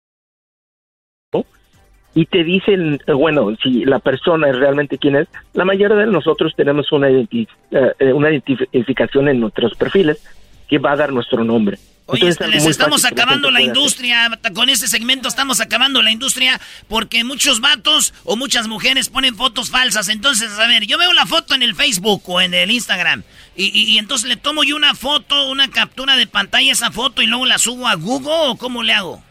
[2.13, 6.07] Y te dicen, eh, bueno, si la persona es realmente quién es, la mayoría de
[6.07, 10.21] nosotros tenemos una, identi- eh, eh, una identificación en nuestros perfiles
[10.67, 11.77] que va a dar nuestro nombre.
[12.07, 13.67] Oye, Entonces, este, es les estamos acabando la hacer.
[13.69, 14.39] industria.
[14.53, 16.59] Con este segmento estamos acabando la industria
[16.89, 20.09] porque muchos vatos o muchas mujeres ponen fotos falsas.
[20.09, 23.23] Entonces, a ver, yo veo la foto en el Facebook o en el Instagram
[23.55, 26.91] y, y- y entonces le tomo yo una foto, una captura de pantalla a esa
[26.91, 29.23] foto y luego la subo a Google o cómo le hago.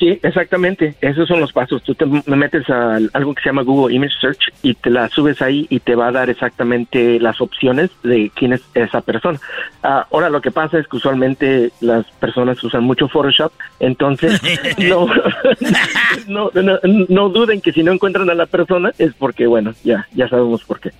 [0.00, 0.94] Sí, exactamente.
[1.02, 1.82] Esos son los pasos.
[1.82, 5.42] Tú te metes a algo que se llama Google Image Search y te la subes
[5.42, 9.38] ahí y te va a dar exactamente las opciones de quién es esa persona.
[9.82, 14.40] Ah, ahora, lo que pasa es que usualmente las personas usan mucho Photoshop, entonces
[14.78, 15.06] no,
[16.28, 20.08] no, no, no duden que si no encuentran a la persona es porque, bueno, ya,
[20.14, 20.92] ya sabemos por qué.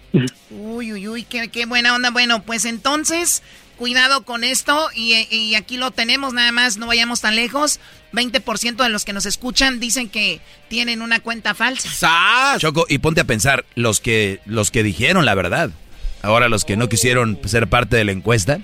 [0.51, 2.11] Uy, uy, uy, qué, qué buena onda.
[2.11, 3.43] Bueno, pues entonces,
[3.81, 7.81] cuidado con esto y, y aquí lo tenemos nada más, no vayamos tan lejos.
[8.13, 11.89] 20% de los que nos escuchan dicen que tienen una cuenta falsa.
[12.59, 15.71] Choco, y ponte a pensar, los que, los que dijeron la verdad,
[16.21, 18.61] ahora los que no quisieron ser parte de la encuesta,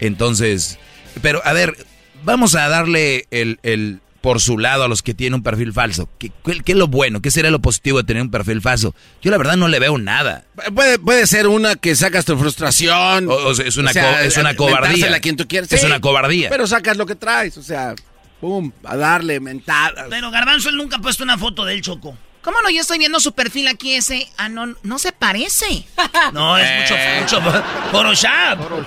[0.00, 0.78] entonces,
[1.22, 1.74] pero a ver,
[2.22, 6.08] vamos a darle el, el por su lado a los que tienen un perfil falso.
[6.18, 7.20] ¿Qué, qué- qué es lo bueno?
[7.20, 8.94] ¿Qué sería lo positivo de tener un perfil falso?
[9.20, 10.44] Yo la verdad no le veo nada.
[10.74, 13.28] Puede, puede ser una que sacas tu frustración.
[13.28, 15.14] O- o sea, es una co- es una cobardía.
[15.14, 15.70] a quien tú quieras.
[15.72, 16.48] Es una cobardía.
[16.48, 17.94] Pero sacas lo que traes, o sea,
[18.40, 20.06] pum, a darle mentadas.
[20.08, 22.16] Pero Garbanzo él nunca ha puesto una foto del Choco.
[22.42, 22.70] ¿Cómo no?
[22.70, 24.28] Yo estoy viendo su perfil aquí ese.
[24.36, 25.84] Ah, no, no se parece.
[26.32, 28.86] No, es mucho, mucho Photoshop.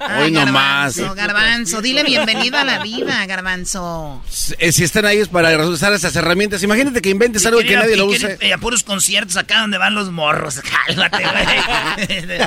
[0.00, 0.96] Ay, Hoy nomás.
[0.96, 4.22] Garbanzo, Garbanzo, dile bienvenido a la vida, Garbanzo.
[4.58, 6.62] Eh, Si están ahí es para usar esas herramientas.
[6.62, 8.36] Imagínate que inventes algo que nadie lo use.
[8.40, 10.60] eh, a puros conciertos acá donde van los morros.
[10.86, 12.38] Cálmate, güey.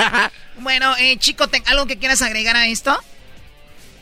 [0.60, 2.98] Bueno, eh, chico, ¿te- ¿algo que quieras agregar a esto?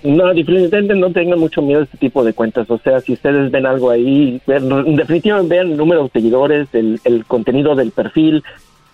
[0.03, 2.69] No, definitivamente no tengan mucho miedo a este tipo de cuentas.
[2.69, 7.25] O sea, si ustedes ven algo ahí, definitivamente vean el número de seguidores, el, el
[7.25, 8.43] contenido del perfil.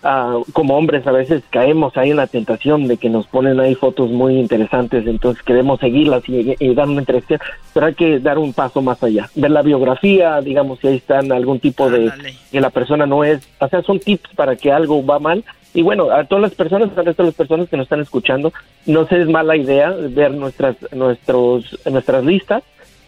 [0.02, 3.74] Ah, como hombres a veces caemos ahí en la tentación de que nos ponen ahí
[3.74, 7.38] fotos muy interesantes, entonces queremos seguirlas y, y dar una interacción,
[7.74, 9.28] pero hay que dar un paso más allá.
[9.34, 12.10] Ver la biografía, digamos, si ahí están algún tipo de
[12.50, 15.44] que la persona no es, o sea, son tips para que algo va mal.
[15.72, 18.52] Y bueno, a todas las personas, resto de las personas que nos están escuchando,
[18.86, 22.62] no se es mala idea ver nuestras, nuestros, nuestras listas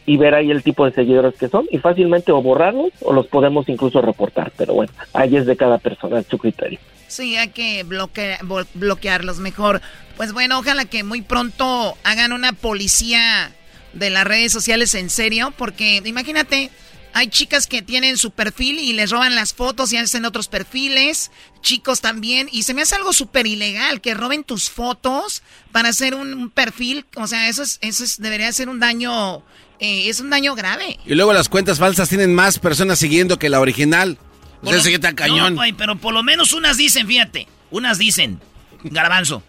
[0.06, 3.26] y ver ahí el tipo de seguidores que son y fácilmente o borrarlos o los
[3.26, 4.52] podemos incluso reportar.
[4.56, 6.78] Pero bueno, ahí es de cada persona, es su criterio.
[7.08, 9.80] Sí, hay que bloque- bo- bloquearlos mejor.
[10.16, 13.52] Pues bueno, ojalá que muy pronto hagan una policía
[13.92, 16.70] de las redes sociales en serio, porque imagínate,
[17.14, 21.30] hay chicas que tienen su perfil y les roban las fotos y hacen otros perfiles,
[21.60, 26.14] chicos también, y se me hace algo súper ilegal que roben tus fotos para hacer
[26.14, 29.42] un, perfil, o sea, eso es, eso es, debería ser un daño,
[29.78, 30.98] eh, es un daño grave.
[31.06, 34.18] Y luego las cuentas falsas tienen más personas siguiendo que la original.
[34.62, 35.54] O sea, Por lo- que tan cañón.
[35.54, 37.48] No, pero por lo menos unas dicen, fíjate.
[37.70, 38.40] Unas dicen,
[38.84, 39.42] Garbanzo.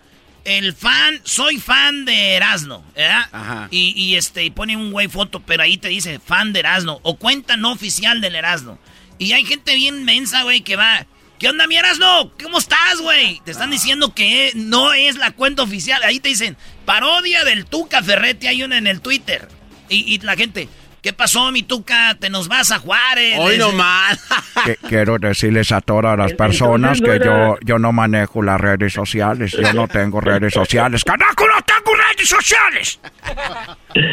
[0.46, 3.28] El fan, soy fan de Erasno, ¿verdad?
[3.32, 3.68] Ajá.
[3.72, 7.00] Y, y, este, y pone un güey foto, pero ahí te dice fan de Erasno,
[7.04, 8.78] o cuenta no oficial del Erasno.
[9.18, 11.06] Y hay gente bien mensa, güey, que va,
[11.40, 12.32] ¿qué onda mi Erasno?
[12.42, 13.42] ¿Cómo estás, güey?
[13.46, 16.02] Te están diciendo que no es la cuenta oficial.
[16.04, 19.48] Ahí te dicen, parodia del Tuca Ferretti, hay una en el Twitter.
[19.90, 20.68] Y, y la gente,
[21.04, 22.16] ¿qué pasó, mi Tuca?
[22.20, 23.38] ¿Te nos vas a Juárez?
[23.38, 23.70] Hoy no.
[24.66, 29.52] Que- quiero decirles a todas las personas que yo, yo no manejo las redes sociales.
[29.52, 31.04] Yo no tengo redes sociales.
[31.06, 33.00] ¡Carajo, no tengo redes sociales!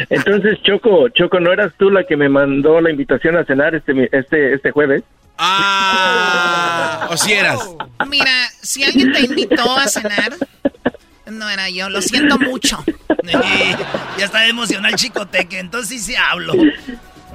[0.09, 3.93] Entonces, Choco, Choco, ¿no eras tú la que me mandó la invitación a cenar este
[3.93, 5.03] mi- este este jueves?
[5.37, 7.59] Ah, o si eras.
[8.07, 8.31] Mira,
[8.61, 10.33] si alguien te invitó a cenar,
[11.31, 12.83] no era yo, lo siento mucho.
[14.17, 16.53] ya está emocional Chicoteque, entonces sí, hablo.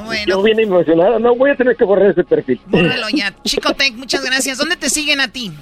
[0.04, 1.18] Bueno, Yo vine emocionado.
[1.18, 2.60] No, voy a tener que borrar ese perfil.
[2.66, 3.32] bórralo ya.
[3.44, 4.58] Chicotec, muchas gracias.
[4.58, 5.52] ¿Dónde te siguen a ti?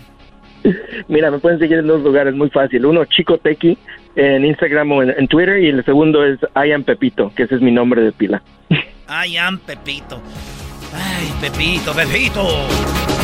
[1.08, 2.86] Mira, me pueden seguir en dos lugares muy fácil.
[2.86, 3.76] Uno, Chico Tequi,
[4.16, 5.62] en Instagram o en, en Twitter.
[5.62, 8.42] Y el segundo es I am Pepito, que ese es mi nombre de pila.
[9.06, 10.20] Ay, am Pepito.
[10.92, 13.23] Ay, Pepito, Pepito.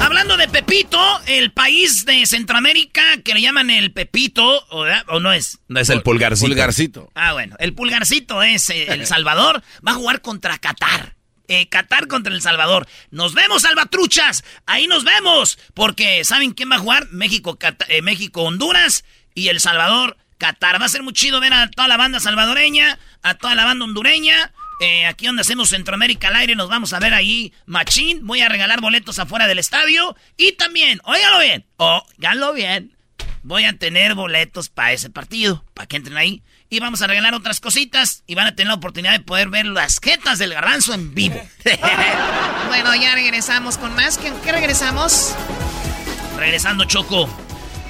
[0.00, 5.32] Hablando de Pepito, el país de Centroamérica que le llaman el Pepito, ¿o, o no
[5.32, 5.58] es?
[5.68, 6.48] No es el pulgarcito.
[6.48, 7.10] Pulgarcito.
[7.14, 11.16] Ah, bueno, el pulgarcito es eh, El Salvador, va a jugar contra Qatar.
[11.48, 12.86] Eh, Qatar contra El Salvador.
[13.10, 14.44] Nos vemos, Salvatruchas.
[14.66, 15.58] Ahí nos vemos.
[15.74, 17.08] Porque, ¿saben quién va a jugar?
[17.10, 20.80] México, eh, México, Honduras y El Salvador, Qatar.
[20.80, 23.84] Va a ser muy chido ver a toda la banda salvadoreña, a toda la banda
[23.84, 24.52] hondureña.
[24.80, 28.26] Eh, aquí donde hacemos Centroamérica al aire, nos vamos a ver ahí, machín.
[28.26, 30.16] Voy a regalar boletos afuera del estadio.
[30.36, 32.92] Y también, óigalo bien, óigalo bien.
[33.42, 36.42] Voy a tener boletos para ese partido, para que entren ahí.
[36.68, 39.66] Y vamos a regalar otras cositas y van a tener la oportunidad de poder ver
[39.66, 41.40] las jetas del garbanzo en vivo.
[42.68, 44.18] Bueno, ya regresamos con más.
[44.18, 45.34] ¿Qué, qué regresamos?
[46.36, 47.28] Regresando, Choco,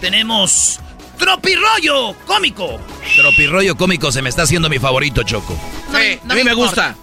[0.02, 0.78] tenemos
[1.18, 2.80] Tropirollo Cómico.
[3.16, 5.58] Tropirollo cómico se me está haciendo mi favorito, Choco.
[5.90, 6.96] No, Sí, no a mí me gusta.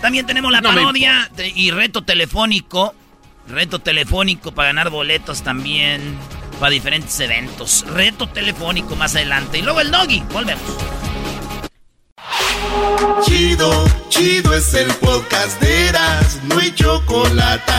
[0.00, 2.94] También tenemos la No parodia y reto telefónico.
[3.48, 6.18] Reto telefónico para ganar boletos también
[6.58, 7.84] para diferentes eventos.
[7.88, 9.58] Reto telefónico más adelante.
[9.58, 10.20] Y luego el doggy.
[10.32, 10.62] Volvemos.
[13.24, 17.72] Chido, chido es el podcast de Eras, no hay chocolate.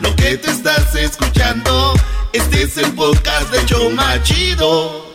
[0.00, 1.94] Lo que te estás escuchando,
[2.32, 5.06] este es el podcast de Choma Chido.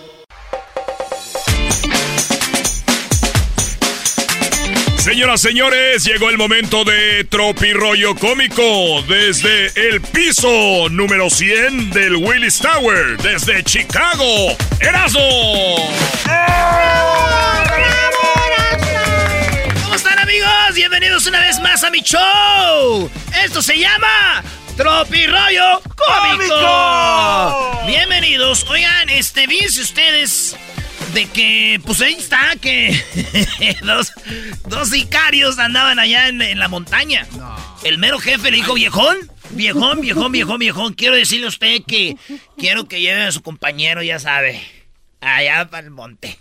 [4.98, 12.60] Señoras, señores, llegó el momento de Tropirollo Cómico desde el piso número 100 del Willis
[12.60, 14.56] Tower, desde Chicago.
[14.80, 15.90] ¡Erasmo!
[19.84, 20.50] ¿Cómo están amigos?
[20.74, 23.12] Bienvenidos una vez más a mi show.
[23.44, 24.42] Esto se llama
[24.76, 27.86] Tropirollo Cómico.
[27.86, 28.66] Bienvenidos.
[28.70, 30.56] Oigan, este, fíjense ustedes
[31.14, 33.00] de que, pues ahí está, que
[33.84, 34.12] dos,
[34.68, 37.28] dos sicarios andaban allá en, en la montaña.
[37.84, 39.18] El mero jefe le dijo, viejón,
[39.52, 42.18] viejón, viejón, viejón, viejón, quiero decirle a usted que
[42.58, 44.60] quiero que lleve a su compañero, ya sabe,
[45.22, 46.40] allá para el monte.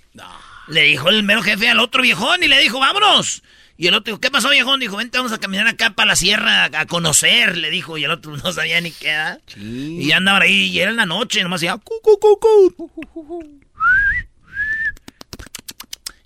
[0.68, 3.42] Le dijo el mero jefe al otro viejón y le dijo, vámonos.
[3.82, 4.78] Y el otro dijo, ¿qué pasó, viejón?
[4.78, 7.98] Dijo, vente, vamos a caminar acá para la sierra a conocer, le dijo.
[7.98, 9.40] Y el otro no sabía ni qué era.
[9.56, 13.60] Y ya andaban ahí, y era en la noche, nomás decía, cu, cu, cu, cu.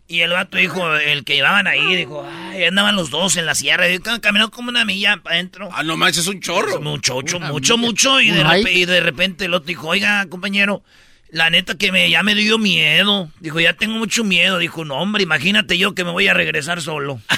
[0.06, 3.54] Y el vato dijo, el que llevaban ahí, dijo, ay, andaban los dos en la
[3.54, 3.88] sierra.
[3.88, 5.70] Y caminó como una milla para adentro.
[5.72, 6.82] Ah, no manches, es un chorro.
[6.82, 8.20] Mucho, mucho, mucho, mucho.
[8.20, 10.82] Y de, y de repente el otro dijo, oiga, compañero,
[11.30, 13.28] la neta que me, ya me dio miedo.
[13.40, 14.58] Dijo, ya tengo mucho miedo.
[14.58, 17.20] Dijo, no, hombre, imagínate yo que me voy a regresar solo.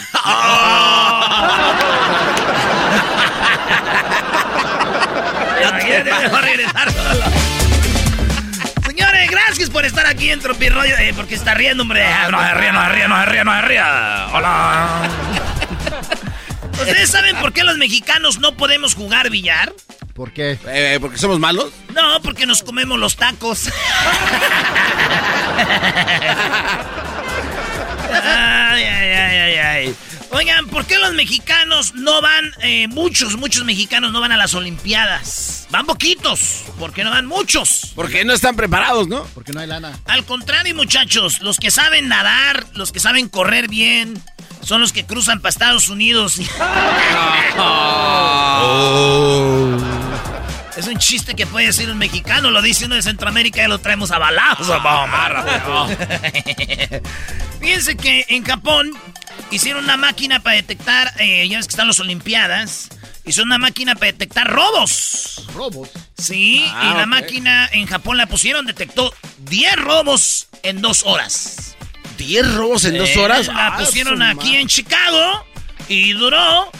[5.60, 7.24] Imagínate, me voy a regresar solo.
[8.86, 10.96] Señores, gracias por estar aquí en Tropirroyo.
[10.98, 12.04] Eh, porque está riendo, hombre.
[12.30, 14.26] No se ría, no se ría, no se ría, no se ría.
[14.32, 15.47] Hola.
[16.78, 19.72] ¿Ustedes saben por qué los mexicanos no podemos jugar billar?
[20.14, 20.58] ¿Por qué?
[20.66, 21.72] Eh, ¿Porque somos malos?
[21.94, 23.68] No, porque nos comemos los tacos.
[28.12, 29.94] ay, ay, ay, ay, ay.
[30.30, 34.54] Oigan, ¿por qué los mexicanos no van, eh, muchos, muchos mexicanos no van a las
[34.54, 35.66] Olimpiadas?
[35.70, 37.92] Van poquitos, porque no van muchos.
[37.94, 39.24] Porque no están preparados, ¿no?
[39.34, 39.98] Porque no hay lana.
[40.04, 44.22] Al contrario, muchachos, los que saben nadar, los que saben correr bien,
[44.62, 46.38] son los que cruzan para Estados Unidos.
[50.78, 53.80] Es un chiste que puede decir un mexicano, lo dice uno de Centroamérica y lo
[53.80, 54.68] traemos a balazos.
[57.60, 58.92] Fíjense que en Japón
[59.50, 62.90] hicieron una máquina para detectar, eh, ya ves que están las Olimpiadas,
[63.24, 65.46] hicieron una máquina para detectar robos.
[65.52, 65.88] ¿Robos?
[66.16, 71.76] Sí, Ah, y la máquina en Japón la pusieron, detectó 10 robos en dos horas.
[72.18, 73.48] ¿10 robos en dos horas?
[73.48, 75.44] La Ah, pusieron aquí en Chicago
[75.88, 76.70] y duró,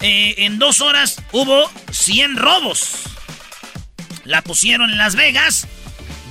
[0.00, 2.90] eh, en dos horas hubo 100 robos.
[4.28, 5.66] La pusieron en Las Vegas,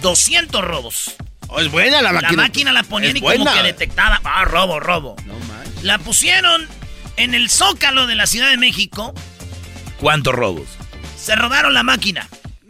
[0.04, 1.16] 200 robos.
[1.48, 2.32] Oh, es buena la máquina.
[2.32, 5.16] La máquina la ponían Es y como que detectaba, ah, robo, robo.
[5.82, 6.68] La pusieron
[7.16, 9.16] en el Zócalo de la Ciudad de México.
[10.00, 10.68] ¿Cuántos robos?
[11.20, 12.28] Se robaron la máquina.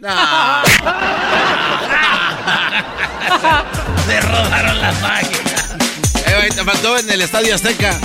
[4.06, 5.78] Se robaron la máquina.
[6.26, 8.00] Eh, te faltó en el Estadio Azteca.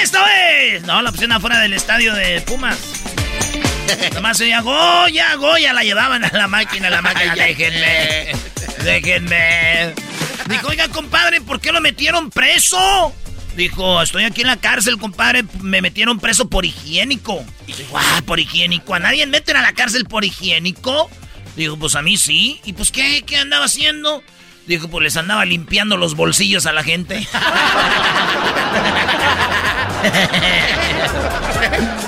[0.00, 0.20] ¡Esto
[0.62, 0.84] es!
[0.84, 2.95] No, la pusieron afuera del estadio de Pumas.
[4.14, 7.34] Nomás se Goya, Goya, la llevaban a la máquina, la máquina.
[7.34, 8.32] Déjenme,
[8.82, 9.94] déjenme.
[10.48, 13.12] Dijo, oiga, compadre, ¿por qué lo metieron preso?
[13.56, 17.44] Dijo, estoy aquí en la cárcel, compadre, me metieron preso por higiénico.
[17.66, 21.10] Dijo, ah, por higiénico, ¿a nadie meten a la cárcel por higiénico?
[21.56, 22.60] Dijo, pues a mí sí.
[22.64, 23.22] ¿Y pues qué?
[23.26, 24.22] ¿Qué andaba haciendo?
[24.66, 27.26] Dijo, pues les andaba limpiando los bolsillos a la gente.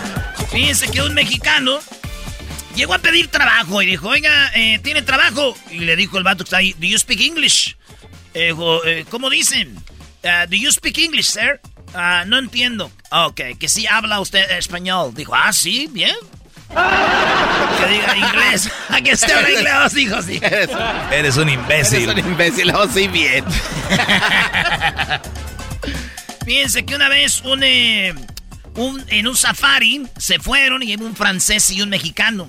[0.51, 1.79] Fíjense que un mexicano
[2.75, 5.57] llegó a pedir trabajo y dijo, oiga, eh, ¿tiene trabajo?
[5.71, 7.77] Y le dijo el vato que está ahí, ¿do you speak English?
[8.35, 9.77] Eh, dijo, eh, ¿cómo dicen?
[10.25, 11.61] Ah, ¿Do you speak English, sir?
[11.95, 12.91] Ah, no entiendo.
[13.11, 15.13] Ah, Ok, que sí habla usted español.
[15.15, 16.15] Dijo, ah, sí, bien.
[16.69, 18.71] Que diga inglés.
[18.91, 19.95] ¿A que usted habla inglés?
[19.95, 20.41] Dijo, sí.
[21.13, 22.11] Eres un imbécil.
[22.11, 23.45] Eres un imbécil, oh, sí, bien.
[26.45, 28.15] Fíjense que una vez un, eh,
[28.79, 32.49] un- en un safari se fueron y un francés y un mexicano.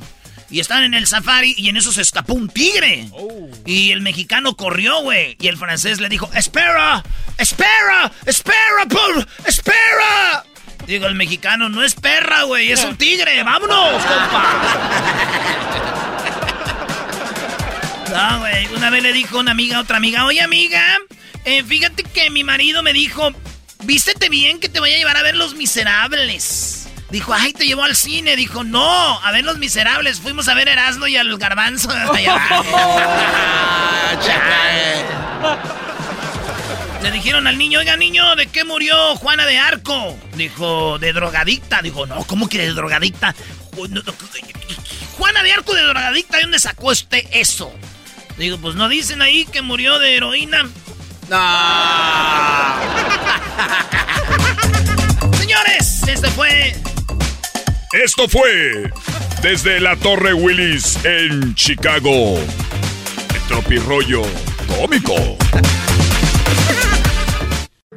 [0.52, 3.08] Y estaban en el safari y en eso se escapó un tigre.
[3.68, 5.38] Y el mexicano corrió, güey.
[5.40, 7.04] Y el francés le dijo, espera,
[7.38, 10.44] espera, espera, por, espera.
[10.88, 13.44] Digo, el mexicano no es perra, güey, es un tigre.
[13.44, 14.64] Vámonos, compa.
[18.12, 18.66] No, güey.
[18.76, 20.82] Una vez le dijo una amiga a otra amiga, oye amiga,
[21.46, 23.32] eh, fíjate que mi marido me dijo,
[23.84, 26.88] vístete bien que te voy a llevar a ver Los Miserables.
[27.10, 28.36] Dijo, ay, te llevó al cine.
[28.36, 30.20] Dijo, no, a ver Los Miserables.
[30.20, 31.90] Fuimos a ver Erasmo y al Garbanzo.
[37.02, 40.18] Le dijeron al niño, oiga niño, ¿de qué murió Juana de Arco?
[40.36, 41.82] Dijo, de drogadicta.
[41.82, 43.34] Dijo, no, ¿cómo que de drogadicta?
[45.18, 47.74] Juana de Arco de drogadicta, ¿de dónde sacó usted eso?
[48.38, 50.70] Digo, pues no dicen ahí que murió de heroína.
[55.38, 56.76] Señores, este fue.
[57.94, 58.92] Esto fue
[59.44, 62.40] desde la Torre Willis en Chicago.
[63.36, 64.24] El tropirollo
[64.80, 65.14] cómico.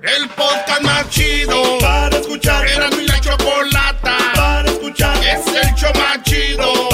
[0.02, 2.68] El podcast más chido para escuchar.
[2.68, 5.16] Era mi la chocolata para escuchar.
[5.24, 6.91] Es el show más chido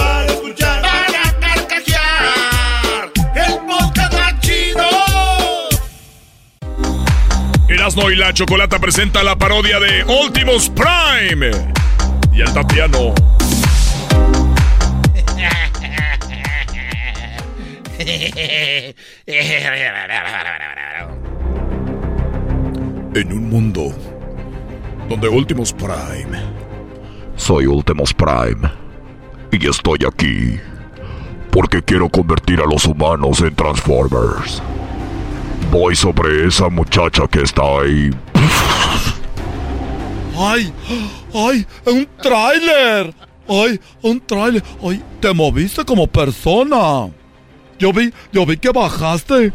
[7.89, 11.51] Erasmo y la Chocolata presenta la parodia de Ultimus Prime.
[12.35, 13.15] Y el Tatiano.
[23.15, 23.90] En un mundo
[25.09, 26.39] donde Ultimus Prime.
[27.36, 28.70] Soy Ultimus Prime
[29.51, 30.60] y estoy aquí
[31.51, 34.62] porque quiero convertir a los humanos en Transformers.
[35.70, 38.10] Voy sobre esa muchacha que está ahí.
[40.36, 40.72] ¡Ay!
[41.34, 41.66] ¡Ay!
[41.84, 43.14] ¡Un tráiler!
[43.46, 43.78] ¡Ay!
[44.00, 44.62] ¡Un tráiler!
[44.82, 45.02] ¡Ay!
[45.20, 47.10] Te moviste como persona.
[47.78, 49.52] Yo vi, yo vi que bajaste.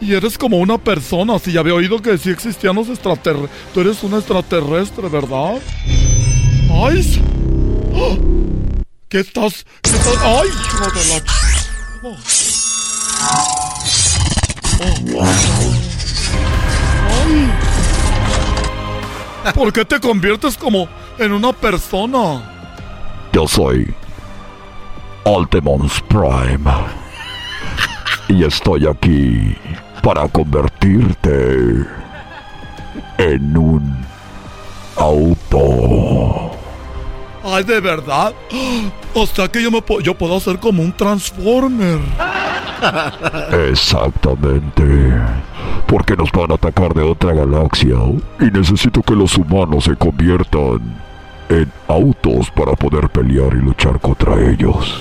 [0.00, 1.38] Y eres como una persona.
[1.38, 3.50] Si ya había oído que sí existían los extraterrestres.
[3.72, 5.54] Tú eres un extraterrestre, ¿verdad?
[6.70, 7.22] ¡Ay!
[7.94, 8.16] ¡Ah!
[9.08, 9.64] ¿Qué estás?
[9.80, 10.18] ¿Qué estás?
[10.22, 10.48] ¡Ay!
[10.48, 11.24] hijo de la
[12.02, 12.45] Oh.
[19.54, 20.88] ¿Por qué te conviertes como
[21.18, 22.42] en una persona?
[23.32, 23.94] Yo soy
[25.24, 26.70] Ultimus Prime
[28.28, 29.56] y estoy aquí
[30.02, 31.86] para convertirte
[33.18, 34.06] en un
[34.96, 36.50] auto.
[37.46, 38.34] Ay, de verdad.
[39.18, 41.98] O sea que yo me po- yo puedo hacer como un Transformer.
[43.70, 44.82] Exactamente.
[45.86, 47.96] Porque nos van a atacar de otra galaxia
[48.40, 50.80] y necesito que los humanos se conviertan
[51.48, 55.00] en autos para poder pelear y luchar contra ellos.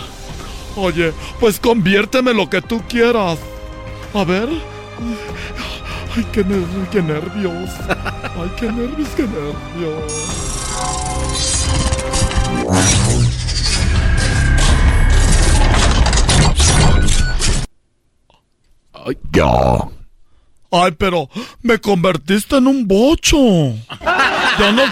[0.78, 3.38] Oye, pues conviérteme lo que tú quieras.
[4.14, 4.48] A ver.
[6.16, 7.70] Ay, qué, ner- qué nervios.
[7.90, 10.14] Ay, qué nervios, qué nervios.
[19.36, 19.52] Ya.
[20.72, 21.30] Ay, pero
[21.62, 23.38] me convertiste en un bocho.
[23.38, 24.84] Yo no,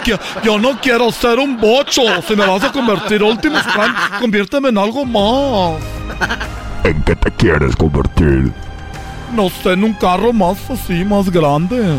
[0.44, 2.02] yo no quiero ser un bocho.
[2.28, 5.82] Si me vas a convertir Optimus Prime, conviérteme en algo más.
[6.84, 8.52] ¿En qué te quieres convertir?
[9.34, 11.98] No sé, en un carro más así, más grande.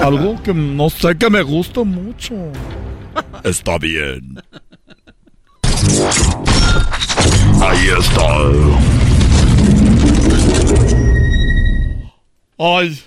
[0.00, 2.34] Algo que no sé que me gusta mucho.
[3.44, 4.42] Está bien.
[7.68, 8.28] Ahí está.
[12.58, 13.02] Ay,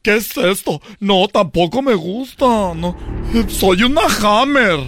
[0.00, 0.80] ¿qué es esto?
[1.00, 2.46] No, tampoco me gusta.
[2.76, 2.94] No,
[3.48, 4.78] soy una Hammer.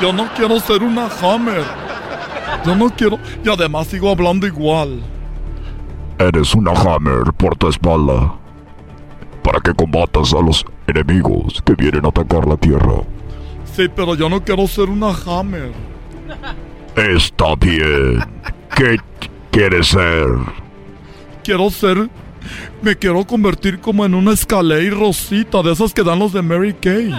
[0.00, 1.64] Yo no quiero ser una Hammer.
[2.64, 3.18] Yo no quiero.
[3.44, 5.02] Y además sigo hablando igual.
[6.18, 8.36] Eres una Hammer por tu espalda.
[9.42, 13.02] Para que combatas a los enemigos que vienen a atacar la Tierra.
[13.76, 15.72] Sí, pero yo no quiero ser una Hammer.
[16.96, 18.20] Está bien.
[18.76, 18.98] ¿Qué
[19.50, 20.26] quieres ser?
[21.42, 22.08] Quiero ser.
[22.82, 26.74] Me quiero convertir como en una Escalade Rosita, de esas que dan los de Mary
[26.74, 27.10] Kay.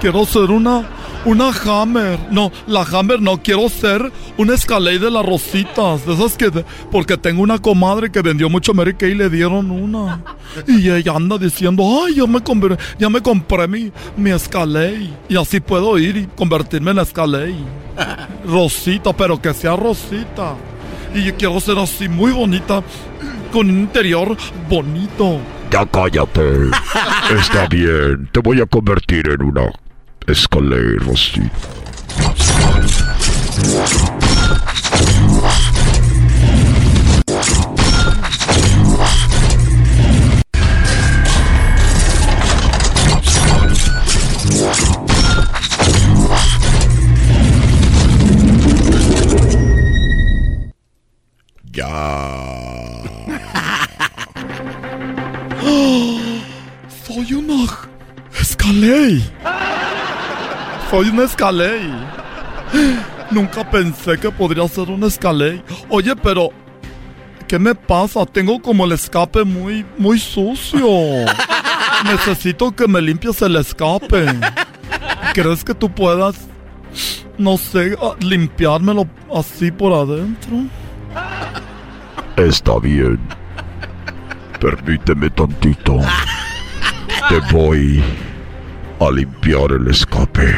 [0.00, 0.86] Quiero ser una.
[1.28, 2.18] Una Hammer.
[2.30, 3.42] No, la Hammer no.
[3.42, 6.06] Quiero ser una Escalade de las Rositas.
[6.06, 6.48] De esas que.
[6.48, 10.22] de- porque tengo una comadre que vendió mucho Mary Kay y le dieron una.
[10.66, 12.40] Y ella anda diciendo: Ay, ya me,
[12.98, 15.10] ya me compré mi, mi Escalade.
[15.28, 17.54] Y así puedo ir y convertirme en Escalade.
[18.46, 20.54] Rosita, pero que sea Rosita.
[21.14, 22.82] Y yo quiero ser así muy bonita,
[23.52, 24.34] con un interior
[24.68, 25.40] bonito.
[25.70, 26.70] Ya cállate.
[27.38, 28.30] Está bien.
[28.32, 29.70] Te voy a convertir en una
[30.28, 31.50] Escalade Rosita.
[57.06, 57.64] Soy una
[58.38, 59.22] Escalade.
[60.90, 61.90] Soy una Escalade.
[63.30, 65.62] Nunca pensé que podría ser una Escalade.
[65.88, 66.50] Oye, pero
[67.46, 68.24] ¿qué me pasa?
[68.26, 70.86] Tengo como el escape muy muy sucio.
[72.04, 74.26] Necesito que me limpies el escape.
[75.34, 76.36] ¿Crees que tú puedas
[77.36, 80.64] no sé, a- limpiármelo así por adentro?
[82.36, 83.18] Está bien.
[84.60, 85.98] Permíteme tantito.
[87.28, 88.02] Te voy
[89.00, 90.56] a limpiar el escape.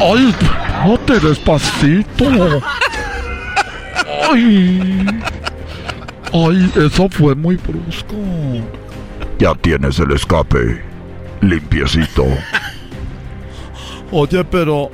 [0.00, 2.62] Ay, espérate despacito.
[4.30, 5.06] Ay.
[6.32, 8.14] Ay, eso fue muy brusco.
[9.38, 10.82] Ya tienes el escape.
[11.40, 12.24] Limpiecito.
[14.10, 14.90] Oye, pero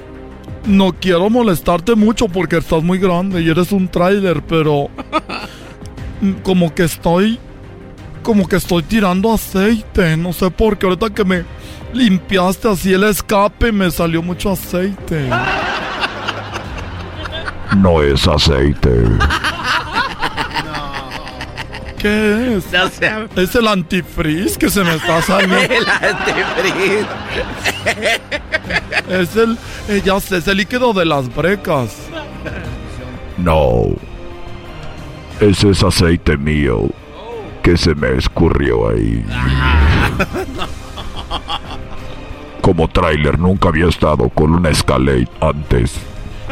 [0.67, 4.89] no quiero molestarte mucho porque estás muy grande y eres un tráiler, pero
[6.43, 7.39] como que estoy
[8.23, 11.44] como que estoy tirando aceite, no sé por qué ahorita que me
[11.93, 15.28] limpiaste así el escape me salió mucho aceite.
[17.77, 19.05] No es aceite.
[21.99, 22.65] ¿Qué es?
[23.36, 25.57] Es el antifreeze que se me está saliendo.
[25.74, 27.07] El antifreeze.
[29.09, 29.59] Es el,
[29.89, 31.97] eh, ya sé, es el líquido de las brecas.
[33.36, 33.86] No.
[35.40, 36.89] Ese es aceite mío.
[37.63, 39.25] Que se me escurrió ahí.
[42.61, 45.95] Como tráiler nunca había estado con una Escalade antes.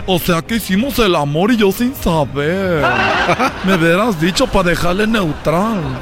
[0.07, 2.85] O sea que hicimos el amor y yo sin saber.
[3.65, 5.99] Me hubieras dicho para dejarle neutral.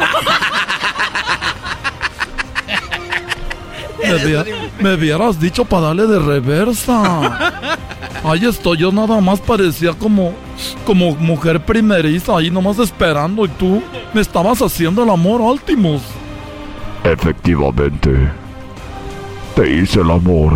[4.81, 7.51] Me, hubieras dicho para darle de reversa.
[8.24, 10.32] Ahí estoy, yo nada más parecía como,
[10.85, 13.82] como mujer primeriza, ahí nomás esperando y tú
[14.12, 16.03] me estabas haciendo el amor, Ultimus.
[17.05, 18.11] Efectivamente.
[19.55, 20.53] Te hice el amor.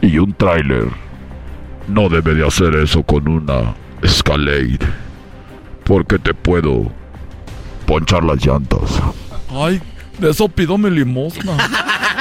[0.00, 0.88] Y un tráiler
[1.86, 4.78] no debe de hacer eso con una Escalade.
[5.84, 6.90] Porque te puedo
[7.86, 9.00] ponchar las llantas.
[9.50, 9.80] Ay,
[10.18, 11.56] de eso pido mi limosna.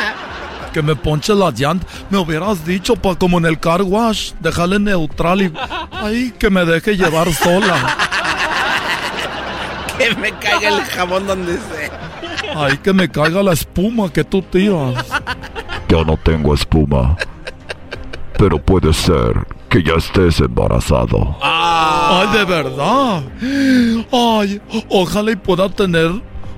[0.74, 1.88] Que me ponche las llantas.
[2.10, 5.54] Me hubieras dicho, pa, como en el car wash, dejarle neutral y.
[5.92, 7.98] Ay, que me deje llevar sola.
[9.98, 12.56] Que me caiga el jabón donde sea.
[12.56, 15.06] Ay, que me caiga la espuma que tú tiras.
[15.88, 17.16] Yo no tengo espuma.
[18.36, 21.38] Pero puede ser que ya estés embarazado.
[21.42, 23.24] Ay, de verdad.
[24.12, 26.12] Ay, ojalá y pueda tener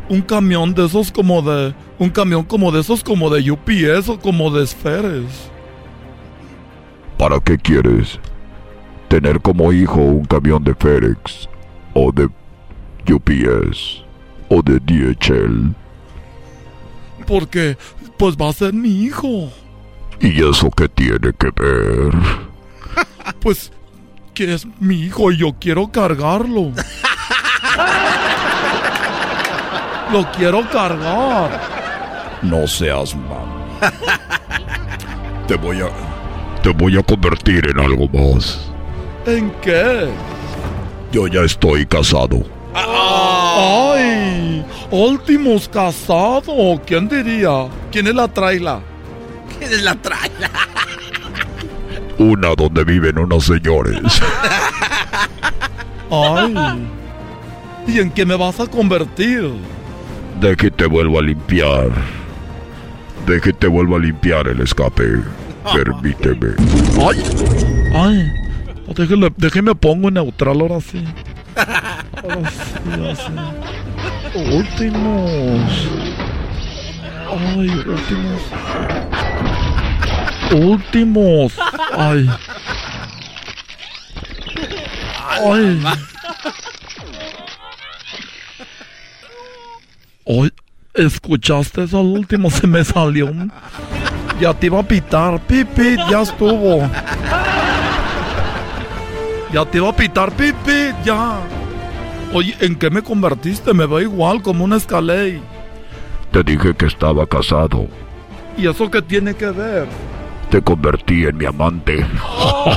[0.10, 1.74] un camión de esos como de.
[2.00, 5.50] Un camión como de esos como de UPS o como de esferes.
[7.18, 8.20] ¿Para qué quieres?
[9.14, 11.48] tener como hijo un camión de FedEx
[11.94, 12.28] o de
[13.14, 14.04] UPS
[14.50, 15.76] o de DHL.
[17.28, 17.78] Porque,
[18.18, 19.52] pues va a ser mi hijo.
[20.20, 22.12] ¿Y eso qué tiene que ver?
[23.40, 23.72] Pues
[24.34, 26.72] que es mi hijo y yo quiero cargarlo.
[30.14, 31.60] Lo quiero cargar.
[32.44, 33.50] No seas mam.
[35.48, 35.90] Te voy a.
[36.62, 38.60] Te voy a convertir en algo más.
[39.26, 40.10] ¿En qué?
[41.12, 42.44] Yo ya estoy casado.
[42.76, 44.64] ¡Ay!
[44.92, 46.80] Últimos casado.
[46.86, 47.68] ¿Quién diría?
[47.92, 48.82] ¿Quién es la traila?
[49.58, 50.52] ¿Quién es la traila?
[52.20, 54.00] Una donde viven unos señores.
[56.12, 56.88] ¡Ay!
[57.88, 59.52] ¿Y en qué me vas a convertir?
[60.44, 61.90] De que te vuelvo a limpiar.
[63.26, 65.22] De que te vuelvo a limpiar el escape.
[65.74, 66.50] Permíteme.
[67.02, 67.24] ¡Ay!
[67.96, 68.30] ¡Ay!
[68.94, 71.02] Déjeme, déjeme pongo en neutral ahora sí.
[71.56, 72.62] Ahora sí,
[73.10, 73.32] así.
[74.54, 75.88] Últimos.
[77.32, 78.42] Ay, últimos.
[80.52, 81.54] Últimos.
[81.98, 82.30] Ay.
[85.42, 85.84] Ay.
[90.26, 90.52] Ay,
[90.94, 92.50] ¿escuchaste eso al último?
[92.50, 93.52] Se me salió un...
[94.40, 96.90] Ya te iba a pitar, pipi, ya estuvo.
[99.54, 101.40] Ya te iba a pitar, pipi, ya.
[102.34, 103.74] Oye, ¿en qué me convertiste?
[103.74, 105.40] Me veo igual como un escalé.
[106.32, 107.88] Te dije que estaba casado.
[108.58, 109.88] ¿Y eso qué tiene que ver?
[110.50, 112.06] Te convertí en mi amante.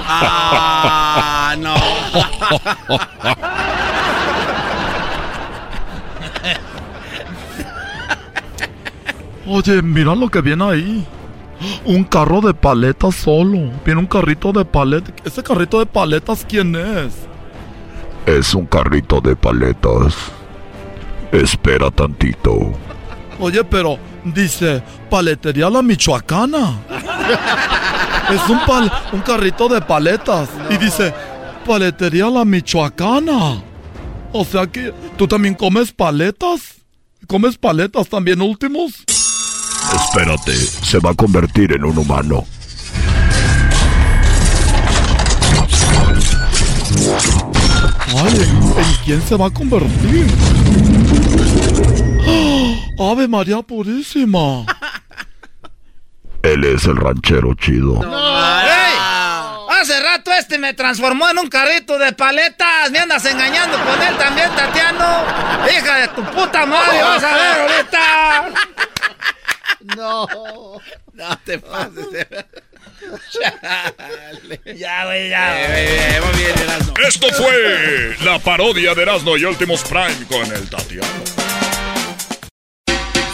[0.09, 1.75] ¡Ah, no!
[9.47, 11.07] Oye, mira lo que viene ahí.
[11.85, 13.71] Un carro de paletas solo.
[13.85, 15.15] Viene un carrito de paletas.
[15.25, 17.15] ¿Ese carrito de paletas quién es?
[18.27, 20.15] Es un carrito de paletas.
[21.33, 22.73] Espera tantito.
[23.39, 26.79] Oye, pero dice paletería la michoacana.
[28.31, 30.49] Es un, pal- un carrito de paletas.
[30.71, 31.15] Y dice
[31.67, 33.63] paletería la michoacana.
[34.33, 36.75] O sea que tú también comes paletas.
[37.27, 39.05] ¿Comes paletas también últimos?
[39.95, 42.47] Espérate, se va a convertir en un humano.
[48.19, 50.27] Ay, ¿en, quién se va a convertir?
[52.27, 53.11] ¡Ah!
[53.13, 54.65] ¡Ave María Purísima!
[56.43, 58.01] Él es el ranchero chido.
[58.03, 58.87] ¡Ey!
[59.81, 62.91] Hace rato este me transformó en un carrito de paletas.
[62.91, 65.25] Me andas engañando con él también, Tatiano.
[65.71, 68.45] Hija de tu puta madre, vas a ver ahorita.
[69.95, 70.27] No.
[71.13, 72.07] No te pases.
[73.31, 74.61] Chale.
[74.77, 75.61] Ya, güey, ya.
[75.61, 76.95] Eh, eh, muy bien, Erasmo.
[77.07, 81.07] Esto fue la parodia de Erasmo y Últimos Prime con el Tatiano.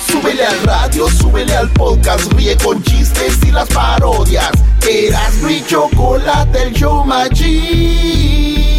[0.06, 4.50] Súbele al radio, súbele al podcast, ríe con chistes y las parodias.
[4.88, 8.72] Eras mi chocolate, el show más chido.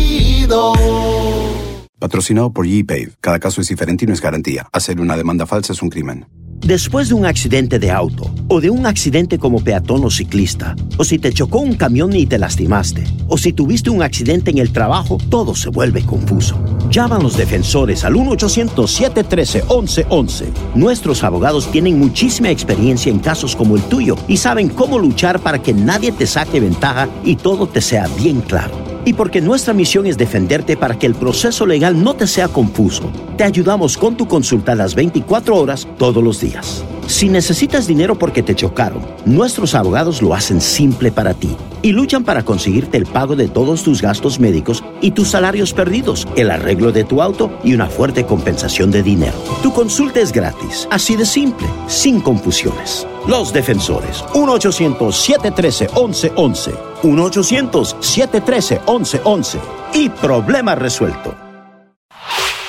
[1.97, 3.07] Patrocinado por ePay.
[3.21, 4.67] Cada caso es diferente y no es garantía.
[4.71, 6.27] Hacer una demanda falsa es un crimen.
[6.63, 11.03] Después de un accidente de auto, o de un accidente como peatón o ciclista, o
[11.03, 14.71] si te chocó un camión y te lastimaste, o si tuviste un accidente en el
[14.71, 16.57] trabajo, todo se vuelve confuso.
[16.89, 20.45] Llama a los defensores al 1-800-713-1111.
[20.75, 25.61] Nuestros abogados tienen muchísima experiencia en casos como el tuyo y saben cómo luchar para
[25.61, 28.92] que nadie te saque ventaja y todo te sea bien claro.
[29.05, 33.11] Y porque nuestra misión es defenderte para que el proceso legal no te sea confuso,
[33.37, 36.85] te ayudamos con tu consulta las 24 horas todos los días.
[37.07, 42.23] Si necesitas dinero porque te chocaron, nuestros abogados lo hacen simple para ti y luchan
[42.23, 46.91] para conseguirte el pago de todos tus gastos médicos y tus salarios perdidos, el arreglo
[46.91, 49.33] de tu auto y una fuerte compensación de dinero.
[49.61, 53.05] Tu consulta es gratis, así de simple, sin confusiones.
[53.27, 56.73] Los defensores, 1-800-713-1111.
[57.03, 59.59] 1-800-713-1111.
[59.93, 61.42] Y problema resuelto.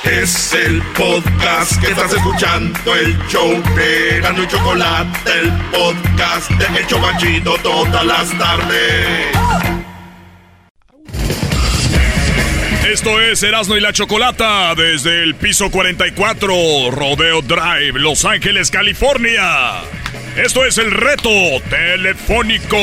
[0.05, 6.79] Es el podcast que estás escuchando, el show de Erasmo y Chocolate, el podcast de
[6.79, 9.27] El Chobachito todas las tardes.
[12.87, 19.81] Esto es Erasmo y la Chocolata desde el piso 44, Rodeo Drive, Los Ángeles, California.
[20.37, 21.31] Esto es el reto
[21.71, 22.77] telefónico.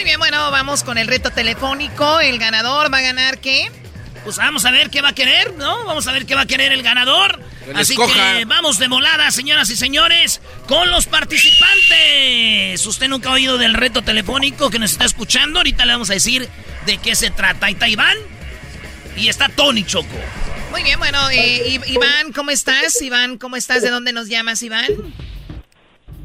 [0.00, 2.20] Muy bien, bueno, vamos con el reto telefónico.
[2.20, 3.70] El ganador va a ganar qué?
[4.24, 5.84] Pues vamos a ver qué va a querer, ¿no?
[5.84, 7.38] Vamos a ver qué va a querer el ganador.
[7.74, 8.38] Así escoja.
[8.38, 12.86] que vamos de volada, señoras y señores, con los participantes.
[12.86, 15.58] Usted nunca ha oído del reto telefónico que nos está escuchando.
[15.58, 16.48] Ahorita le vamos a decir
[16.86, 17.66] de qué se trata.
[17.66, 18.16] Ahí está Iván
[19.18, 20.16] y está Tony Choco.
[20.70, 23.02] Muy bien, bueno, eh, Iván, ¿cómo estás?
[23.02, 23.82] Iván, ¿cómo estás?
[23.82, 24.86] ¿De dónde nos llamas, Iván?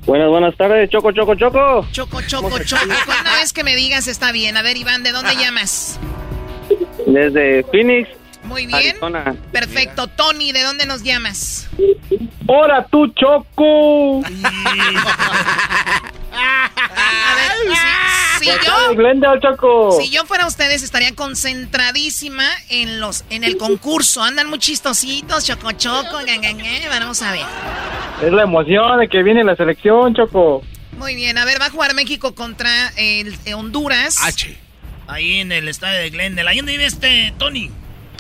[0.06, 1.88] Buenas, buenas tardes, Choco, Choco, Choco.
[1.91, 2.84] Choco, Choco, Choco.
[2.86, 4.56] Una vez que me digas está bien.
[4.56, 5.99] A ver, Iván, ¿de dónde llamas?
[7.07, 8.10] Desde Phoenix,
[8.44, 8.90] Muy bien.
[8.90, 9.36] Arizona.
[9.52, 10.07] Perfecto.
[10.07, 11.68] Tony, ¿de dónde nos llamas?
[12.45, 14.22] ¡Hola, tú, Choco!
[16.38, 17.52] A ver,
[18.40, 18.45] si,
[20.12, 24.22] yo, si fuera ustedes, estaría concentradísima en los en el concurso.
[24.22, 26.20] Andan muy chistositos, choco, choco.
[26.90, 27.45] Vamos a ver.
[28.22, 30.64] Es la emoción de que viene la selección, Choco.
[30.98, 34.18] Muy bien, a ver, va a jugar México contra el, eh, Honduras.
[34.22, 34.57] H.
[35.07, 36.49] Ahí en el estadio de Glendale.
[36.49, 37.70] Ahí donde vive este Tony.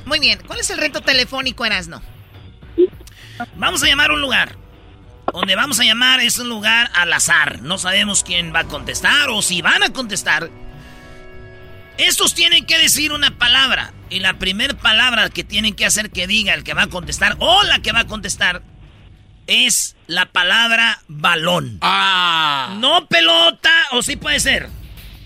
[0.05, 2.01] Muy bien, ¿cuál es el reto telefónico, Erasno?
[3.55, 4.55] Vamos a llamar a un lugar.
[5.35, 7.61] Donde vamos a llamar es un lugar al azar.
[7.61, 10.49] No sabemos quién va a contestar o si van a contestar.
[11.97, 13.91] Estos tienen que decir una palabra.
[14.09, 17.35] Y la primera palabra que tienen que hacer que diga el que va a contestar
[17.39, 18.61] o la que va a contestar
[19.45, 21.79] es la palabra balón.
[21.81, 22.73] Ah.
[22.79, 24.69] No pelota, o sí puede ser.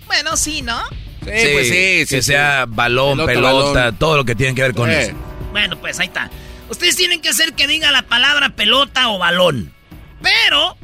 [0.08, 0.82] Bueno, sí, ¿no?
[1.22, 3.96] Sí, que sea balón, Pelota, pelota, balón.
[3.98, 4.96] todo lo que tiene que ver con Sí.
[4.96, 5.14] eso.
[5.52, 6.32] Bueno, pues ahí está.
[6.68, 9.72] Ustedes tienen que hacer que diga la palabra pelota o balón.
[10.22, 10.78] Pero,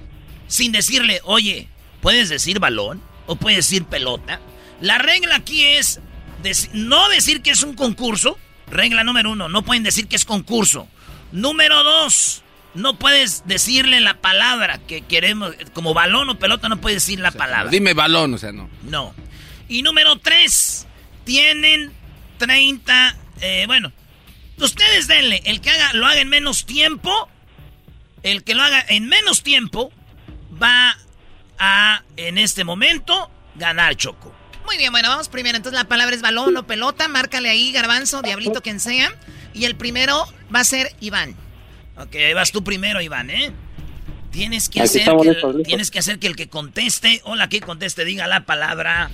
[0.48, 1.68] sin decirle, oye,
[2.02, 3.02] ¿puedes decir balón?
[3.28, 4.40] ¿O puedes decir pelota?
[4.82, 6.00] La regla aquí es
[6.74, 8.38] no decir que es un concurso.
[8.68, 10.88] Regla número uno, no pueden decir que es concurso.
[11.32, 12.44] Número dos,
[12.74, 15.54] no puedes decirle la palabra que queremos.
[15.74, 17.72] Como balón o pelota, no puedes decir la palabra.
[17.72, 18.70] Dime balón, o sea, no.
[18.84, 19.14] No.
[19.68, 20.88] Y número tres,
[21.24, 21.92] tienen
[22.38, 23.92] 30, eh, bueno,
[24.60, 27.30] ustedes denle, el que haga, lo haga en menos tiempo,
[28.26, 29.92] el que lo haga en menos tiempo,
[30.62, 30.98] va
[31.60, 34.34] a, en este momento, ganar Choco.
[34.66, 35.56] Muy bien, bueno, vamos primero.
[35.58, 39.14] Entonces la palabra es balón o pelota, márcale ahí, garbanzo, diablito, quien sea.
[39.54, 41.36] Y el primero va a ser Iván.
[41.98, 43.52] Ok, vas tú primero, Iván, ¿eh?
[44.32, 45.68] Tienes que, hacer que el- listos, listos.
[45.68, 49.12] tienes que hacer que el que conteste o la que conteste diga la palabra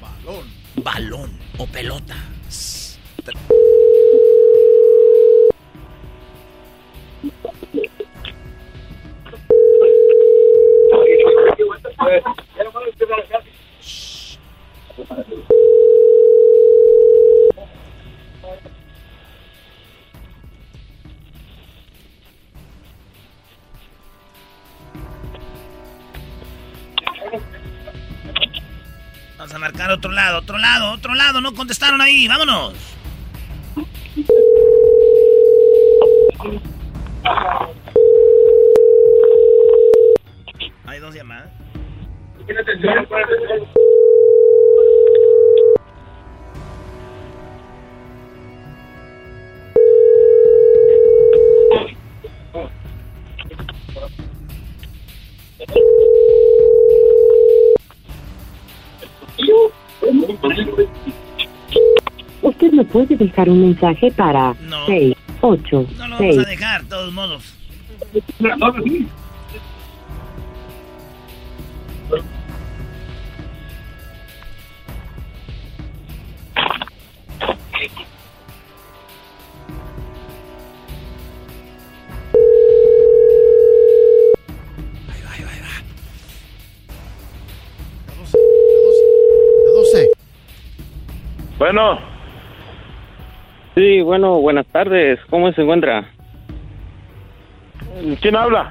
[0.00, 0.48] balón.
[0.76, 2.16] Balón o pelota.
[29.38, 31.40] Vamos a marcar otro lado, otro lado, otro lado.
[31.40, 32.26] No contestaron ahí.
[32.26, 32.74] Vámonos.
[40.96, 41.50] Hay dos llamadas.
[62.40, 64.56] Usted me puede dejar un mensaje para
[64.86, 66.36] 6, 8, No lo 6.
[66.36, 67.54] vamos a dejar, de todos modos.
[91.58, 91.98] Bueno.
[93.74, 95.18] Sí, bueno, buenas tardes.
[95.30, 96.10] ¿Cómo se encuentra?
[98.20, 98.70] ¿Quién habla?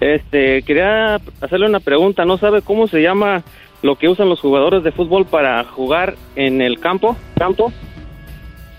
[0.00, 2.24] Este, quería hacerle una pregunta.
[2.24, 3.42] ¿No sabe cómo se llama
[3.82, 7.16] lo que usan los jugadores de fútbol para jugar en el campo?
[7.38, 7.72] ¿Campo?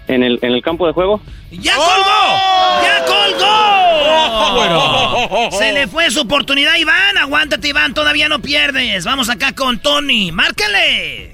[0.08, 1.22] ¿En el, en el campo de juego?
[1.52, 2.84] ¡Ya colgó!
[2.84, 4.56] ¡Ya colgó!
[4.56, 5.52] Bueno.
[5.52, 7.18] Se le fue su oportunidad, Iván.
[7.18, 7.94] Aguántate, Iván.
[7.94, 9.06] Todavía no pierdes.
[9.06, 10.32] Vamos acá con Tony.
[10.32, 11.33] ¡Márcale!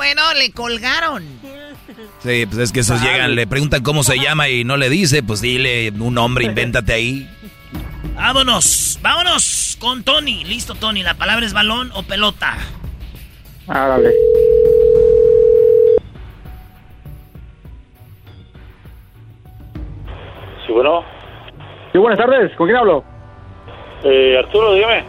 [0.00, 1.22] Bueno, le colgaron.
[2.20, 5.22] Sí, pues es que esos llegan, le preguntan cómo se llama y no le dice,
[5.22, 7.28] pues dile un nombre, invéntate ahí.
[8.14, 10.42] Vámonos, vámonos con Tony.
[10.44, 11.02] Listo, Tony.
[11.02, 12.56] La palabra es balón o pelota.
[13.68, 14.10] Árale.
[20.66, 21.04] Sí, bueno.
[21.92, 22.56] Sí, buenas tardes.
[22.56, 23.04] ¿Con quién hablo?
[24.04, 25.04] Eh, Arturo, dígame.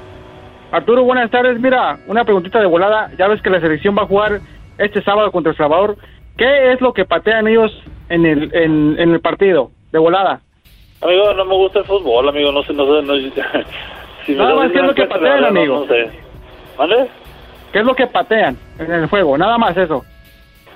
[0.73, 1.57] Arturo, buenas tardes.
[1.61, 3.09] Mira, una preguntita de volada.
[3.17, 4.41] Ya ves que la selección va a jugar
[4.81, 5.95] este sábado contra El Salvador.
[6.37, 7.71] ¿Qué es lo que patean ellos
[8.09, 9.71] en el, en, en el partido?
[9.91, 10.41] De volada.
[11.01, 13.15] Amigo, no me gusta el fútbol, amigo, no sé, no sé, no
[14.25, 15.79] si me Nada más, ¿qué es lo que blanca, patean, no, amigo?
[15.79, 16.11] No sé.
[16.77, 17.09] ¿Vale?
[17.71, 19.37] ¿Qué es lo que patean en el juego?
[19.37, 20.03] Nada más eso.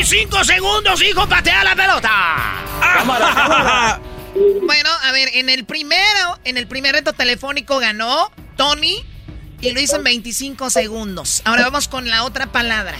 [0.02, 4.00] ¡25 segundos dijo patea la pelota!
[4.34, 9.04] Bueno, a ver, en el primero, en el primer reto telefónico ganó Tony
[9.60, 11.42] y lo hizo en 25 segundos.
[11.44, 12.96] Ahora vamos con la otra palabra.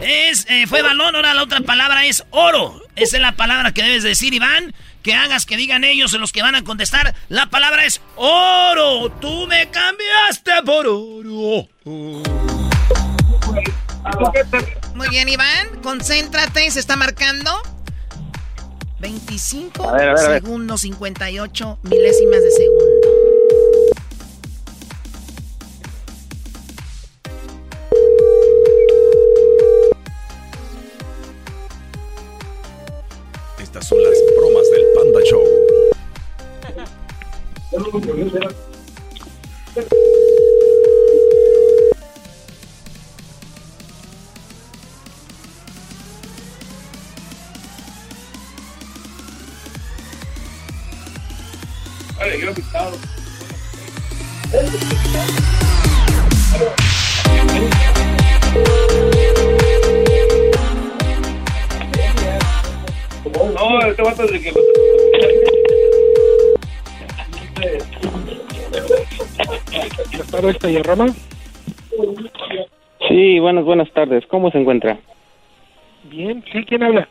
[0.00, 2.80] Es, eh, fue balón, ahora la otra palabra es oro.
[2.94, 4.72] Esa es la palabra que debes decir, Iván.
[5.02, 7.16] Que hagas que digan ellos los que van a contestar.
[7.28, 9.10] La palabra es oro.
[9.20, 11.68] Tú me cambiaste por oro.
[14.94, 17.50] Muy bien, Iván, concéntrate, se está marcando.
[19.00, 23.08] 25 A ver, a ver, segundos, 58 milésimas de segundo.
[33.58, 35.44] Estas son las bromas del Panda Show.
[64.24, 65.64] Este vato de que...
[70.10, 71.06] Buenas tardes, señor Rama.
[73.08, 74.24] Sí, buenas, buenas tardes.
[74.28, 74.98] ¿Cómo se encuentra?
[76.04, 77.08] Bien, sí, ¿quién habla?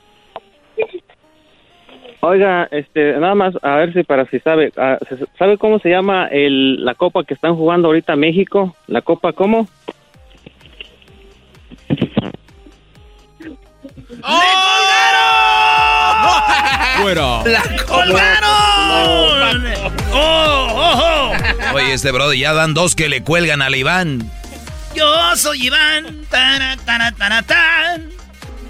[2.21, 5.89] Oiga, este, nada más, a ver si para si sabe, ah, ¿se- ¿sabe cómo se
[5.89, 8.75] llama el, la copa que están jugando ahorita México?
[8.87, 9.67] ¿La copa cómo?
[17.01, 17.43] ¡Fuera!
[17.45, 19.65] ¡La colgaron!
[20.11, 21.75] ¡Oh, oh, oh!
[21.75, 24.29] Oye, este brother, ya dan dos que le cuelgan al Iván.
[24.95, 26.25] Yo soy Iván.
[26.29, 28.11] Tara, tara, tara, tan.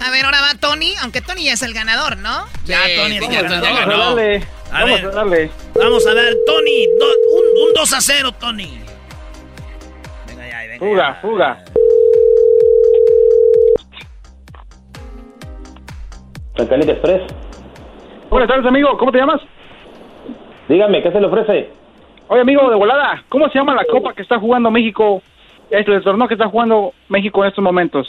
[0.04, 2.46] A ver, ahora va Tony, aunque Tony ya es el ganador, ¿no?
[2.64, 3.62] Ya, Tony es sí, ganador.
[3.62, 3.94] ya ganó.
[3.94, 5.06] A vamos ver.
[5.06, 5.50] a darle.
[5.74, 6.86] Vamos a ver, Tony.
[6.98, 7.06] do-
[7.38, 8.80] un, un 2 a 0, Tony.
[10.26, 10.78] Venga ya, venga.
[10.78, 11.64] Fuga, fuga.
[16.56, 17.22] Cancanita Express.
[18.34, 18.98] Buenas tardes, amigo.
[18.98, 19.40] ¿Cómo te llamas?
[20.68, 21.70] Dígame, ¿qué se le ofrece?
[22.26, 25.22] Oye, amigo, de volada, ¿cómo se llama la copa que está jugando México?
[25.70, 28.08] El torneo que está jugando México en estos momentos.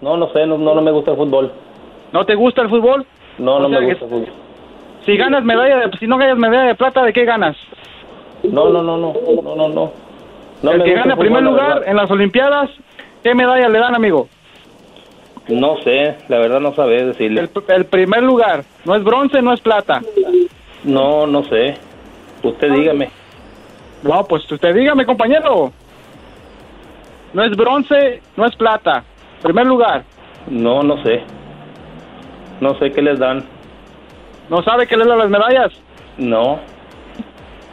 [0.00, 1.52] No, no sé, no, no, no me gusta el fútbol.
[2.14, 3.04] ¿No te gusta el fútbol?
[3.36, 4.28] No, O no sea me gusta el fútbol.
[5.04, 7.54] Si ganas medalla de, si no ganas medalla de plata, ¿de qué ganas?
[8.44, 9.12] No, no, no, no,
[9.42, 9.92] no, no, no.
[10.62, 12.70] No el me que gana el primer lugar en las Olimpiadas,
[13.22, 14.28] ¿qué medalla le dan, amigo?
[15.48, 17.40] No sé, la verdad no sabe decirle.
[17.40, 20.02] El, el primer lugar, no es bronce, no es plata.
[20.84, 21.76] No, no sé.
[22.42, 23.10] Usted dígame.
[24.02, 25.72] No, pues usted dígame, compañero.
[27.32, 29.04] No es bronce, no es plata.
[29.42, 30.04] Primer lugar.
[30.48, 31.22] No, no sé.
[32.60, 33.44] No sé qué les dan.
[34.48, 35.72] ¿No sabe qué le dan las medallas?
[36.16, 36.60] No.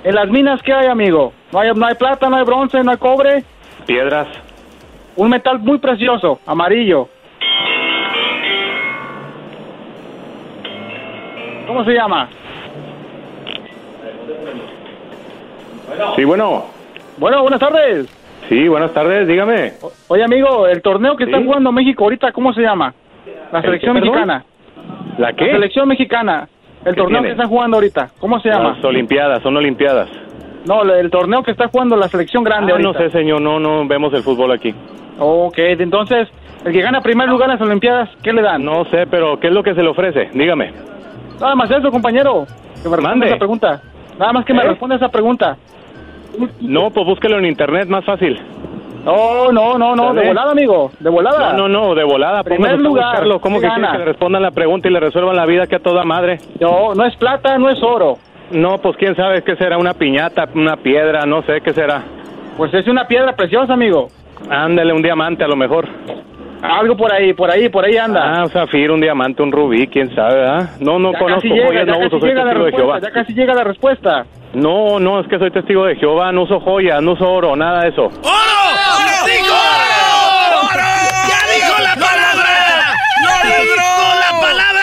[0.03, 1.33] En las minas, ¿qué hay, amigo?
[1.51, 3.43] No hay, no hay plata, no hay bronce, no hay cobre.
[3.85, 4.27] Piedras.
[5.15, 7.09] Un metal muy precioso, amarillo.
[11.67, 12.29] ¿Cómo se llama?
[16.15, 16.65] Sí, bueno.
[17.17, 18.07] Bueno, buenas tardes.
[18.49, 19.73] Sí, buenas tardes, dígame.
[20.07, 22.93] Oye, amigo, el torneo que está jugando México ahorita, ¿cómo se llama?
[23.51, 24.45] La qué, selección mexicana.
[25.17, 26.47] ¿La La selección mexicana.
[26.83, 27.27] El ¿Qué torneo tiene?
[27.35, 28.73] que está jugando ahorita, ¿cómo se llama?
[28.75, 30.07] Las Olimpiadas, son Olimpiadas.
[30.67, 32.91] No, el torneo que está jugando la selección grande Ah, ahorita.
[32.91, 34.73] no sé, señor, no, no vemos el fútbol aquí.
[35.17, 36.27] Ok, entonces,
[36.63, 38.63] el que gana primer lugar en las Olimpiadas, ¿qué le dan?
[38.63, 40.29] No sé, pero ¿qué es lo que se le ofrece?
[40.33, 40.71] Dígame.
[41.39, 42.45] Nada más eso, compañero.
[42.81, 43.81] Que me responda esa pregunta.
[44.19, 44.67] Nada más que me ¿Eh?
[44.67, 45.57] responda esa pregunta.
[46.61, 48.39] No, pues búsquelo en internet, más fácil.
[49.05, 51.53] No, no, no, no, de volada, amigo, de volada.
[51.53, 52.43] No, no, no, de volada.
[52.43, 53.23] Primer lugar.
[53.39, 56.03] ¿Cómo que que le respondan la pregunta y le resuelvan la vida que a toda
[56.03, 56.39] madre?
[56.59, 58.17] No, no es plata, no es oro.
[58.51, 62.03] No, pues quién sabe qué será, una piñata, una piedra, no sé qué será.
[62.57, 64.07] Pues es una piedra preciosa, amigo.
[64.49, 65.87] Ándale, un diamante a lo mejor.
[66.71, 68.21] Algo por ahí, por ahí, por ahí anda.
[68.39, 70.69] Ah, un zafiro, un diamante, un rubí, quién sabe, ¿verdad?
[70.79, 72.65] No, no ya conozco casi llega, joyas, ya no casi uso, soy llega la testigo
[72.65, 72.99] de respuesta, Jehová.
[73.01, 74.25] ya casi llega la respuesta.
[74.53, 77.81] No, no, es que soy testigo de Jehová, no uso joyas, no uso oro, nada
[77.83, 78.03] de eso.
[78.03, 78.11] ¡Oro!
[79.25, 80.81] ¡Dijo oro!
[81.29, 82.95] ¡Ya dijo la palabra!
[83.23, 83.83] ¡Lo logró!
[84.19, 84.74] la palabra.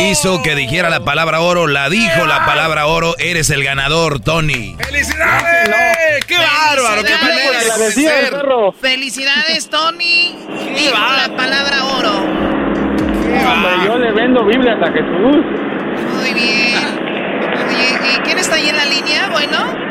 [0.00, 4.76] Hizo que dijera la palabra oro, la dijo la palabra oro, eres el ganador, Tony.
[4.78, 6.24] ¡Felicidades!
[6.26, 7.02] ¡Qué bárbaro!
[7.02, 8.34] ¡Qué manera de ser!
[8.80, 10.36] Felicidades, Tony.
[10.76, 12.18] Dijo la palabra oro.
[12.18, 15.44] Hombre, yo le vendo Biblias a Jesús.
[16.16, 16.78] Muy bien.
[17.68, 19.28] Oye, ¿quién está ahí en la línea?
[19.30, 19.88] Bueno.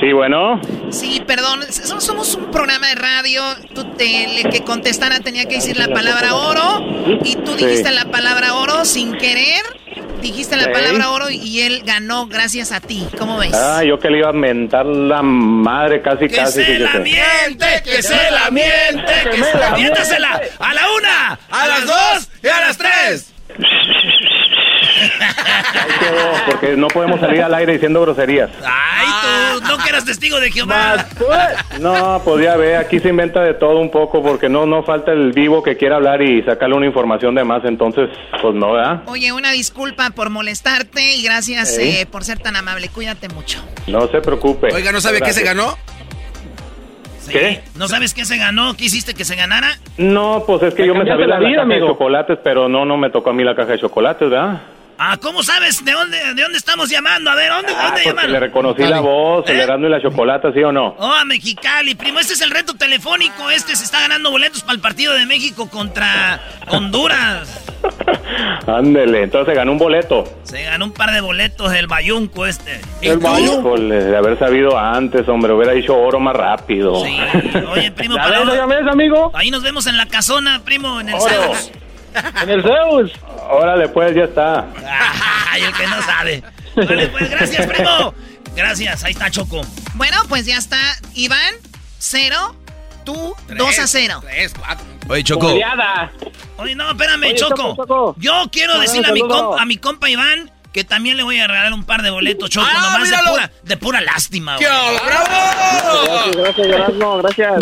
[0.00, 0.60] Sí, bueno.
[0.90, 3.42] Sí, perdón, so- somos un programa de radio.
[3.74, 6.82] Tú te, el que contestara tenía que decir la palabra oro
[7.22, 7.66] y tú Sí.
[7.66, 9.62] dijiste la palabra oro sin querer.
[10.22, 10.70] Dijiste la Sí.
[10.72, 13.06] palabra oro y él ganó gracias a ti.
[13.18, 13.54] ¿Cómo ves?
[13.54, 16.52] Ah, yo que le iba a mentar la madre casi ¡Que casi.
[16.52, 16.80] se fíjese.
[16.84, 17.66] la miente!
[17.84, 19.12] ¡Que se la miente!
[19.30, 20.40] ¡Que se la miéntasela!
[20.58, 21.38] ¡A la una!
[21.50, 22.28] ¡A las dos!
[22.42, 23.32] ¡Y a las tres!
[24.90, 28.50] Ahí quedó, porque no podemos salir al aire diciendo groserías.
[28.64, 29.06] ¡Ay,
[29.60, 29.66] tú!
[29.68, 31.06] ¿No que eras testigo de Jehová?
[31.80, 35.12] No, pues ya ve, aquí se inventa de todo un poco porque no no falta
[35.12, 38.10] el vivo que quiera hablar y sacarle una información de más, entonces
[38.42, 39.02] pues no, ¿verdad?
[39.06, 42.88] Oye, una disculpa por molestarte y gracias eh, por ser tan amable.
[42.88, 43.64] Cuídate mucho.
[43.86, 44.68] No se preocupe.
[44.74, 45.76] Oiga, ¿no sabe qué se ganó?
[47.30, 47.62] ¿Qué?
[47.76, 48.74] ¿No sabes qué se ganó?
[48.76, 49.78] ¿Qué hiciste que se ganara?
[49.98, 52.84] No, pues es que yo me sabía la, la vida, caja de chocolates, pero no,
[52.84, 54.60] no me tocó a mí la caja de chocolates, ¿verdad?
[55.02, 57.30] Ah, ¿cómo sabes de dónde, de dónde estamos llamando?
[57.30, 60.62] A ver, ¿dónde, Ah, dónde le reconocí la voz, el Erasmo y la chocolate, ¿sí
[60.62, 60.94] o no?
[60.98, 63.48] Oh, a Mexicali, primo, este es el reto telefónico.
[63.48, 67.64] Este se está ganando boletos para el partido de México contra Honduras.
[68.66, 70.24] Ándele, entonces ganó un boleto.
[70.42, 72.82] Se ganó un par de boletos el bayunco este.
[73.00, 76.92] Híjole, de haber sabido antes, hombre, hubiera dicho oro más rápido.
[76.92, 79.30] Oye, primo, ¿Ya para ves, amigo?
[79.32, 81.54] Ahí nos vemos en la casona, primo, en el Oro.
[82.42, 83.12] En el Zeus.
[83.50, 84.66] Órale, pues, ya está.
[85.50, 86.42] Ay, el que no sabe.
[86.76, 88.14] Vale, pues, gracias, primo.
[88.54, 89.60] Gracias, ahí está Choco.
[89.94, 90.78] Bueno, pues ya está.
[91.14, 91.54] Iván,
[91.98, 92.54] cero.
[93.04, 94.20] Tú, dos a cero.
[94.22, 94.84] Tres, cuatro.
[95.08, 95.54] Oye, Choco.
[96.58, 97.56] Oye, no, espérame, Oye, Choco.
[97.56, 98.14] Choco, Choco.
[98.18, 101.46] Yo quiero decirle a mi, compa, a mi compa Iván que también le voy a
[101.46, 104.56] regalar un par de boletos, Choco, Ah, nomás de pura, de pura lástima.
[104.56, 104.98] ¡Qué güey.
[105.04, 107.52] Gracias, gracias, Erasmo, gracias.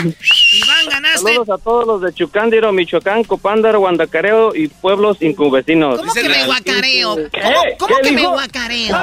[0.53, 1.19] Iván, ganaste.
[1.35, 5.99] Saludos a todos los de Chucándiro, Michoacán, Copándaro, Guandacareo y pueblos incuvecinos.
[5.99, 7.17] ¿Cómo que me guacareo?
[7.31, 8.99] ¿Cómo, cómo ¿Qué que me guacareo?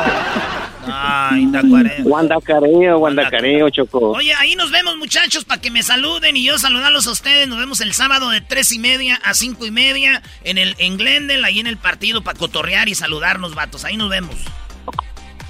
[0.88, 2.04] Ay, Tacuareo.
[2.04, 4.12] Guandacareo, Guandacareo, Choco.
[4.12, 7.48] Oye, ahí nos vemos, muchachos, para que me saluden y yo saludarlos a ustedes.
[7.48, 10.98] Nos vemos el sábado de tres y media a cinco y media en el en
[10.98, 13.84] Glendale, ahí en el partido, para cotorrear y saludarnos, vatos.
[13.84, 14.36] Ahí nos vemos.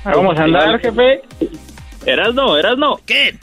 [0.03, 1.21] Vamos a andar, jefe.
[2.05, 2.99] Erasno, Erasno.
[3.05, 3.39] ¿Qué?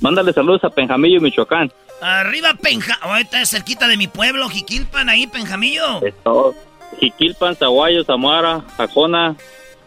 [0.00, 1.72] Mándale saludos a Penjamillo, Michoacán.
[2.02, 2.98] Arriba, Penja.
[3.00, 6.04] Ahorita es cerquita de mi pueblo, Jiquilpan, ahí, Penjamillo.
[6.04, 6.54] Esto.
[7.00, 9.34] Jiquilpan, Zaguayo, Zamora, Jacona.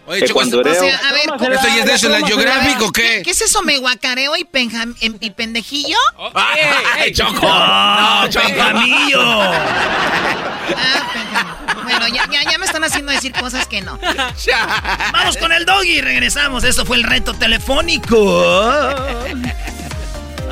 [0.07, 0.71] Oye, Choco, Tecuandureo.
[0.71, 3.21] O sea, a ver, ¿Esto ya es de eso, la Geographic o qué?
[3.23, 5.97] ¿Qué es eso, me guacareo y, penjam- en- y pendejillo?
[6.33, 7.41] ¡Ay, Choco!
[7.45, 8.47] No, No, Choco.
[8.47, 9.21] Penjamillo.
[10.75, 13.99] Ah, penjam- Bueno, ya, ya, ya me están haciendo decir cosas que no.
[15.13, 16.63] Vamos con el doggy, regresamos.
[16.63, 18.53] Eso fue el reto telefónico.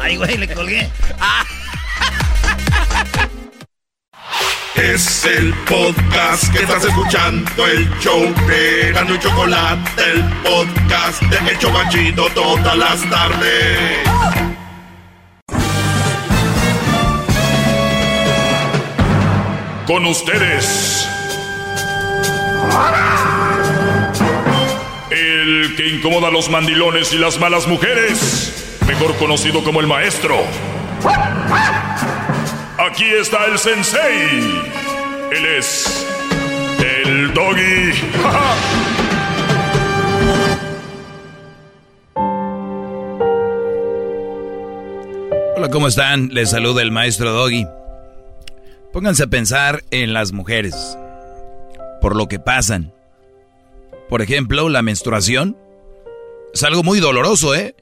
[0.02, 0.90] Ay, güey, le colgué.
[4.76, 11.52] Es el podcast que estás escuchando, el show de Gano y Chocolate, el podcast de
[11.52, 14.00] El Chobachito todas las tardes.
[19.86, 21.15] Con ustedes.
[25.12, 28.78] El que incomoda a los mandilones y las malas mujeres.
[28.88, 30.38] Mejor conocido como el maestro.
[32.78, 34.64] Aquí está el sensei.
[35.32, 36.06] Él es.
[36.80, 37.94] El doggy.
[45.58, 46.30] Hola, ¿cómo están?
[46.34, 47.66] Les saluda el maestro Doggy.
[48.92, 50.98] Pónganse a pensar en las mujeres,
[52.06, 52.94] por lo que pasan.
[54.10, 55.58] Por ejemplo, la menstruación
[56.54, 57.76] es algo muy doloroso, ¿eh?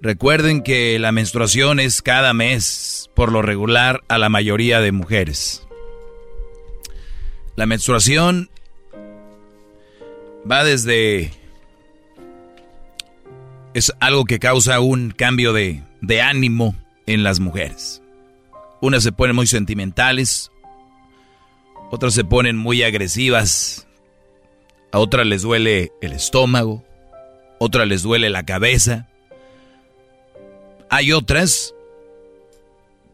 [0.00, 5.68] Recuerden que la menstruación es cada mes, por lo regular, a la mayoría de mujeres.
[7.54, 8.48] La menstruación
[10.50, 11.32] va desde...
[13.74, 16.74] Es algo que causa un cambio de, de ánimo
[17.04, 18.00] en las mujeres.
[18.80, 20.50] Unas se ponen muy sentimentales,
[21.92, 23.86] otras se ponen muy agresivas,
[24.92, 26.82] a otras les duele el estómago,
[27.58, 29.08] otras les duele la cabeza.
[30.88, 31.74] Hay otras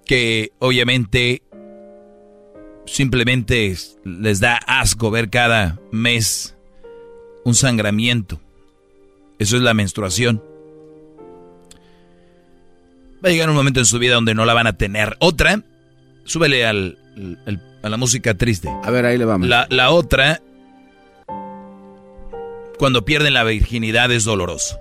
[0.06, 1.42] que obviamente
[2.86, 6.56] simplemente les da asco ver cada mes
[7.44, 8.40] un sangramiento.
[9.40, 10.40] Eso es la menstruación.
[13.24, 15.16] Va a llegar un momento en su vida donde no la van a tener.
[15.18, 15.64] Otra,
[16.24, 16.96] súbele al,
[17.44, 18.68] al- a la música triste.
[18.82, 19.48] A ver, ahí le vamos.
[19.48, 20.40] La, la otra,
[22.78, 24.78] cuando pierden la virginidad es doloroso.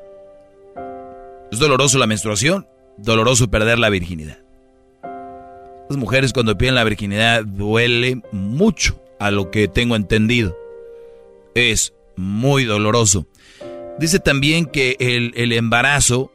[1.52, 2.68] Es doloroso la menstruación,
[2.98, 4.40] doloroso perder la virginidad.
[5.90, 10.56] Las mujeres cuando pierden la virginidad duele mucho, a lo que tengo entendido.
[11.56, 13.26] Es muy doloroso.
[14.00, 16.32] Dice también que el, el embarazo,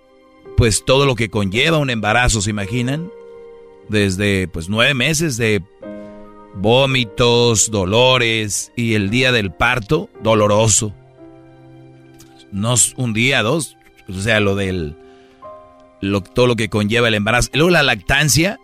[0.56, 3.10] pues todo lo que conlleva un embarazo, ¿se imaginan?
[3.88, 5.62] Desde pues nueve meses de
[6.54, 10.94] vómitos, dolores y el día del parto, doloroso.
[12.50, 13.76] No un día, dos,
[14.08, 14.96] o sea, lo del
[16.34, 17.50] todo lo que conlleva el embarazo.
[17.54, 18.58] Luego la lactancia,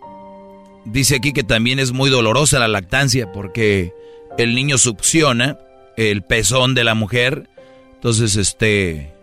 [0.85, 3.93] dice aquí que también es muy dolorosa la lactancia porque
[4.37, 5.57] el niño succiona
[5.97, 7.49] el pezón de la mujer,
[7.95, 9.13] entonces este,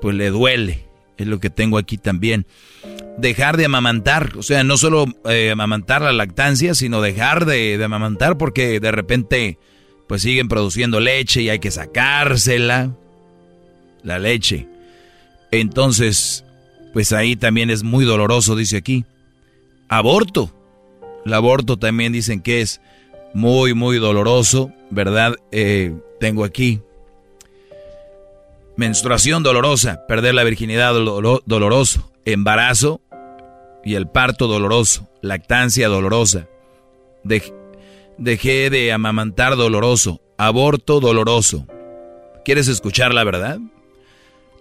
[0.00, 0.84] pues le duele,
[1.22, 2.46] es lo que tengo aquí también.
[3.18, 8.38] Dejar de amamantar, o sea, no solo eh, amamantar la lactancia, sino dejar de, amamantar
[8.38, 9.58] porque de repente
[10.08, 12.96] pues siguen produciendo leche y hay que sacársela,
[14.02, 14.66] la leche.
[15.50, 16.44] Entonces,
[16.92, 19.04] pues ahí también es muy doloroso, dice aquí.
[19.88, 20.52] Aborto.
[21.26, 22.80] El aborto también dicen que es
[23.34, 25.36] muy, muy doloroso, ¿verdad?
[25.52, 26.80] Eh, tengo aquí.
[28.76, 33.00] Menstruación dolorosa, perder la virginidad doloroso, embarazo
[33.84, 36.48] y el parto doloroso, lactancia dolorosa,
[38.18, 41.66] dejé de amamantar doloroso, aborto doloroso.
[42.44, 43.58] ¿Quieres escuchar la verdad?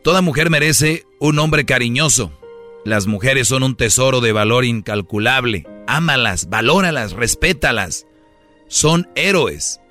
[0.03, 2.31] Toda mujer merece un hombre cariñoso.
[2.86, 5.65] Las mujeres son un tesoro de valor incalculable.
[5.88, 8.06] Ámalas, valóralas, respétalas.
[8.68, 9.81] Son héroes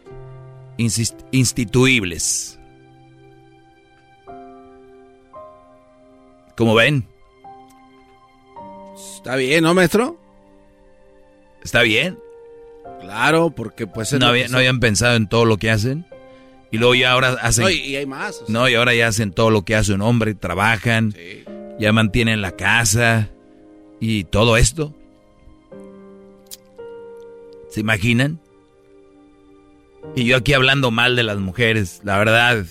[1.33, 2.58] instituibles.
[6.59, 7.07] ¿Cómo ven?
[9.15, 10.19] Está bien, ¿no, maestro?
[11.63, 12.19] ¿Está bien?
[13.01, 14.13] Claro, porque pues...
[14.15, 16.05] No, no habían pensado en todo lo que hacen.
[16.73, 17.63] Y luego ya ahora hacen...
[17.63, 18.43] No, y, hay más.
[18.49, 21.15] No, y ahora ya hacen todo lo que hace un hombre, trabajan,
[21.79, 23.29] ya mantienen la casa
[24.01, 24.93] y todo esto.
[27.71, 28.41] ¿Se imaginan?
[30.17, 32.65] Y yo aquí hablando mal de las mujeres, la verdad,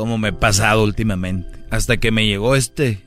[0.00, 1.58] cómo me he pasado últimamente.
[1.70, 3.02] Hasta que me llegó este,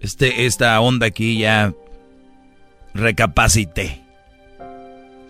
[0.00, 1.72] este, esta onda aquí ya
[2.94, 4.02] recapacité.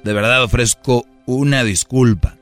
[0.03, 2.37] De verdad ofrezco una disculpa.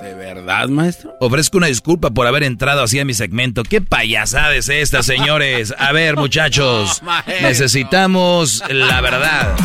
[0.00, 1.14] ¿De verdad, maestro?
[1.20, 3.62] Ofrezco una disculpa por haber entrado así a mi segmento.
[3.62, 5.72] ¿Qué payasada es esta, señores?
[5.78, 7.02] A ver, muchachos,
[7.40, 9.56] necesitamos la verdad.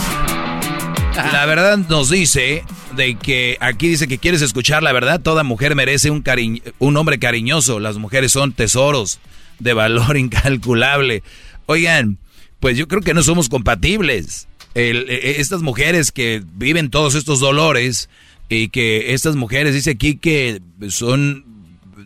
[1.33, 2.63] La verdad nos dice
[2.95, 5.21] de que aquí dice que quieres escuchar la verdad.
[5.21, 6.23] Toda mujer merece un,
[6.79, 7.79] un hombre cariñoso.
[7.79, 9.19] Las mujeres son tesoros
[9.59, 11.23] de valor incalculable.
[11.65, 12.17] Oigan,
[12.59, 14.47] pues yo creo que no somos compatibles.
[14.75, 18.09] E, estas mujeres que viven todos estos dolores
[18.49, 21.45] y que estas mujeres, dice aquí que son,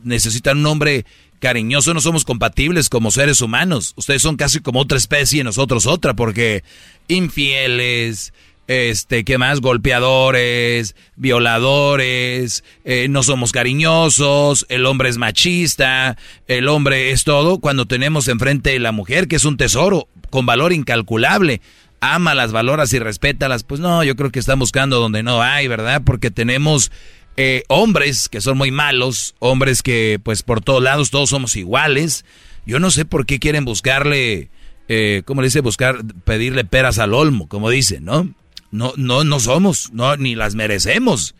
[0.03, 1.05] necesitan un hombre
[1.39, 3.93] cariñoso, no somos compatibles como seres humanos.
[3.95, 6.63] Ustedes son casi como otra especie y nosotros otra, porque
[7.07, 8.33] infieles,
[8.69, 9.61] este, ¿qué más?
[9.61, 16.17] Golpeadores, violadores, eh, no somos cariñosos, el hombre es machista,
[16.47, 20.71] el hombre es todo, cuando tenemos enfrente la mujer, que es un tesoro, con valor
[20.71, 21.61] incalculable
[21.99, 23.63] ama las valoras y respétalas.
[23.63, 26.03] Pues no, yo creo que están buscando donde no hay, ¿verdad?
[26.05, 26.91] Porque tenemos
[27.37, 32.23] eh, hombres que son muy malos, hombres que pues por todos lados todos somos iguales.
[32.65, 34.49] Yo no sé por qué quieren buscarle,
[34.87, 35.59] eh, ¿cómo le dice?
[35.59, 38.33] Buscar, pedirle peras al olmo, como dicen, ¿no?
[38.71, 41.35] No, no, no somos, no, ni las merecemos.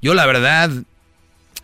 [0.00, 0.70] Yo la verdad,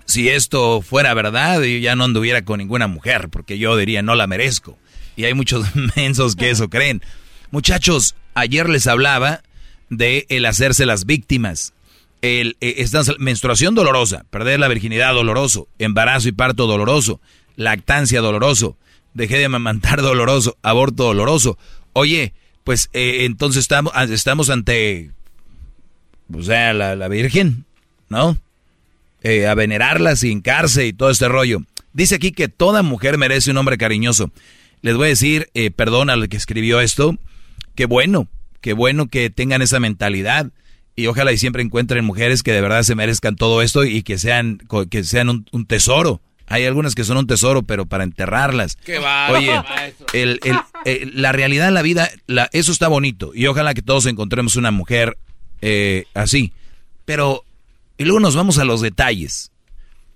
[0.05, 4.15] si esto fuera verdad, yo ya no anduviera con ninguna mujer, porque yo diría no
[4.15, 4.79] la merezco.
[5.17, 5.67] Y hay muchos
[5.97, 7.03] mensos que eso creen.
[7.51, 9.43] Muchachos, ayer les hablaba
[9.91, 11.75] de el hacerse las víctimas.
[12.21, 17.21] El, eh, esta menstruación dolorosa, perder la virginidad doloroso, embarazo y parto doloroso,
[17.57, 18.77] lactancia doloroso,
[19.15, 21.59] dejé de amamantar doloroso, aborto doloroso.
[21.93, 22.33] Oye,
[22.69, 25.11] pues eh, entonces estamos, ah, estamos ante,
[26.31, 27.65] o sea, la, Virgen,
[28.11, 28.37] ¿no?
[29.23, 31.63] Eh, a venerarla sin cárcel y todo este rollo.
[31.95, 34.33] Dice aquí que toda mujer merece un hombre cariñoso.
[34.83, 37.17] Les voy a decir, perdón al que escribió esto,
[37.75, 38.29] qué bueno,
[38.61, 40.53] qué bueno que tengan esa mentalidad
[40.95, 44.19] y ojalá y siempre encuentren mujeres que de verdad se merezcan todo esto y que
[44.19, 46.21] sean, que sean un, tesoro.
[46.49, 48.77] Hay algunas que son un tesoro, pero para enterrarlas.
[48.77, 49.53] Qué va, Oye,
[50.13, 50.41] el,
[51.15, 53.33] la realidad de la vida, la, eso está bonito.
[53.35, 55.19] Y ojalá que todos encontremos una mujer
[55.61, 56.53] eh, así.
[57.05, 57.45] Pero,
[57.99, 59.51] y luego nos vamos a los detalles.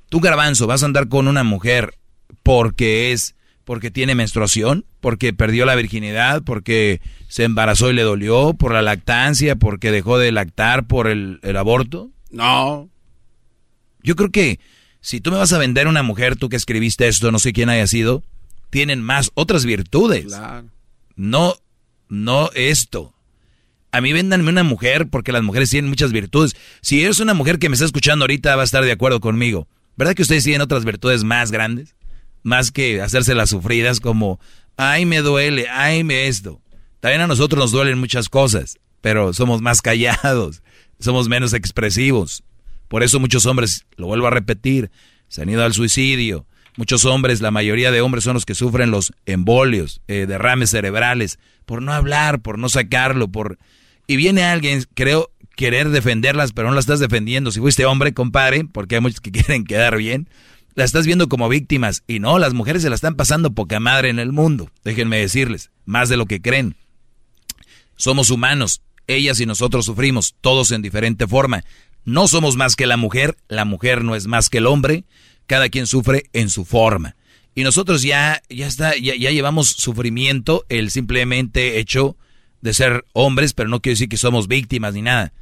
[0.08, 1.94] Tú, garbanzo, vas a andar con una mujer
[2.42, 3.34] porque es
[3.64, 8.82] porque tiene menstruación, porque perdió la virginidad, porque se embarazó y le dolió, por la
[8.82, 12.10] lactancia, porque dejó de lactar por el, el aborto.
[12.30, 12.88] No.
[14.02, 14.58] Yo creo que
[15.02, 17.68] si tú me vas a vender una mujer, tú que escribiste esto, no sé quién
[17.68, 18.22] haya sido,
[18.70, 20.26] tienen más otras virtudes.
[20.26, 20.68] Claro.
[21.16, 21.56] No,
[22.08, 23.12] no esto.
[23.90, 26.56] A mí véndanme una mujer porque las mujeres tienen muchas virtudes.
[26.80, 29.66] Si eres una mujer que me está escuchando ahorita, va a estar de acuerdo conmigo.
[29.96, 31.96] ¿Verdad que ustedes tienen otras virtudes más grandes?
[32.44, 34.40] Más que hacerse las sufridas como,
[34.76, 36.62] ay, me duele, ay, me esto.
[37.00, 40.62] También a nosotros nos duelen muchas cosas, pero somos más callados,
[41.00, 42.44] somos menos expresivos.
[42.92, 44.90] Por eso muchos hombres, lo vuelvo a repetir,
[45.28, 46.44] se han ido al suicidio.
[46.76, 51.38] Muchos hombres, la mayoría de hombres son los que sufren los embolios, eh, derrames cerebrales,
[51.64, 53.56] por no hablar, por no sacarlo, por...
[54.06, 57.50] Y viene alguien, creo, querer defenderlas, pero no las estás defendiendo.
[57.50, 60.28] Si fuiste hombre, compadre, porque hay muchos que quieren quedar bien,
[60.74, 62.02] las estás viendo como víctimas.
[62.06, 64.70] Y no, las mujeres se la están pasando poca madre en el mundo.
[64.84, 66.76] Déjenme decirles, más de lo que creen.
[67.96, 71.64] Somos humanos, ellas y nosotros sufrimos, todos en diferente forma.
[72.04, 75.04] No somos más que la mujer, la mujer no es más que el hombre,
[75.46, 77.16] cada quien sufre en su forma.
[77.54, 82.16] Y nosotros ya, ya está, ya, ya llevamos sufrimiento, el simplemente hecho
[82.62, 85.32] de ser hombres, pero no quiere decir que somos víctimas ni nada.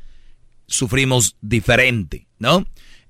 [0.67, 2.67] Sufrimos diferente, ¿no?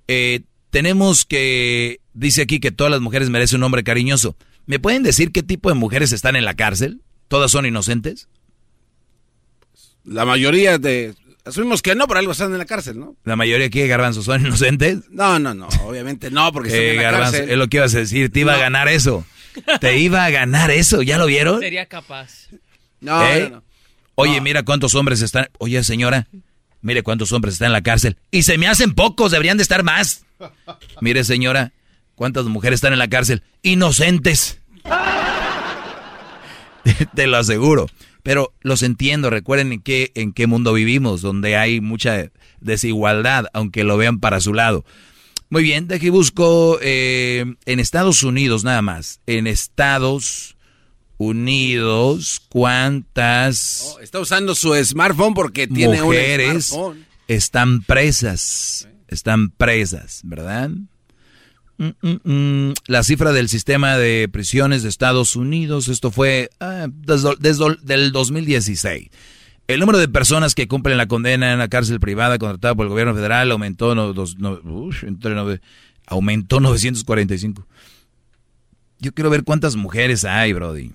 [0.08, 0.40] Eh,
[0.70, 4.36] tenemos que, dice aquí que todas las mujeres merecen un hombre cariñoso.
[4.66, 7.00] ¿Me pueden decir qué tipo de mujeres están en la cárcel?
[7.28, 8.28] ¿Todas son inocentes?
[10.04, 11.14] La mayoría de...
[11.44, 13.16] Asumimos que no, por algo están en la cárcel, ¿no?
[13.24, 14.98] ¿La mayoría aquí, Garbanzo, son inocentes?
[15.10, 17.50] No, no, no, obviamente no, porque están Eh, en la Garbanzo, cárcel.
[17.50, 19.24] es lo que ibas a decir, te iba a ganar eso.
[19.80, 21.60] Te iba a ganar eso, ¿ya lo vieron?
[21.60, 22.48] Sería capaz.
[23.00, 23.48] No, ¿Eh?
[23.50, 23.62] no, no.
[24.16, 25.48] Oye, mira cuántos hombres están.
[25.58, 26.26] Oye, señora,
[26.82, 28.18] mire cuántos hombres están en la cárcel.
[28.30, 30.26] Y se me hacen pocos, deberían de estar más.
[31.00, 31.72] Mire, señora,
[32.16, 33.42] cuántas mujeres están en la cárcel.
[33.62, 34.60] Inocentes.
[36.84, 37.86] Te, te lo aseguro.
[38.22, 42.30] Pero los entiendo, recuerden en qué, en qué mundo vivimos, donde hay mucha
[42.60, 44.84] desigualdad, aunque lo vean para su lado.
[45.48, 49.20] Muy bien, de aquí busco eh, en Estados Unidos nada más.
[49.26, 50.56] En Estados
[51.16, 57.06] Unidos, ¿cuántas Oh, Está usando su smartphone porque tiene mujeres un smartphone.
[57.26, 58.88] están presas?
[59.08, 60.70] Están presas, ¿verdad?
[61.80, 62.30] Mm, mm,
[62.68, 62.74] mm.
[62.88, 68.12] La cifra del sistema de prisiones de Estados Unidos, esto fue ah, desde, desde el
[68.12, 69.08] 2016.
[69.66, 72.90] El número de personas que cumplen la condena en la cárcel privada contratada por el
[72.90, 74.60] gobierno federal aumentó, no, dos- no,
[75.02, 75.60] entre nove-
[76.06, 77.66] aumentó 945.
[78.98, 80.90] Yo quiero ver cuántas mujeres hay, Brody.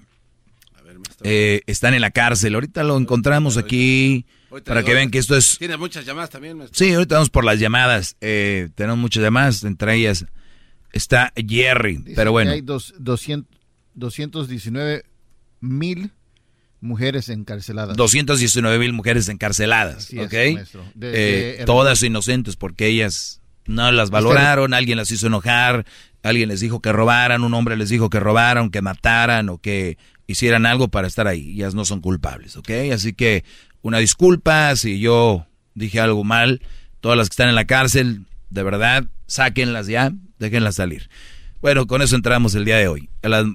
[1.24, 2.54] Eh, están en la cárcel.
[2.54, 4.26] Ahorita lo encontramos aquí
[4.66, 5.58] para que vean que esto es...
[5.58, 6.78] Tiene muchas llamadas también, maestro.
[6.78, 8.18] Sí, ahorita vamos por las llamadas.
[8.22, 10.26] Eh, tenemos muchas llamadas, entre ellas
[10.96, 12.00] está Jerry.
[12.16, 13.56] Pero que bueno, Hay dos, 200
[13.94, 15.04] 219
[15.62, 16.12] mil
[16.82, 17.96] mujeres encarceladas.
[17.98, 20.32] 219 mil mujeres encarceladas, Así ¿ok?
[20.94, 25.86] De- Eh, todas inocentes porque ellas no las valoraron, alguien las hizo enojar,
[26.24, 29.98] alguien les dijo que robaran, un hombre les dijo que robaran, que mataran o que
[30.28, 31.52] hicieran algo para estar ahí.
[31.54, 32.70] Ellas no son culpables, ¿ok?
[32.94, 33.44] Así que
[33.82, 36.62] una disculpa si yo dije algo mal.
[37.00, 41.10] Todas las que están en la cárcel, de verdad, sáquenlas ya, déjenlas salir.
[41.62, 43.10] Bueno, con eso entramos el día de hoy.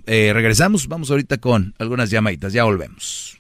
[0.07, 3.39] Eh, regresamos, vamos ahorita con algunas llamaditas, ya volvemos.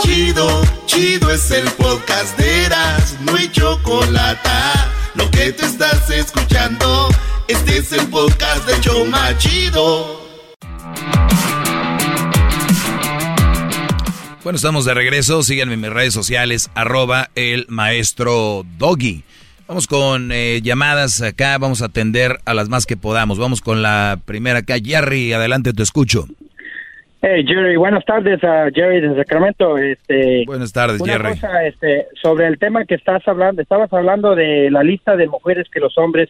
[0.00, 4.48] Chido, chido es el podcast de Eras, no hay chocolate.
[5.14, 7.08] Lo que te estás escuchando,
[7.48, 10.22] este es el podcast de Choma Chido.
[14.42, 15.44] Bueno, estamos de regreso.
[15.44, 19.22] Síganme en mis redes sociales, arroba el maestro Doggy.
[19.72, 23.38] Vamos con eh, llamadas acá, vamos a atender a las más que podamos.
[23.38, 24.74] Vamos con la primera acá.
[24.74, 26.26] Jerry, adelante, te escucho.
[27.22, 29.78] Hey Jerry, buenas tardes a Jerry de Sacramento.
[29.78, 31.30] Este, Buenas tardes, una Jerry.
[31.30, 35.66] cosa, este, sobre el tema que estás hablando, estabas hablando de la lista de mujeres
[35.70, 36.28] que los hombres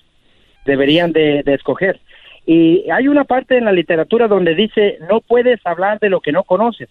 [0.65, 1.99] deberían de, de escoger.
[2.47, 6.31] Y hay una parte en la literatura donde dice no puedes hablar de lo que
[6.31, 6.89] no conoces.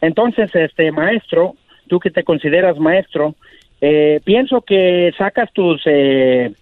[0.00, 1.56] Entonces, este maestro,
[1.88, 3.34] tú que te consideras maestro,
[3.86, 6.52] eh, pienso que sacas tus eh,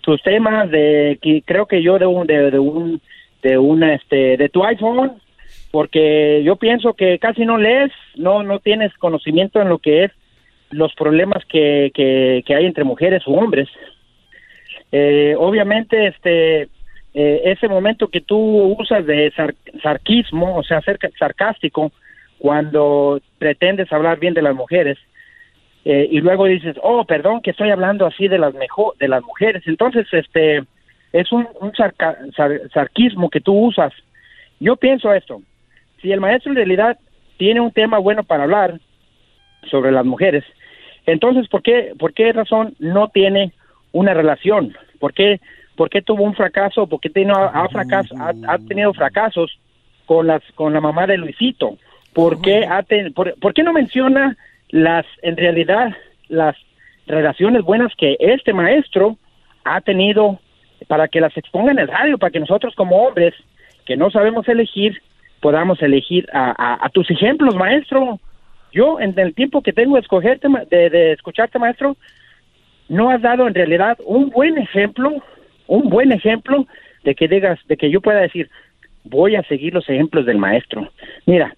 [0.00, 3.00] tus temas de que creo que yo de un de, un
[3.42, 5.12] de una este de tu iPhone
[5.70, 10.12] porque yo pienso que casi no lees, no no tienes conocimiento en lo que es
[10.70, 13.68] los problemas que, que, que hay entre mujeres o hombres.
[14.92, 16.68] Eh, obviamente, este
[17.12, 18.38] eh, ese momento que tú
[18.78, 20.80] usas de sar- sarquismo, o sea,
[21.18, 21.90] sarcástico,
[22.38, 24.96] cuando pretendes hablar bien de las mujeres,
[25.84, 29.22] eh, y luego dices, oh, perdón, que estoy hablando así de las mejor, de las
[29.22, 29.62] mujeres.
[29.66, 30.64] Entonces, este,
[31.12, 33.92] es un, un sarca- sar- sarquismo que tú usas
[34.60, 35.42] yo pienso esto.
[36.00, 36.98] Si el maestro en realidad
[37.38, 38.78] tiene un tema bueno para hablar
[39.70, 40.44] sobre las mujeres,
[41.06, 43.52] entonces, ¿por qué, por qué razón no tiene
[43.92, 44.76] una relación?
[44.98, 45.40] ¿Por qué,
[45.76, 46.86] por qué tuvo un fracaso?
[46.86, 49.58] ¿Por qué tiene, ha, fracaso, ha, tenido fracasos
[50.04, 51.78] con, las, con la mamá de Luisito?
[52.12, 52.84] ¿Por qué, ha
[53.14, 54.36] por, ¿Por qué no menciona
[54.70, 55.96] las, en realidad,
[56.28, 56.56] las
[57.06, 59.16] relaciones buenas que este maestro
[59.64, 60.38] ha tenido
[60.86, 63.34] para que las exponga en el radio, para que nosotros como hombres
[63.84, 65.02] que no sabemos elegir,
[65.40, 68.20] podamos elegir a, a tus ejemplos, maestro.
[68.72, 71.96] Yo, en el tiempo que tengo de, escogerte, de, escucharte, maestro,
[72.88, 75.22] no has dado en realidad un buen ejemplo,
[75.66, 76.66] un buen ejemplo
[77.04, 78.48] de que digas, de que yo pueda decir,
[79.04, 80.88] voy a seguir los ejemplos del maestro.
[81.26, 81.56] Mira,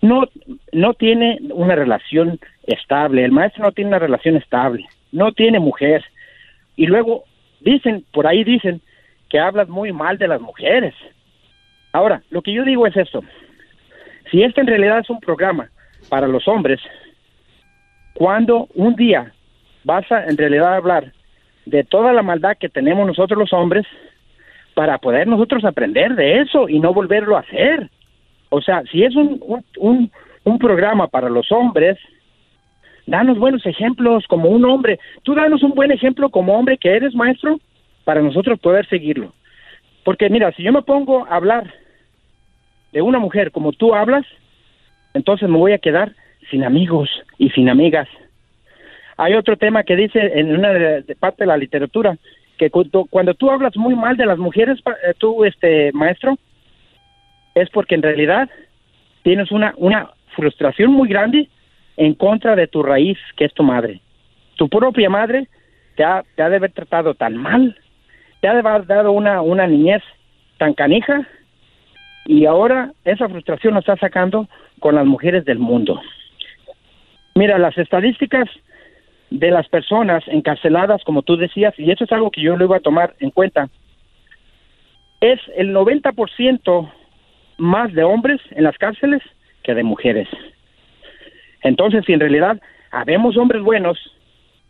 [0.00, 0.28] no,
[0.72, 6.04] no tiene una relación estable, el maestro no tiene una relación estable, no tiene mujer.
[6.76, 7.24] Y luego
[7.60, 8.80] dicen, por ahí dicen,
[9.28, 10.94] que hablas muy mal de las mujeres.
[11.92, 13.22] Ahora, lo que yo digo es esto,
[14.30, 15.68] si este en realidad es un programa
[16.08, 16.80] para los hombres,
[18.14, 19.32] cuando un día
[19.84, 21.12] vas a en realidad hablar
[21.66, 23.86] de toda la maldad que tenemos nosotros los hombres
[24.74, 27.90] para poder nosotros aprender de eso y no volverlo a hacer.
[28.50, 29.40] O sea, si es un,
[29.78, 30.10] un,
[30.44, 31.98] un, programa para los hombres,
[33.06, 34.98] danos buenos ejemplos como un hombre.
[35.22, 37.60] Tú danos un buen ejemplo como hombre que eres maestro
[38.04, 39.32] para nosotros poder seguirlo.
[40.04, 41.72] Porque mira, si yo me pongo a hablar
[42.92, 44.24] de una mujer como tú hablas,
[45.14, 46.12] entonces me voy a quedar
[46.50, 47.08] sin amigos
[47.38, 48.08] y sin amigas.
[49.16, 50.70] Hay otro tema que dice en una
[51.18, 52.16] parte de la literatura
[52.58, 56.36] que cuando, tú hablas muy mal de las mujeres, eh, tú, este maestro,
[57.54, 58.48] es porque en realidad
[59.22, 61.48] tienes una, una frustración muy grande
[61.96, 64.00] en contra de tu raíz, que es tu madre.
[64.56, 65.48] Tu propia madre
[65.96, 67.76] te ha, te ha de haber tratado tan mal,
[68.40, 70.02] te ha de haber dado una, una niñez
[70.58, 71.26] tan canija,
[72.26, 74.48] y ahora esa frustración la está sacando
[74.80, 76.00] con las mujeres del mundo.
[77.34, 78.48] Mira, las estadísticas
[79.30, 82.76] de las personas encarceladas, como tú decías, y eso es algo que yo lo iba
[82.76, 83.68] a tomar en cuenta,
[85.20, 86.92] es el 90%
[87.58, 89.22] más de hombres en las cárceles
[89.62, 90.28] que de mujeres.
[91.64, 92.60] Entonces, si en realidad
[92.92, 93.98] habemos hombres buenos,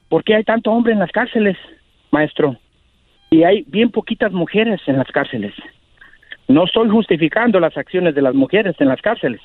[0.09, 1.59] ¿por qué hay tanto hombre en las cárceles,
[2.11, 2.57] maestro?
[3.31, 5.53] Y hay bien poquitas mujeres en las cárceles.
[6.47, 9.41] No estoy justificando las acciones de las mujeres en las cárceles,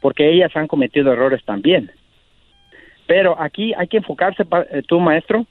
[0.00, 1.90] porque ellas han cometido errores también.
[3.06, 5.46] Pero aquí hay que enfocarse, eh, tú maestro,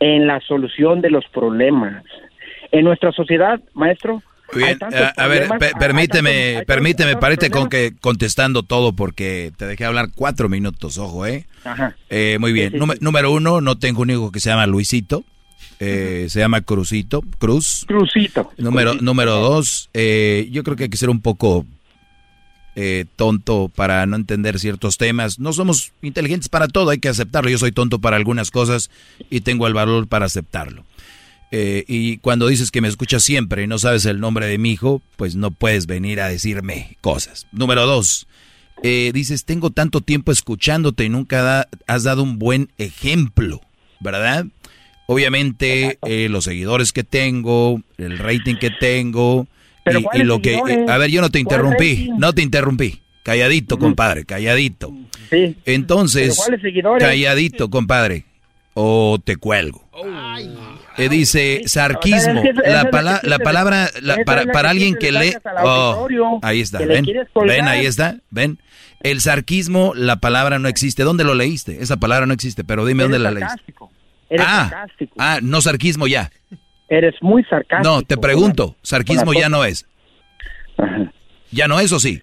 [0.00, 2.04] en la solución de los problemas.
[2.72, 4.22] En nuestra sociedad, maestro,
[4.54, 5.48] Bien, eh, a, ver,
[5.78, 11.46] permíteme, permíteme, parece con que contestando todo porque te dejé hablar cuatro minutos, ojo, ¿eh?
[11.64, 11.96] Ajá.
[12.10, 12.74] Eh, muy bien.
[13.00, 15.24] Número uno, no tengo un hijo que se llama Luisito.
[15.78, 17.84] se llama Cruzito, Cruz.
[17.86, 18.52] Cruzito.
[18.58, 21.66] Número, número dos, yo creo que hay que ser un poco
[22.74, 25.38] eh, tonto para no entender ciertos temas.
[25.38, 27.50] No somos inteligentes para todo, hay que aceptarlo.
[27.50, 28.90] Yo soy tonto para algunas cosas
[29.28, 30.84] y tengo el valor para aceptarlo.
[31.54, 34.72] Eh, y cuando dices que me escuchas siempre y no sabes el nombre de mi
[34.72, 37.46] hijo, pues no puedes venir a decirme cosas.
[37.52, 38.26] Número dos,
[38.82, 43.60] eh, dices, tengo tanto tiempo escuchándote y nunca has dado un buen ejemplo,
[44.00, 44.46] ¿verdad?
[45.06, 45.98] Obviamente,
[46.30, 49.46] los seguidores que tengo, el rating que tengo,
[50.14, 50.58] y, lo que,
[50.88, 53.00] a ver, yo no te interrumpí, no te interrumpí.
[53.22, 54.92] Calladito, compadre, calladito.
[55.30, 55.56] Sí.
[55.64, 56.40] Entonces,
[56.98, 58.24] calladito, compadre,
[58.74, 59.88] o te cuelgo.
[60.98, 62.42] Eh, dice sarquismo.
[62.64, 63.90] la, la, palabra
[64.26, 65.34] para, para alguien que lee.
[65.62, 67.06] Oh, ahí está, ven.
[67.46, 68.58] Ven, ahí está, ven.
[69.02, 71.02] El sarquismo, la palabra no existe.
[71.02, 71.82] ¿Dónde lo leíste?
[71.82, 73.74] Esa palabra no existe, pero dime dónde la leíste.
[74.38, 74.86] ah,
[75.18, 76.30] ah, no sarquismo ya.
[76.88, 77.82] Eres muy sarcástico.
[77.82, 79.86] No, te pregunto, sarquismo ya no es.
[81.50, 82.22] ¿Ya no es o sí?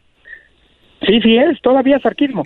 [1.06, 2.46] Sí, sí es, todavía sarquismo.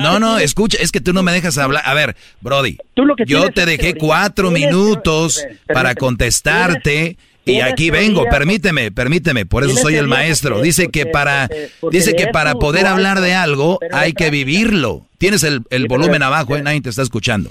[0.00, 1.82] no, no, escucha, es que tú no me dejas hablar.
[1.86, 2.78] A ver, Brody,
[3.26, 9.96] yo te dejé cuatro minutos para contestarte y aquí vengo, permíteme, permíteme, por eso soy
[9.96, 10.60] el maestro.
[10.60, 11.48] Dice que para,
[11.90, 15.06] dice que para poder hablar de algo hay que vivirlo.
[15.18, 17.50] Tienes el, el volumen abajo, eh, nadie te está escuchando.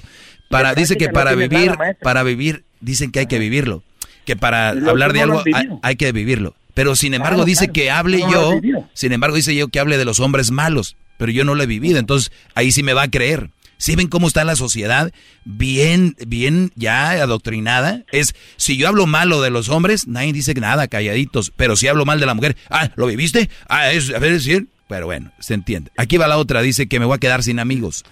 [0.50, 3.82] Para, dice que para vivir, para vivir dicen que hay que vivirlo,
[4.26, 5.44] que para hablar de algo
[5.82, 6.54] hay, que vivirlo.
[6.74, 8.60] Pero sin embargo dice que hable yo,
[8.94, 11.68] sin embargo dice yo que hable de los hombres malos, pero yo no lo he
[11.68, 13.50] vivido, entonces ahí sí me va a creer.
[13.78, 15.12] ¿Sí ven cómo está la sociedad?
[15.44, 18.04] Bien, bien ya adoctrinada.
[18.14, 21.52] Es, si yo hablo malo de los hombres, nadie dice nada, calladitos.
[21.58, 23.50] Pero si hablo mal de la mujer, ah, ¿lo viviste?
[23.68, 24.68] Ah, es, a ver, decir.
[24.88, 25.92] Pero bueno, se entiende.
[25.98, 28.06] Aquí va la otra, dice que me voy a quedar sin amigos.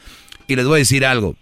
[0.47, 1.37] Y les voy a decir algo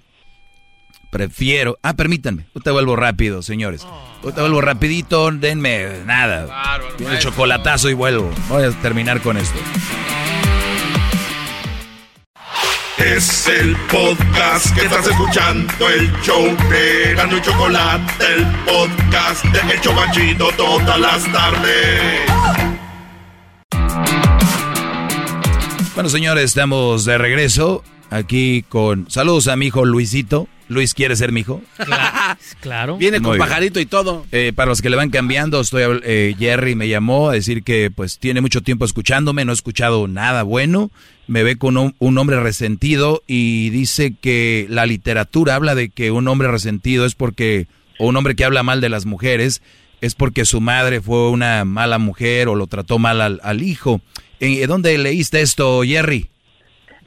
[1.10, 1.78] prefiero...
[1.84, 3.86] Ah, permítanme, te vuelvo rápido, señores.
[4.24, 6.48] te vuelvo rapidito, denme nada.
[7.00, 8.32] el chocolatazo y vuelvo.
[8.48, 9.60] Voy a terminar con esto.
[12.98, 19.74] Es el podcast que estás escuchando, el show de Gano y Chocolate, el podcast de
[19.74, 22.30] El Chocachito todas las tardes.
[25.96, 29.10] Bueno, señores, estamos de regreso aquí con...
[29.10, 30.48] Saludos a mi hijo Luisito.
[30.68, 31.62] Luis quiere ser mi hijo.
[32.62, 32.98] Claro.
[32.98, 34.26] Viene con pajarito y todo.
[34.32, 37.90] Eh, para los que le van cambiando, estoy eh, Jerry me llamó a decir que
[37.90, 40.92] pues tiene mucho tiempo escuchándome, no he escuchado nada bueno
[41.30, 46.28] me ve con un, hombre resentido y dice que la literatura habla de que un
[46.28, 47.68] hombre resentido es porque,
[48.00, 49.62] o un hombre que habla mal de las mujeres,
[50.02, 54.02] es porque su madre fue una mala mujer o lo trató mal al, hijo.
[54.40, 56.30] ¿En dónde leíste esto, Jerry?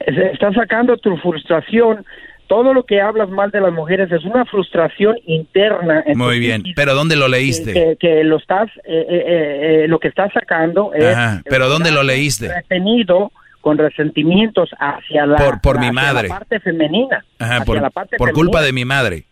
[0.05, 2.05] Estás sacando tu frustración.
[2.47, 6.03] Todo lo que hablas mal de las mujeres es una frustración interna.
[6.13, 7.97] Muy bien, pero ¿dónde lo leíste?
[7.99, 11.15] Que, lo estás, eh, eh, eh, lo que estás sacando es.
[11.49, 12.53] pero ¿dónde lo leíste?
[12.53, 16.27] Retenido con resentimientos hacia la, por, mi madre.
[16.27, 17.23] parte femenina.
[17.65, 17.81] por,
[18.17, 19.25] por culpa de mi madre.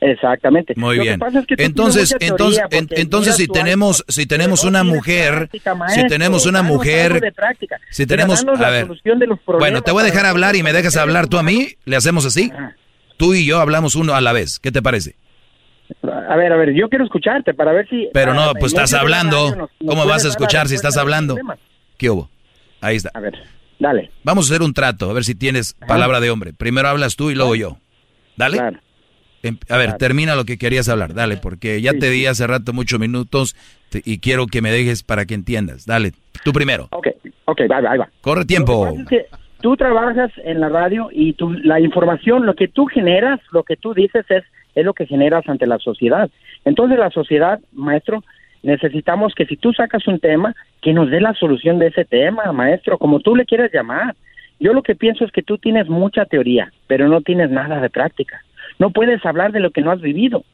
[0.00, 0.74] Exactamente.
[0.76, 1.20] Muy bien.
[1.56, 5.48] entonces, entonces, entonces si tenemos, si tenemos una mujer,
[5.88, 7.20] si tenemos una mujer,
[7.90, 8.88] si tenemos, a ver,
[9.58, 12.24] bueno, te voy a dejar hablar y me dejas hablar tú a mí, le hacemos
[12.24, 12.52] así,
[13.16, 15.16] tú y yo hablamos uno a la vez, ¿qué te parece?
[16.02, 18.10] A ver, a ver, yo quiero escucharte para ver si.
[18.12, 19.70] Pero no, pues estás hablando.
[19.86, 21.36] ¿Cómo vas a escuchar si estás hablando?
[21.96, 22.28] ¿Qué hubo?
[22.80, 23.10] Ahí está.
[23.14, 23.32] A ver.
[23.78, 24.10] Dale.
[24.24, 26.52] Vamos a hacer un trato, a ver si tienes palabra de hombre.
[26.52, 27.78] Primero hablas tú y luego yo.
[28.36, 28.58] Dale.
[28.58, 28.78] Em,
[29.68, 32.98] a ver, termina lo que querías hablar, dale, porque ya te di hace rato muchos
[32.98, 33.54] minutos
[34.04, 35.86] y quiero que me dejes para que entiendas.
[35.86, 36.12] Dale,
[36.44, 36.88] tú primero.
[36.90, 37.08] Ok,
[37.44, 38.08] ok, ahí va, ahí va.
[38.20, 38.94] Corre tiempo.
[39.60, 43.76] tú trabajas en la radio y tú, la información, lo que tú generas, lo que
[43.76, 44.44] tú dices es,
[44.74, 46.30] es lo que generas ante la sociedad.
[46.64, 48.22] Entonces la sociedad, maestro,
[48.62, 52.52] necesitamos que si tú sacas un tema, que nos dé la solución de ese tema,
[52.52, 54.14] maestro, como tú le quieras llamar.
[54.60, 57.90] Yo lo que pienso es que tú tienes mucha teoría, pero no tienes nada de
[57.90, 58.42] práctica.
[58.78, 60.44] No puedes hablar de lo que no has vivido,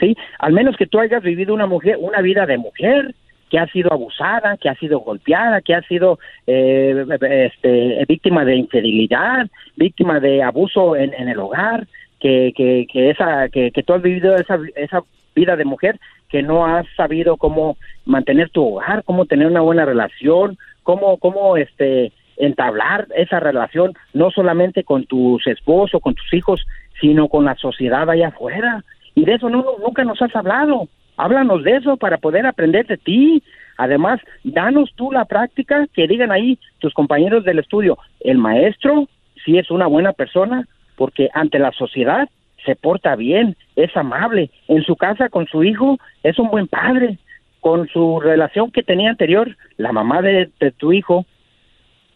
[0.00, 0.16] ¿sí?
[0.38, 3.14] Al menos que tú hayas vivido una mujer, una vida de mujer,
[3.50, 8.56] que ha sido abusada, que ha sido golpeada, que ha sido eh, este, víctima de
[8.56, 11.86] infidelidad, víctima de abuso en, en el hogar,
[12.20, 15.02] que, que, que, esa, que, que tú has vivido esa, esa
[15.34, 15.98] vida de mujer,
[16.28, 21.56] que no has sabido cómo mantener tu hogar, cómo tener una buena relación, cómo, cómo
[21.56, 26.64] este, entablar esa relación, no solamente con tus esposos, con tus hijos,
[27.00, 28.84] sino con la sociedad allá afuera.
[29.14, 30.88] Y de eso no, nunca nos has hablado.
[31.16, 33.42] Háblanos de eso para poder aprender de ti.
[33.76, 39.08] Además, danos tú la práctica, que digan ahí tus compañeros del estudio, el maestro
[39.44, 42.28] si es una buena persona, porque ante la sociedad
[42.64, 44.50] se porta bien, es amable.
[44.66, 47.18] En su casa con su hijo es un buen padre.
[47.60, 51.24] Con su relación que tenía anterior, la mamá de, tu hijo,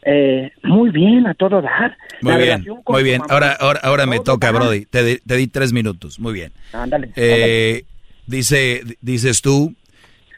[0.05, 1.97] eh, muy bien, a todo dar.
[2.21, 3.23] Muy bien, muy bien.
[3.29, 4.87] Ahora, ahora, ahora me toca, Brody.
[4.87, 6.19] Te, te, di tres minutos.
[6.19, 6.53] Muy bien.
[6.73, 7.13] Ándale.
[7.17, 7.85] Eh,
[8.27, 9.75] dice, dices tú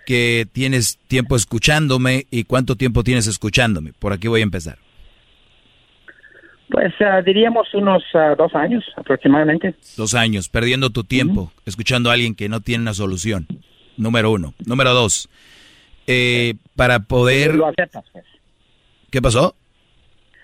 [0.07, 3.93] que tienes tiempo escuchándome y cuánto tiempo tienes escuchándome.
[3.99, 4.78] Por aquí voy a empezar.
[6.68, 9.75] Pues uh, diríamos unos uh, dos años aproximadamente.
[9.97, 13.47] Dos años, perdiendo tu tiempo, escuchando a alguien que no tiene una solución.
[13.97, 14.55] Número uno.
[14.67, 15.28] Número dos,
[16.07, 17.55] eh, para poder...
[17.55, 18.25] Lo aceptas, pues.
[19.15, 19.55] ¿Qué pasó?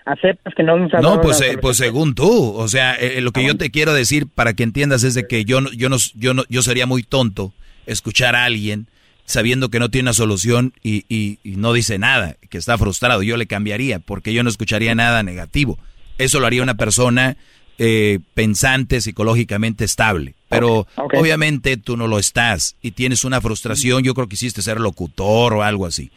[0.05, 3.45] Aceptas que no nos No, pues, eh, pues según tú, o sea, eh, lo que
[3.45, 6.45] yo te quiero decir para que entiendas es de que yo, yo, no, yo, no,
[6.47, 7.51] yo sería muy tonto
[7.85, 8.87] escuchar a alguien
[9.25, 13.23] sabiendo que no tiene una solución y, y, y no dice nada, que está frustrado.
[13.23, 15.77] Yo le cambiaría porque yo no escucharía nada negativo.
[16.17, 17.35] Eso lo haría una persona
[17.77, 20.35] eh, pensante, psicológicamente estable.
[20.47, 24.03] Pero obviamente tú no lo estás y tienes una frustración.
[24.03, 26.09] Yo creo que hiciste ser locutor o algo así.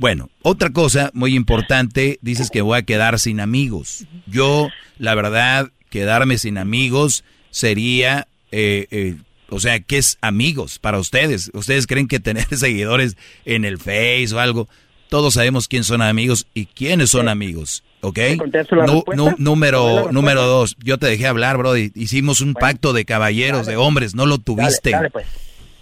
[0.00, 4.06] Bueno, otra cosa muy importante, dices que voy a quedar sin amigos.
[4.26, 9.16] Yo, la verdad, quedarme sin amigos sería, eh, eh,
[9.50, 11.50] o sea, ¿qué es amigos para ustedes?
[11.52, 14.70] ¿Ustedes creen que tener seguidores en el Face o algo?
[15.10, 17.84] Todos sabemos quién son amigos y quiénes son amigos.
[18.00, 18.20] ¿Ok?
[19.36, 21.92] número, número dos, yo te dejé hablar, Brody.
[21.94, 24.94] Hicimos un pacto de caballeros, de hombres, no lo tuviste.
[25.12, 25.26] Pues.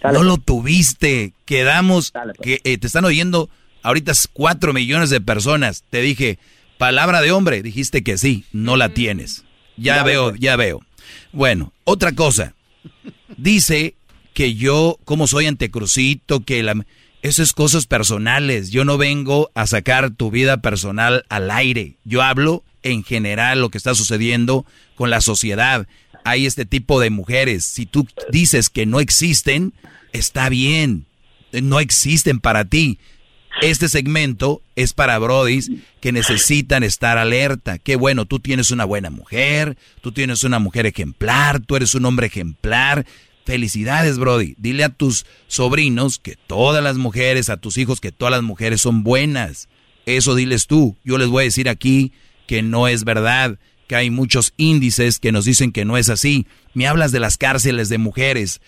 [0.03, 1.31] no lo tuviste.
[1.45, 2.37] Quedamos, pues.
[2.41, 3.49] que eh, te están oyendo
[3.83, 5.83] ahorita cuatro millones de personas.
[5.89, 6.39] Te dije,
[6.77, 9.43] palabra de hombre, dijiste que sí, no la tienes.
[9.77, 10.81] Ya veo, ya veo.
[11.31, 12.53] Bueno, otra cosa.
[13.37, 13.95] Dice
[14.33, 16.85] que yo, como soy antecrucito, que la...
[17.21, 18.69] Eso es cosas personales.
[18.71, 21.97] Yo no vengo a sacar tu vida personal al aire.
[22.05, 25.87] Yo hablo en general lo que está sucediendo con la sociedad.
[26.23, 27.65] hay este tipo de mujeres.
[27.65, 29.73] Si tú dices que no existen,
[30.13, 31.05] está bien.
[31.51, 32.99] No existen para ti.
[33.61, 37.77] Este segmento es para brodis que necesitan estar alerta.
[37.77, 42.05] Qué bueno, tú tienes una buena mujer, tú tienes una mujer ejemplar, tú eres un
[42.05, 43.05] hombre ejemplar.
[43.45, 44.55] Felicidades, Brody.
[44.57, 48.79] Dile a tus sobrinos que todas las mujeres, a tus hijos que todas las mujeres
[48.79, 49.67] son buenas.
[50.05, 50.95] Eso diles tú.
[51.03, 52.13] Yo les voy a decir aquí
[52.47, 56.47] que no es verdad, que hay muchos índices que nos dicen que no es así.
[56.73, 58.61] Me hablas de las cárceles de mujeres.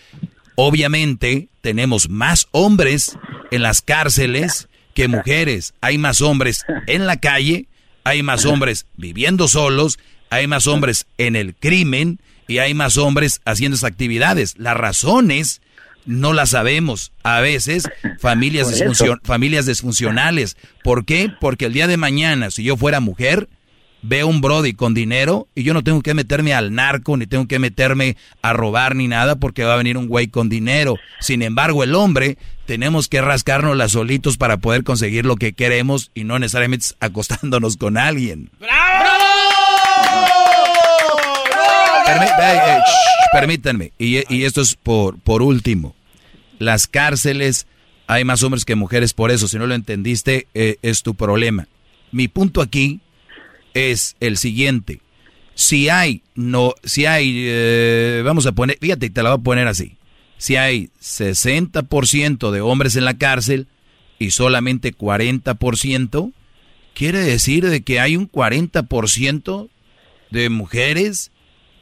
[0.54, 3.16] Obviamente tenemos más hombres
[3.50, 5.74] en las cárceles que mujeres.
[5.80, 7.66] Hay más hombres en la calle,
[8.04, 9.98] hay más hombres viviendo solos,
[10.30, 14.54] hay más hombres en el crimen y hay más hombres haciendo esas actividades.
[14.58, 15.60] Las razones
[16.04, 17.12] no las sabemos.
[17.22, 17.88] A veces
[18.18, 18.82] familias,
[19.22, 20.56] familias disfuncionales.
[20.82, 21.30] ¿Por qué?
[21.40, 23.48] Porque el día de mañana, si yo fuera mujer,
[24.02, 27.46] veo un Brody con dinero y yo no tengo que meterme al narco, ni tengo
[27.46, 30.96] que meterme a robar ni nada porque va a venir un güey con dinero.
[31.20, 36.10] Sin embargo, el hombre tenemos que rascarnos las solitos para poder conseguir lo que queremos
[36.14, 38.50] y no necesariamente acostándonos con alguien.
[38.60, 39.10] ¡Bravo!
[43.32, 45.94] permítanme, y, esto es por, por último.
[46.58, 47.66] Las cárceles,
[48.06, 49.48] hay más hombres que mujeres por eso.
[49.48, 51.66] Si no lo entendiste, eh, es tu problema.
[52.10, 53.00] Mi punto aquí
[53.74, 55.00] es el siguiente.
[55.54, 59.68] Si hay, no, si hay, eh, vamos a poner, fíjate, te la voy a poner
[59.68, 59.96] así.
[60.38, 63.68] Si hay 60% de hombres en la cárcel
[64.18, 66.32] y solamente 40%,
[66.94, 69.68] quiere decir de que hay un 40%
[70.30, 71.30] de mujeres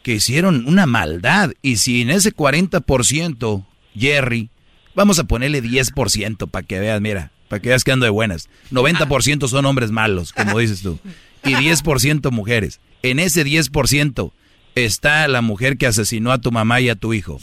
[0.03, 1.53] que hicieron una maldad.
[1.63, 3.65] Y si en ese 40%,
[3.97, 4.51] Jerry,
[4.95, 8.49] vamos a ponerle 10% para que veas, mira, para que veas que ando de buenas.
[8.73, 10.99] 90% son hombres malos, como dices tú
[11.45, 12.81] y 10% mujeres.
[13.03, 14.33] En ese 10%
[14.75, 17.39] está la mujer que asesinó a tu mamá y a tu hijo.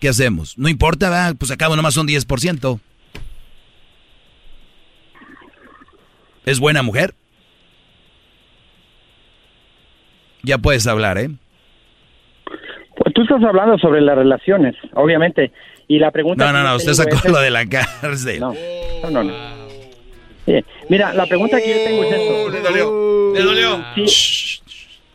[0.00, 0.58] ¿Qué hacemos?
[0.58, 1.36] No importa, ¿verdad?
[1.38, 2.80] pues acabo nomás son 10%.
[6.44, 7.14] ¿Es buena mujer?
[10.42, 11.30] Ya puedes hablar, ¿eh?
[12.96, 15.52] Pues tú estás hablando sobre las relaciones, obviamente.
[15.88, 16.44] Y la pregunta...
[16.44, 18.40] No, no, no, usted sacó lo de la cárcel.
[18.40, 18.54] No,
[19.10, 19.53] no, no.
[20.88, 22.50] Mira, la pregunta que yo tengo es esto.
[22.50, 23.32] Le dolió.
[23.34, 23.84] Le dolió.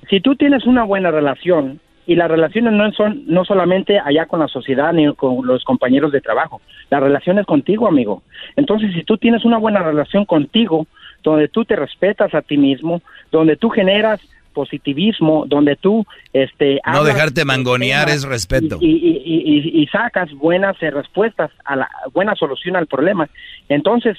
[0.09, 4.39] Si, tú tienes una buena relación y las relaciones no son no solamente allá con
[4.39, 8.23] la sociedad ni con los compañeros de trabajo, la relación es contigo, amigo.
[8.55, 10.87] Entonces, si tú tienes una buena relación contigo,
[11.23, 14.19] donde tú te respetas a ti mismo, donde tú generas
[14.53, 21.51] positivismo, donde tú este no dejarte mangonear es respeto y, y, y, sacas buenas respuestas
[21.63, 23.29] a la buena solución al problema.
[23.69, 24.17] Entonces,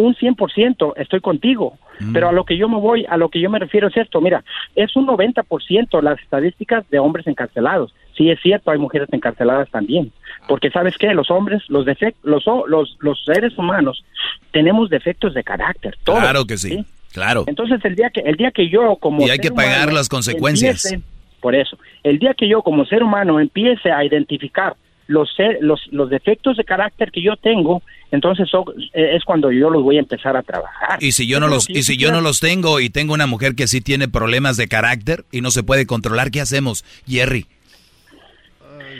[0.00, 2.12] un 100% estoy contigo, mm.
[2.12, 4.20] pero a lo que yo me voy, a lo que yo me refiero es esto,
[4.20, 7.94] mira, es un 90% las estadísticas de hombres encarcelados.
[8.16, 10.12] Sí es cierto, hay mujeres encarceladas también,
[10.48, 14.04] porque sabes qué, los hombres, los defectos, los, los, seres humanos
[14.52, 15.96] tenemos defectos de carácter.
[16.04, 17.44] claro que sí, claro.
[17.46, 20.96] Entonces el día que el día que yo como y hay que pagar las consecuencias.
[21.40, 24.74] por eso, el día que yo como ser humano empiece a identificar
[25.10, 25.28] los,
[25.60, 28.48] los, los defectos de carácter que yo tengo, entonces
[28.92, 31.02] eh, es cuando yo los voy a empezar a trabajar.
[31.02, 33.54] Y si yo no los y si yo no los tengo y tengo una mujer
[33.54, 37.46] que sí tiene problemas de carácter y no se puede controlar, ¿qué hacemos, Jerry?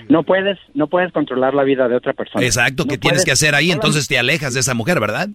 [0.09, 2.45] No puedes no puedes controlar la vida de otra persona.
[2.45, 3.71] Exacto, ¿qué tienes que hacer ahí?
[3.71, 5.29] Entonces te alejas de esa mujer, ¿verdad?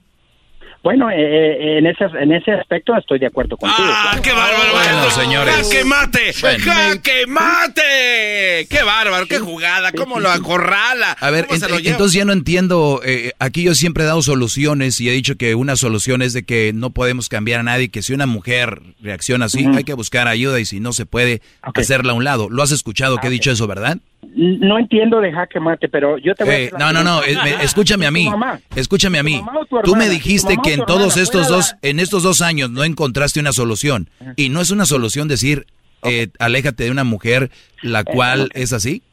[0.85, 3.89] Bueno, eh, eh, en, ese, en ese aspecto estoy de acuerdo contigo.
[3.89, 4.71] ¡Ah, qué bárbaro!
[4.71, 5.55] Bueno, señores.
[5.55, 6.31] ¡Jaque mate!
[6.31, 8.67] ¡Jaque mate!
[8.69, 9.25] ¡Qué bárbaro!
[9.25, 9.91] ¡Qué jugada!
[9.93, 11.17] ¿Cómo lo acorrala?
[11.19, 13.01] A ver, entonces ya no entiendo.
[13.03, 16.43] Eh, aquí yo siempre he dado soluciones y he dicho que una solución es de
[16.43, 20.27] que no podemos cambiar a nadie, que si una mujer reacciona así, hay que buscar
[20.27, 22.47] ayuda y si no se puede, hacerla a un lado.
[22.47, 23.97] ¿Lo has escuchado que he dicho eso, verdad?
[24.33, 26.59] No entiendo de jaque mate, pero yo te voy a...
[26.59, 27.21] Eh, no, no, no,
[27.61, 28.29] escúchame a mí,
[28.75, 29.41] escúchame a mí.
[29.83, 33.51] Tú me dijiste que en todos estos dos, en estos dos años no encontraste una
[33.51, 34.09] solución.
[34.35, 35.65] Y no es una solución decir,
[36.03, 37.49] eh, aléjate de una mujer
[37.81, 39.03] la eh, cual es así.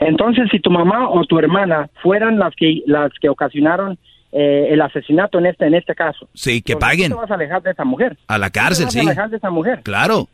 [0.00, 3.98] Entonces, si tu mamá o tu hermana fueran las que las que ocasionaron
[4.30, 7.10] el asesinato en este en este caso, sí, que paguen.
[7.10, 8.16] te vas a alejar de esa mujer?
[8.26, 8.98] A la cárcel, sí.
[8.98, 9.80] A alejar de esa mujer.
[9.82, 10.28] Claro.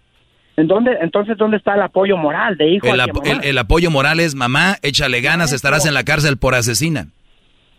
[0.56, 2.86] ¿En dónde, entonces, ¿dónde está el apoyo moral de hijo?
[2.86, 7.08] El, apoyo moral es, mamá, échale ganas, estarás en la cárcel por asesina.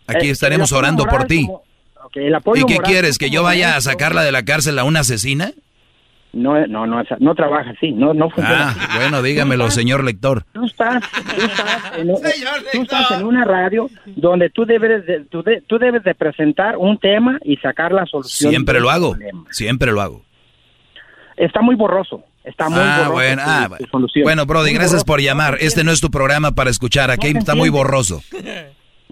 [0.06, 1.48] Aquí estaremos orando por ti.
[2.54, 3.18] ¿Y qué quieres?
[3.18, 5.52] ¿Que yo vaya a sacarla de la cárcel a una asesina?
[6.32, 8.74] No, no, no, no trabaja así, no, no funciona.
[8.78, 10.44] Ah, bueno, dígamelo, señor lector.
[10.52, 11.02] Tú estás,
[11.96, 17.92] en, una radio donde tú debes de, tú, debes de presentar un tema y sacar
[17.92, 18.50] la solución.
[18.50, 19.16] Siempre lo hago,
[19.50, 20.22] siempre lo hago.
[21.38, 23.86] Está muy borroso Está muy Ah, bueno, tu- ah, tu bueno.
[23.90, 24.22] solución.
[24.24, 25.58] Bueno, Brody, Muy gracias por llamar.
[25.60, 27.10] Este no es tu programa para escuchar.
[27.10, 28.22] Aquí No está muy borroso.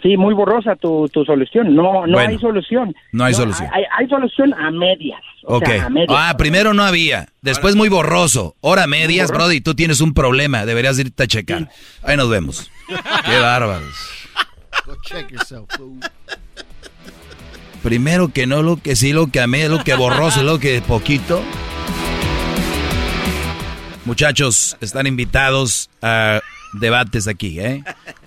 [0.03, 1.75] Sí, muy borrosa tu, tu solución.
[1.75, 2.95] No, no Bueno, hay solución.
[3.13, 3.71] no hay solución.
[3.73, 5.21] Hay, hay solución a medias.
[5.45, 5.67] O Ok.
[5.67, 6.11] sea, a medias.
[6.11, 7.29] Ah, primero no había.
[7.41, 8.55] Después muy borroso.
[8.63, 9.47] Ahora medias, borroso.
[9.47, 10.67] Brody, tú tienes un problema.
[10.67, 11.71] Deberías irte a checar.
[12.03, 12.71] Ahí nos vemos.
[13.25, 13.95] Qué bárbaros.
[14.85, 15.99] Go check yourself, fool.
[17.83, 20.83] Primero que no, lo que sí, lo que a media, lo que borroso, lo que
[20.83, 21.43] poquito.
[24.05, 26.41] Muchachos, están invitados a
[26.75, 27.83] debates aquí, ¿eh?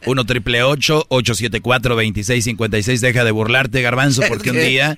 [0.05, 4.97] 1 triple 874 2656 Deja de burlarte, garbanzo, porque un día,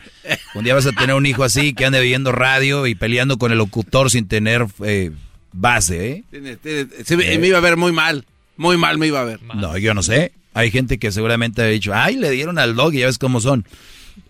[0.56, 3.52] un día vas a tener un hijo así que ande viendo radio y peleando con
[3.52, 5.12] el locutor sin tener eh,
[5.52, 6.24] base, ¿eh?
[6.32, 8.26] Tiene- tiene- me iba a ver muy mal.
[8.56, 9.42] Muy mal me iba a ver.
[9.56, 10.32] No, yo no sé.
[10.54, 13.42] Hay gente que seguramente ha dicho, ay, le dieron al dog y ya ves cómo
[13.42, 13.66] son.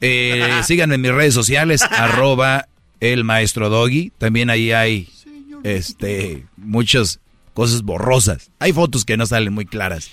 [0.02, 2.68] Eh, síganme en mis redes sociales, arroba
[3.00, 4.12] el maestro doggy.
[4.18, 5.10] También ahí hay
[5.64, 7.20] este muchas
[7.54, 8.52] cosas borrosas.
[8.60, 10.12] Hay fotos que no salen muy claras.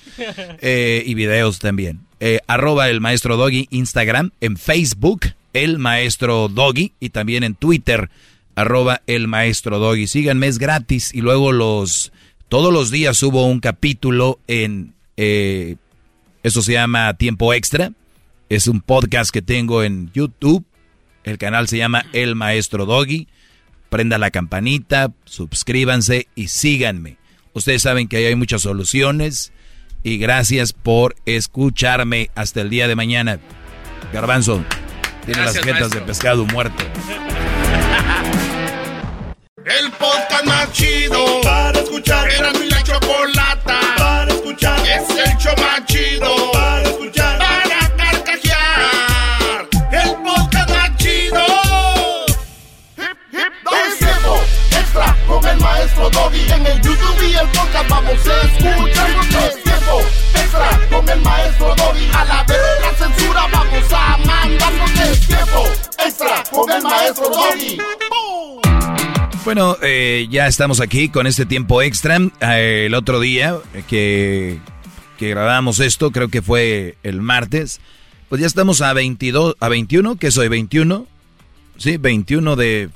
[0.61, 2.01] Eh, y videos también.
[2.19, 8.11] Eh, arroba el maestro doggy, Instagram, en Facebook, el maestro doggy, y también en Twitter,
[8.55, 10.07] arroba el maestro doggy.
[10.07, 11.15] Síganme, es gratis.
[11.15, 12.13] Y luego los,
[12.49, 15.77] todos los días subo un capítulo en, eh,
[16.43, 17.93] eso se llama Tiempo Extra.
[18.49, 20.65] Es un podcast que tengo en YouTube.
[21.25, 23.29] El canal se llama El Maestro Doggy.
[23.91, 27.17] Prenda la campanita, suscríbanse y síganme.
[27.53, 29.53] Ustedes saben que ahí hay muchas soluciones.
[30.03, 33.41] Y gracias por escucharme hasta el día de mañana.
[34.13, 34.63] Garbanzo,
[35.25, 36.01] tiene Gracias, las jetas maestro.
[36.01, 36.85] de pescado muerto.
[39.65, 42.29] El podcast más chido para escuchar.
[42.31, 44.79] Era mi la chocolata para escuchar.
[44.87, 47.26] Es el show más chido para escuchar.
[55.37, 56.51] Con el maestro Doggy.
[56.51, 59.11] En el YouTube y el podcast vamos a escuchar.
[59.49, 60.01] Es tiempo
[60.35, 62.07] extra con el maestro Doggy.
[62.13, 64.73] A la vez la censura vamos a mandar.
[65.11, 65.65] Es tiempo
[66.05, 67.79] extra con el maestro Doggy.
[69.45, 72.19] Bueno, eh, ya estamos aquí con este tiempo extra.
[72.41, 73.57] Eh, el otro día
[73.89, 74.59] que,
[75.19, 77.81] que grabamos esto, creo que fue el martes,
[78.29, 81.07] pues ya estamos a 22, a 21, que soy 21,
[81.77, 82.89] sí, 21 de,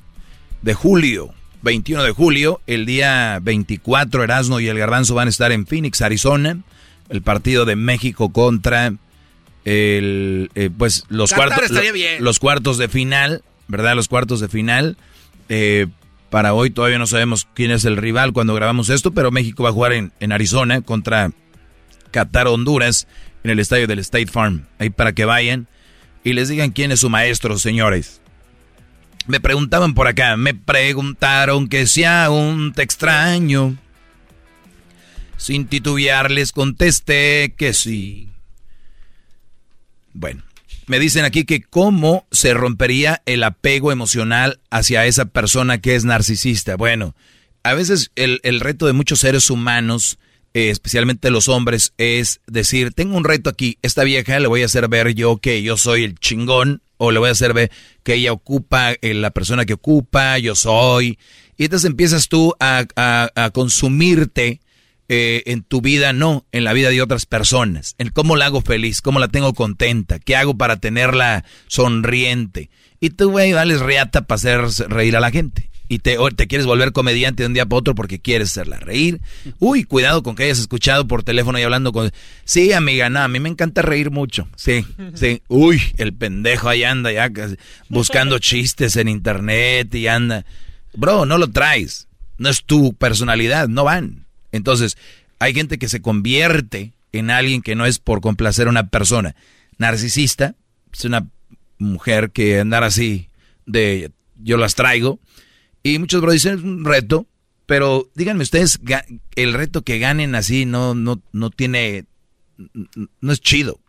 [0.62, 1.34] de julio.
[1.62, 6.00] 21 de julio, el día 24, Erasmo y el Garbanzo van a estar en Phoenix,
[6.02, 6.58] Arizona.
[7.08, 8.92] El partido de México contra
[9.64, 11.80] el, eh, pues los cuartos, lo-
[12.20, 13.94] los cuartos de final, ¿verdad?
[13.96, 14.96] Los cuartos de final.
[15.48, 15.86] Eh,
[16.30, 19.70] para hoy todavía no sabemos quién es el rival cuando grabamos esto, pero México va
[19.70, 21.32] a jugar en, en Arizona contra
[22.12, 23.08] Qatar, Honduras,
[23.42, 24.66] en el estadio del State Farm.
[24.78, 25.66] Ahí para que vayan
[26.22, 28.20] y les digan quién es su maestro, señores.
[29.26, 33.76] Me preguntaban por acá, me preguntaron que si aún te extraño.
[35.36, 38.28] Sin titubear les contesté que sí.
[40.12, 40.42] Bueno,
[40.86, 46.04] me dicen aquí que cómo se rompería el apego emocional hacia esa persona que es
[46.04, 46.76] narcisista.
[46.76, 47.14] Bueno,
[47.62, 50.18] a veces el, el reto de muchos seres humanos,
[50.52, 54.66] eh, especialmente los hombres, es decir, tengo un reto aquí, esta vieja le voy a
[54.66, 57.70] hacer ver yo que yo soy el chingón, o le voy a hacer ver
[58.02, 61.18] que ella ocupa eh, la persona que ocupa, yo soy.
[61.56, 64.60] Y entonces empiezas tú a, a- consumirte
[65.08, 67.94] eh, en tu vida, no, en la vida de otras personas.
[67.96, 72.68] En cómo la hago feliz, cómo la tengo contenta, qué hago para tenerla sonriente.
[73.00, 75.69] Y tú, güey, vales reata para hacer reír a la gente.
[75.92, 78.78] Y te, o te quieres volver comediante de un día para otro porque quieres hacerla
[78.78, 79.20] reír.
[79.58, 82.12] Uy, cuidado con que hayas escuchado por teléfono y hablando con...
[82.44, 84.46] Sí, amiga, no, a mí me encanta reír mucho.
[84.54, 85.42] Sí, sí.
[85.48, 87.28] Uy, el pendejo ahí anda ya
[87.88, 90.46] buscando chistes en internet y anda...
[90.94, 92.06] Bro, no lo traes.
[92.38, 94.26] No es tu personalidad, no van.
[94.52, 94.96] Entonces,
[95.40, 99.34] hay gente que se convierte en alguien que no es por complacer a una persona.
[99.76, 100.54] Narcisista,
[100.92, 101.26] es una
[101.78, 103.26] mujer que andar así
[103.66, 105.18] de yo las traigo.
[105.82, 107.26] Y muchos bro dicen es un reto,
[107.66, 108.80] pero díganme ustedes,
[109.36, 112.04] el reto que ganen así no, no, no tiene,
[113.20, 113.80] no es chido.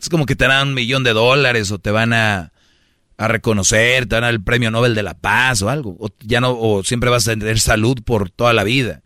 [0.00, 2.52] Es como que te dan un millón de dólares o te van a,
[3.16, 5.96] a reconocer, te van el premio Nobel de la Paz o algo.
[5.98, 9.02] O ya no, o siempre vas a tener salud por toda la vida.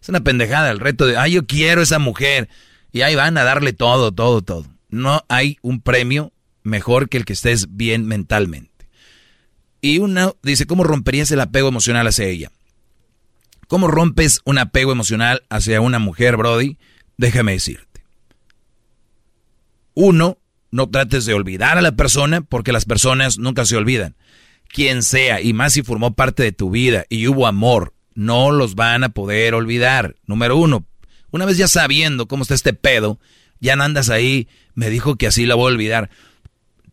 [0.00, 2.48] Es una pendejada el reto de, ay, yo quiero esa mujer.
[2.92, 4.66] Y ahí van a darle todo, todo, todo.
[4.90, 8.77] No hay un premio mejor que el que estés bien mentalmente.
[9.80, 12.50] Y una dice, ¿cómo romperías el apego emocional hacia ella?
[13.68, 16.78] ¿Cómo rompes un apego emocional hacia una mujer, Brody?
[17.16, 18.02] Déjame decirte.
[19.94, 20.38] Uno,
[20.70, 24.16] no trates de olvidar a la persona porque las personas nunca se olvidan.
[24.68, 28.74] Quien sea, y más si formó parte de tu vida y hubo amor, no los
[28.74, 30.16] van a poder olvidar.
[30.26, 30.86] Número uno,
[31.30, 33.18] una vez ya sabiendo cómo está este pedo,
[33.60, 36.10] ya no andas ahí, me dijo que así la voy a olvidar.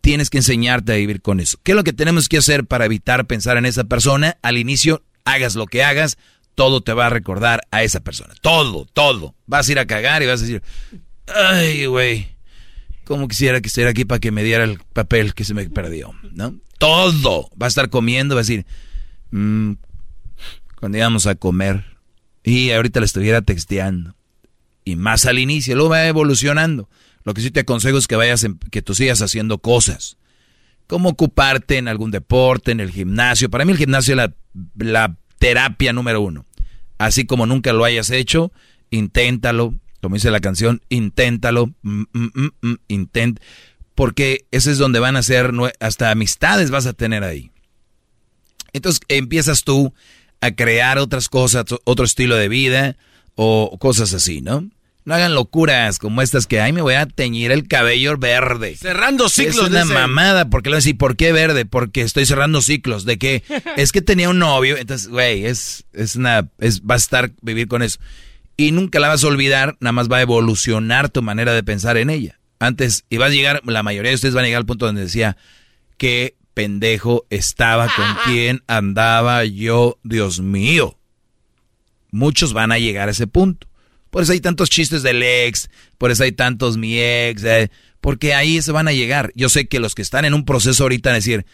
[0.05, 1.57] Tienes que enseñarte a vivir con eso.
[1.63, 4.37] ¿Qué es lo que tenemos que hacer para evitar pensar en esa persona?
[4.43, 6.19] Al inicio, hagas lo que hagas,
[6.53, 8.35] todo te va a recordar a esa persona.
[8.39, 9.33] Todo, todo.
[9.47, 10.61] Vas a ir a cagar y vas a decir,
[11.25, 12.27] ay, güey,
[13.03, 16.11] cómo quisiera que estuviera aquí para que me diera el papel que se me perdió,
[16.33, 16.53] ¿no?
[16.77, 17.49] Todo.
[17.59, 18.63] Va a estar comiendo, va a decir,
[19.31, 19.71] mmm,
[20.75, 21.83] cuando íbamos a comer,
[22.43, 24.15] y ahorita le estuviera texteando.
[24.83, 26.87] Y más al inicio, luego va evolucionando.
[27.25, 30.17] Lo que sí te aconsejo es que vayas, que tú sigas haciendo cosas.
[30.87, 33.49] Como ocuparte en algún deporte, en el gimnasio.
[33.49, 34.31] Para mí el gimnasio es
[34.77, 36.45] la, terapia número uno.
[36.97, 38.53] Así como nunca lo hayas hecho,
[38.91, 39.73] inténtalo.
[40.01, 41.73] Como dice la canción, inténtalo.
[41.81, 43.39] Mm, mm, mm, intent,
[43.95, 47.51] porque ese es donde van a ser, hasta amistades vas a tener ahí.
[48.71, 49.93] Entonces empiezas tú
[50.41, 52.97] a crear otras cosas, otro estilo de vida
[53.33, 54.69] o cosas así, ¿no?
[55.05, 58.75] No hagan locuras como estas que, ay, me voy a teñir el cabello verde.
[58.75, 59.65] Cerrando ciclos.
[59.65, 61.65] Es una mamada, porque le voy a decir, ¿por qué verde?
[61.65, 63.05] Porque estoy cerrando ciclos.
[63.05, 63.43] ¿De qué?
[63.77, 67.67] es que tenía un novio, entonces, güey, es, es una, es, va a estar vivir
[67.67, 67.99] con eso.
[68.57, 71.97] Y nunca la vas a olvidar, nada más va a evolucionar tu manera de pensar
[71.97, 72.39] en ella.
[72.57, 75.03] Antes, y vas a llegar, la mayoría de ustedes van a llegar al punto donde
[75.03, 75.37] decía,
[75.97, 80.97] qué pendejo estaba, con quién andaba yo, Dios mío.
[82.09, 83.67] Muchos van a llegar a ese punto.
[84.15, 87.69] Por eso hay tantos chistes del ex, por eso hay tantos mi ex, eh,
[87.99, 89.33] porque ahí se van a llegar.
[89.35, 91.45] Yo sé que los que están en un proceso ahorita van a decir,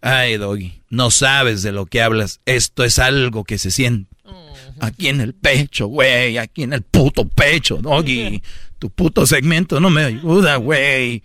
[0.00, 4.10] ay, Doggy, no sabes de lo que hablas, esto es algo que se siente.
[4.80, 8.42] Aquí en el pecho, güey, aquí en el puto pecho, Doggy.
[8.80, 11.22] Tu puto segmento no me ayuda, güey.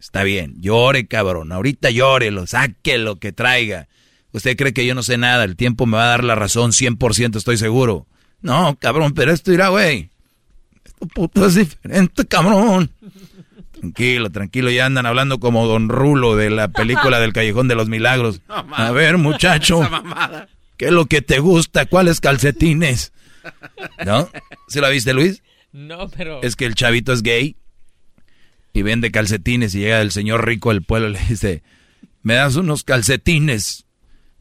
[0.00, 1.52] Está bien, llore, cabrón.
[1.52, 3.86] Ahorita llórelo, saque lo que traiga.
[4.32, 6.72] Usted cree que yo no sé nada, el tiempo me va a dar la razón,
[6.72, 8.06] 100% estoy seguro.
[8.40, 10.10] No, cabrón, pero esto irá, güey.
[10.84, 12.90] Esto puto es diferente, cabrón.
[13.72, 17.88] Tranquilo, tranquilo, ya andan hablando como Don Rulo de la película del Callejón de los
[17.88, 18.40] Milagros.
[18.48, 19.80] A ver, muchacho,
[20.76, 21.86] ¿qué es lo que te gusta?
[21.86, 23.12] ¿Cuáles calcetines?
[24.04, 24.28] ¿No?
[24.68, 25.42] ¿Se la viste, Luis?
[25.72, 26.42] No, pero...
[26.42, 27.56] Es que el chavito es gay
[28.72, 31.62] y vende calcetines y llega el señor rico del pueblo y le dice,
[32.22, 33.84] me das unos calcetines.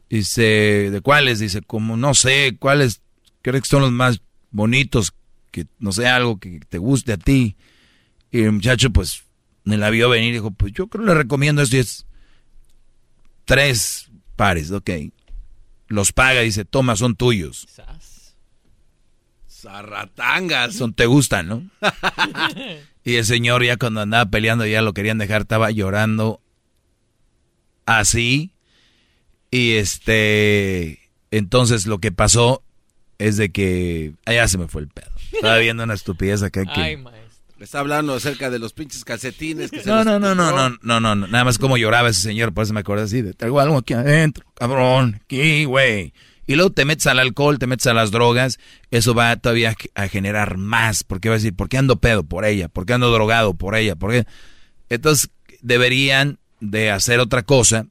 [0.09, 1.39] Dice, ¿de cuáles?
[1.39, 3.01] Dice, como no sé, ¿cuáles
[3.45, 5.13] creo que son los más bonitos,
[5.51, 7.55] que no sé, algo que te guste a ti.
[8.31, 9.23] Y el muchacho, pues,
[9.63, 12.07] me la vio venir y dijo, pues yo creo que le recomiendo esto y es
[13.45, 14.89] tres pares, ok.
[15.87, 17.67] Los paga y dice, toma, son tuyos.
[19.47, 20.73] Zarratangas.
[20.73, 21.69] Son, te gustan, ¿no?
[23.03, 26.41] y el señor ya cuando andaba peleando ya lo querían dejar, estaba llorando
[27.85, 28.55] así.
[29.51, 32.63] Y este, entonces lo que pasó
[33.17, 35.11] es de que allá se me fue el pedo.
[35.31, 36.79] Estaba viendo una estupidez acá que...
[36.79, 37.25] Ay, maestro.
[37.57, 40.99] Le está hablando acerca de los pinches calcetines que no, no, no, no, no, no,
[40.99, 43.61] no, no, nada más como lloraba ese señor, por eso me acordé así de, traigo
[43.61, 46.13] algo aquí adentro, cabrón, aquí, güey.
[46.47, 48.59] Y luego te metes al alcohol, te metes a las drogas,
[48.91, 52.43] eso va todavía a generar más, porque va a decir, ¿por qué ando pedo por
[52.43, 52.67] ella?
[52.67, 53.95] ¿Por qué ando drogado por ella?
[53.95, 54.25] ¿Por qué?
[54.89, 55.29] Entonces,
[55.61, 57.87] deberían de hacer otra cosa,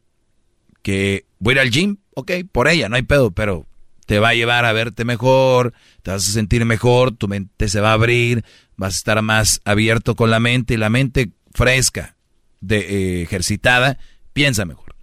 [0.83, 3.67] que voy a ir al gym, ok, por ella, no hay pedo, pero
[4.07, 7.81] te va a llevar a verte mejor, te vas a sentir mejor, tu mente se
[7.81, 8.45] va a abrir,
[8.77, 12.17] vas a estar más abierto con la mente y la mente fresca,
[12.61, 13.99] de, eh, ejercitada,
[14.33, 14.95] piensa mejor.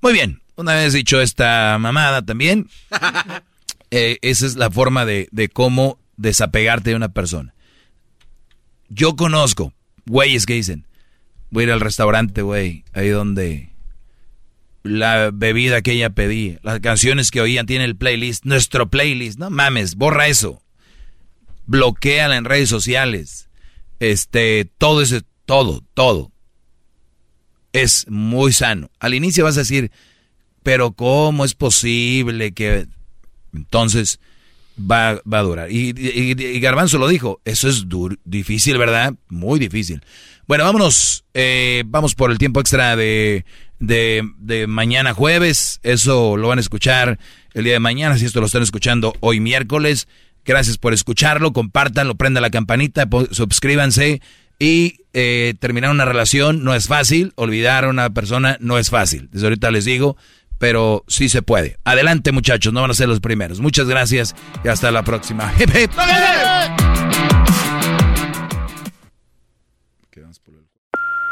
[0.00, 2.68] Muy bien, una vez dicho esta mamada también,
[3.90, 7.54] eh, esa es la forma de, de cómo desapegarte de una persona.
[8.88, 9.72] Yo conozco
[10.06, 10.86] güeyes que dicen,
[11.50, 13.69] voy a ir al restaurante, güey, ahí donde
[14.82, 19.50] la bebida que ella pedía, las canciones que oían, tiene el playlist, nuestro playlist, no
[19.50, 20.62] mames, borra eso.
[21.66, 23.48] Bloqueala en redes sociales.
[24.00, 26.32] Este, todo ese, todo, todo.
[27.72, 28.90] Es muy sano.
[28.98, 29.90] Al inicio vas a decir,
[30.62, 32.86] pero ¿cómo es posible que...
[33.52, 34.20] Entonces
[34.80, 35.70] va, va a durar.
[35.70, 37.86] Y, Garbanzo lo dijo, eso es
[38.24, 39.14] difícil, ¿verdad?
[39.28, 40.02] Muy difícil.
[40.46, 43.44] Bueno, vámonos, eh, vamos por el tiempo extra de
[43.80, 45.80] de, mañana jueves.
[45.82, 47.18] Eso lo van a escuchar
[47.54, 50.06] el día de mañana, si esto lo están escuchando hoy miércoles.
[50.44, 54.22] Gracias por escucharlo, compártanlo, prendan la campanita, suscríbanse.
[54.58, 59.28] Y eh, terminar una relación no es fácil, olvidar a una persona no es fácil.
[59.32, 60.16] Desde ahorita les digo,
[60.58, 61.78] pero sí se puede.
[61.84, 63.60] Adelante muchachos, no van a ser los primeros.
[63.60, 65.52] Muchas gracias y hasta la próxima.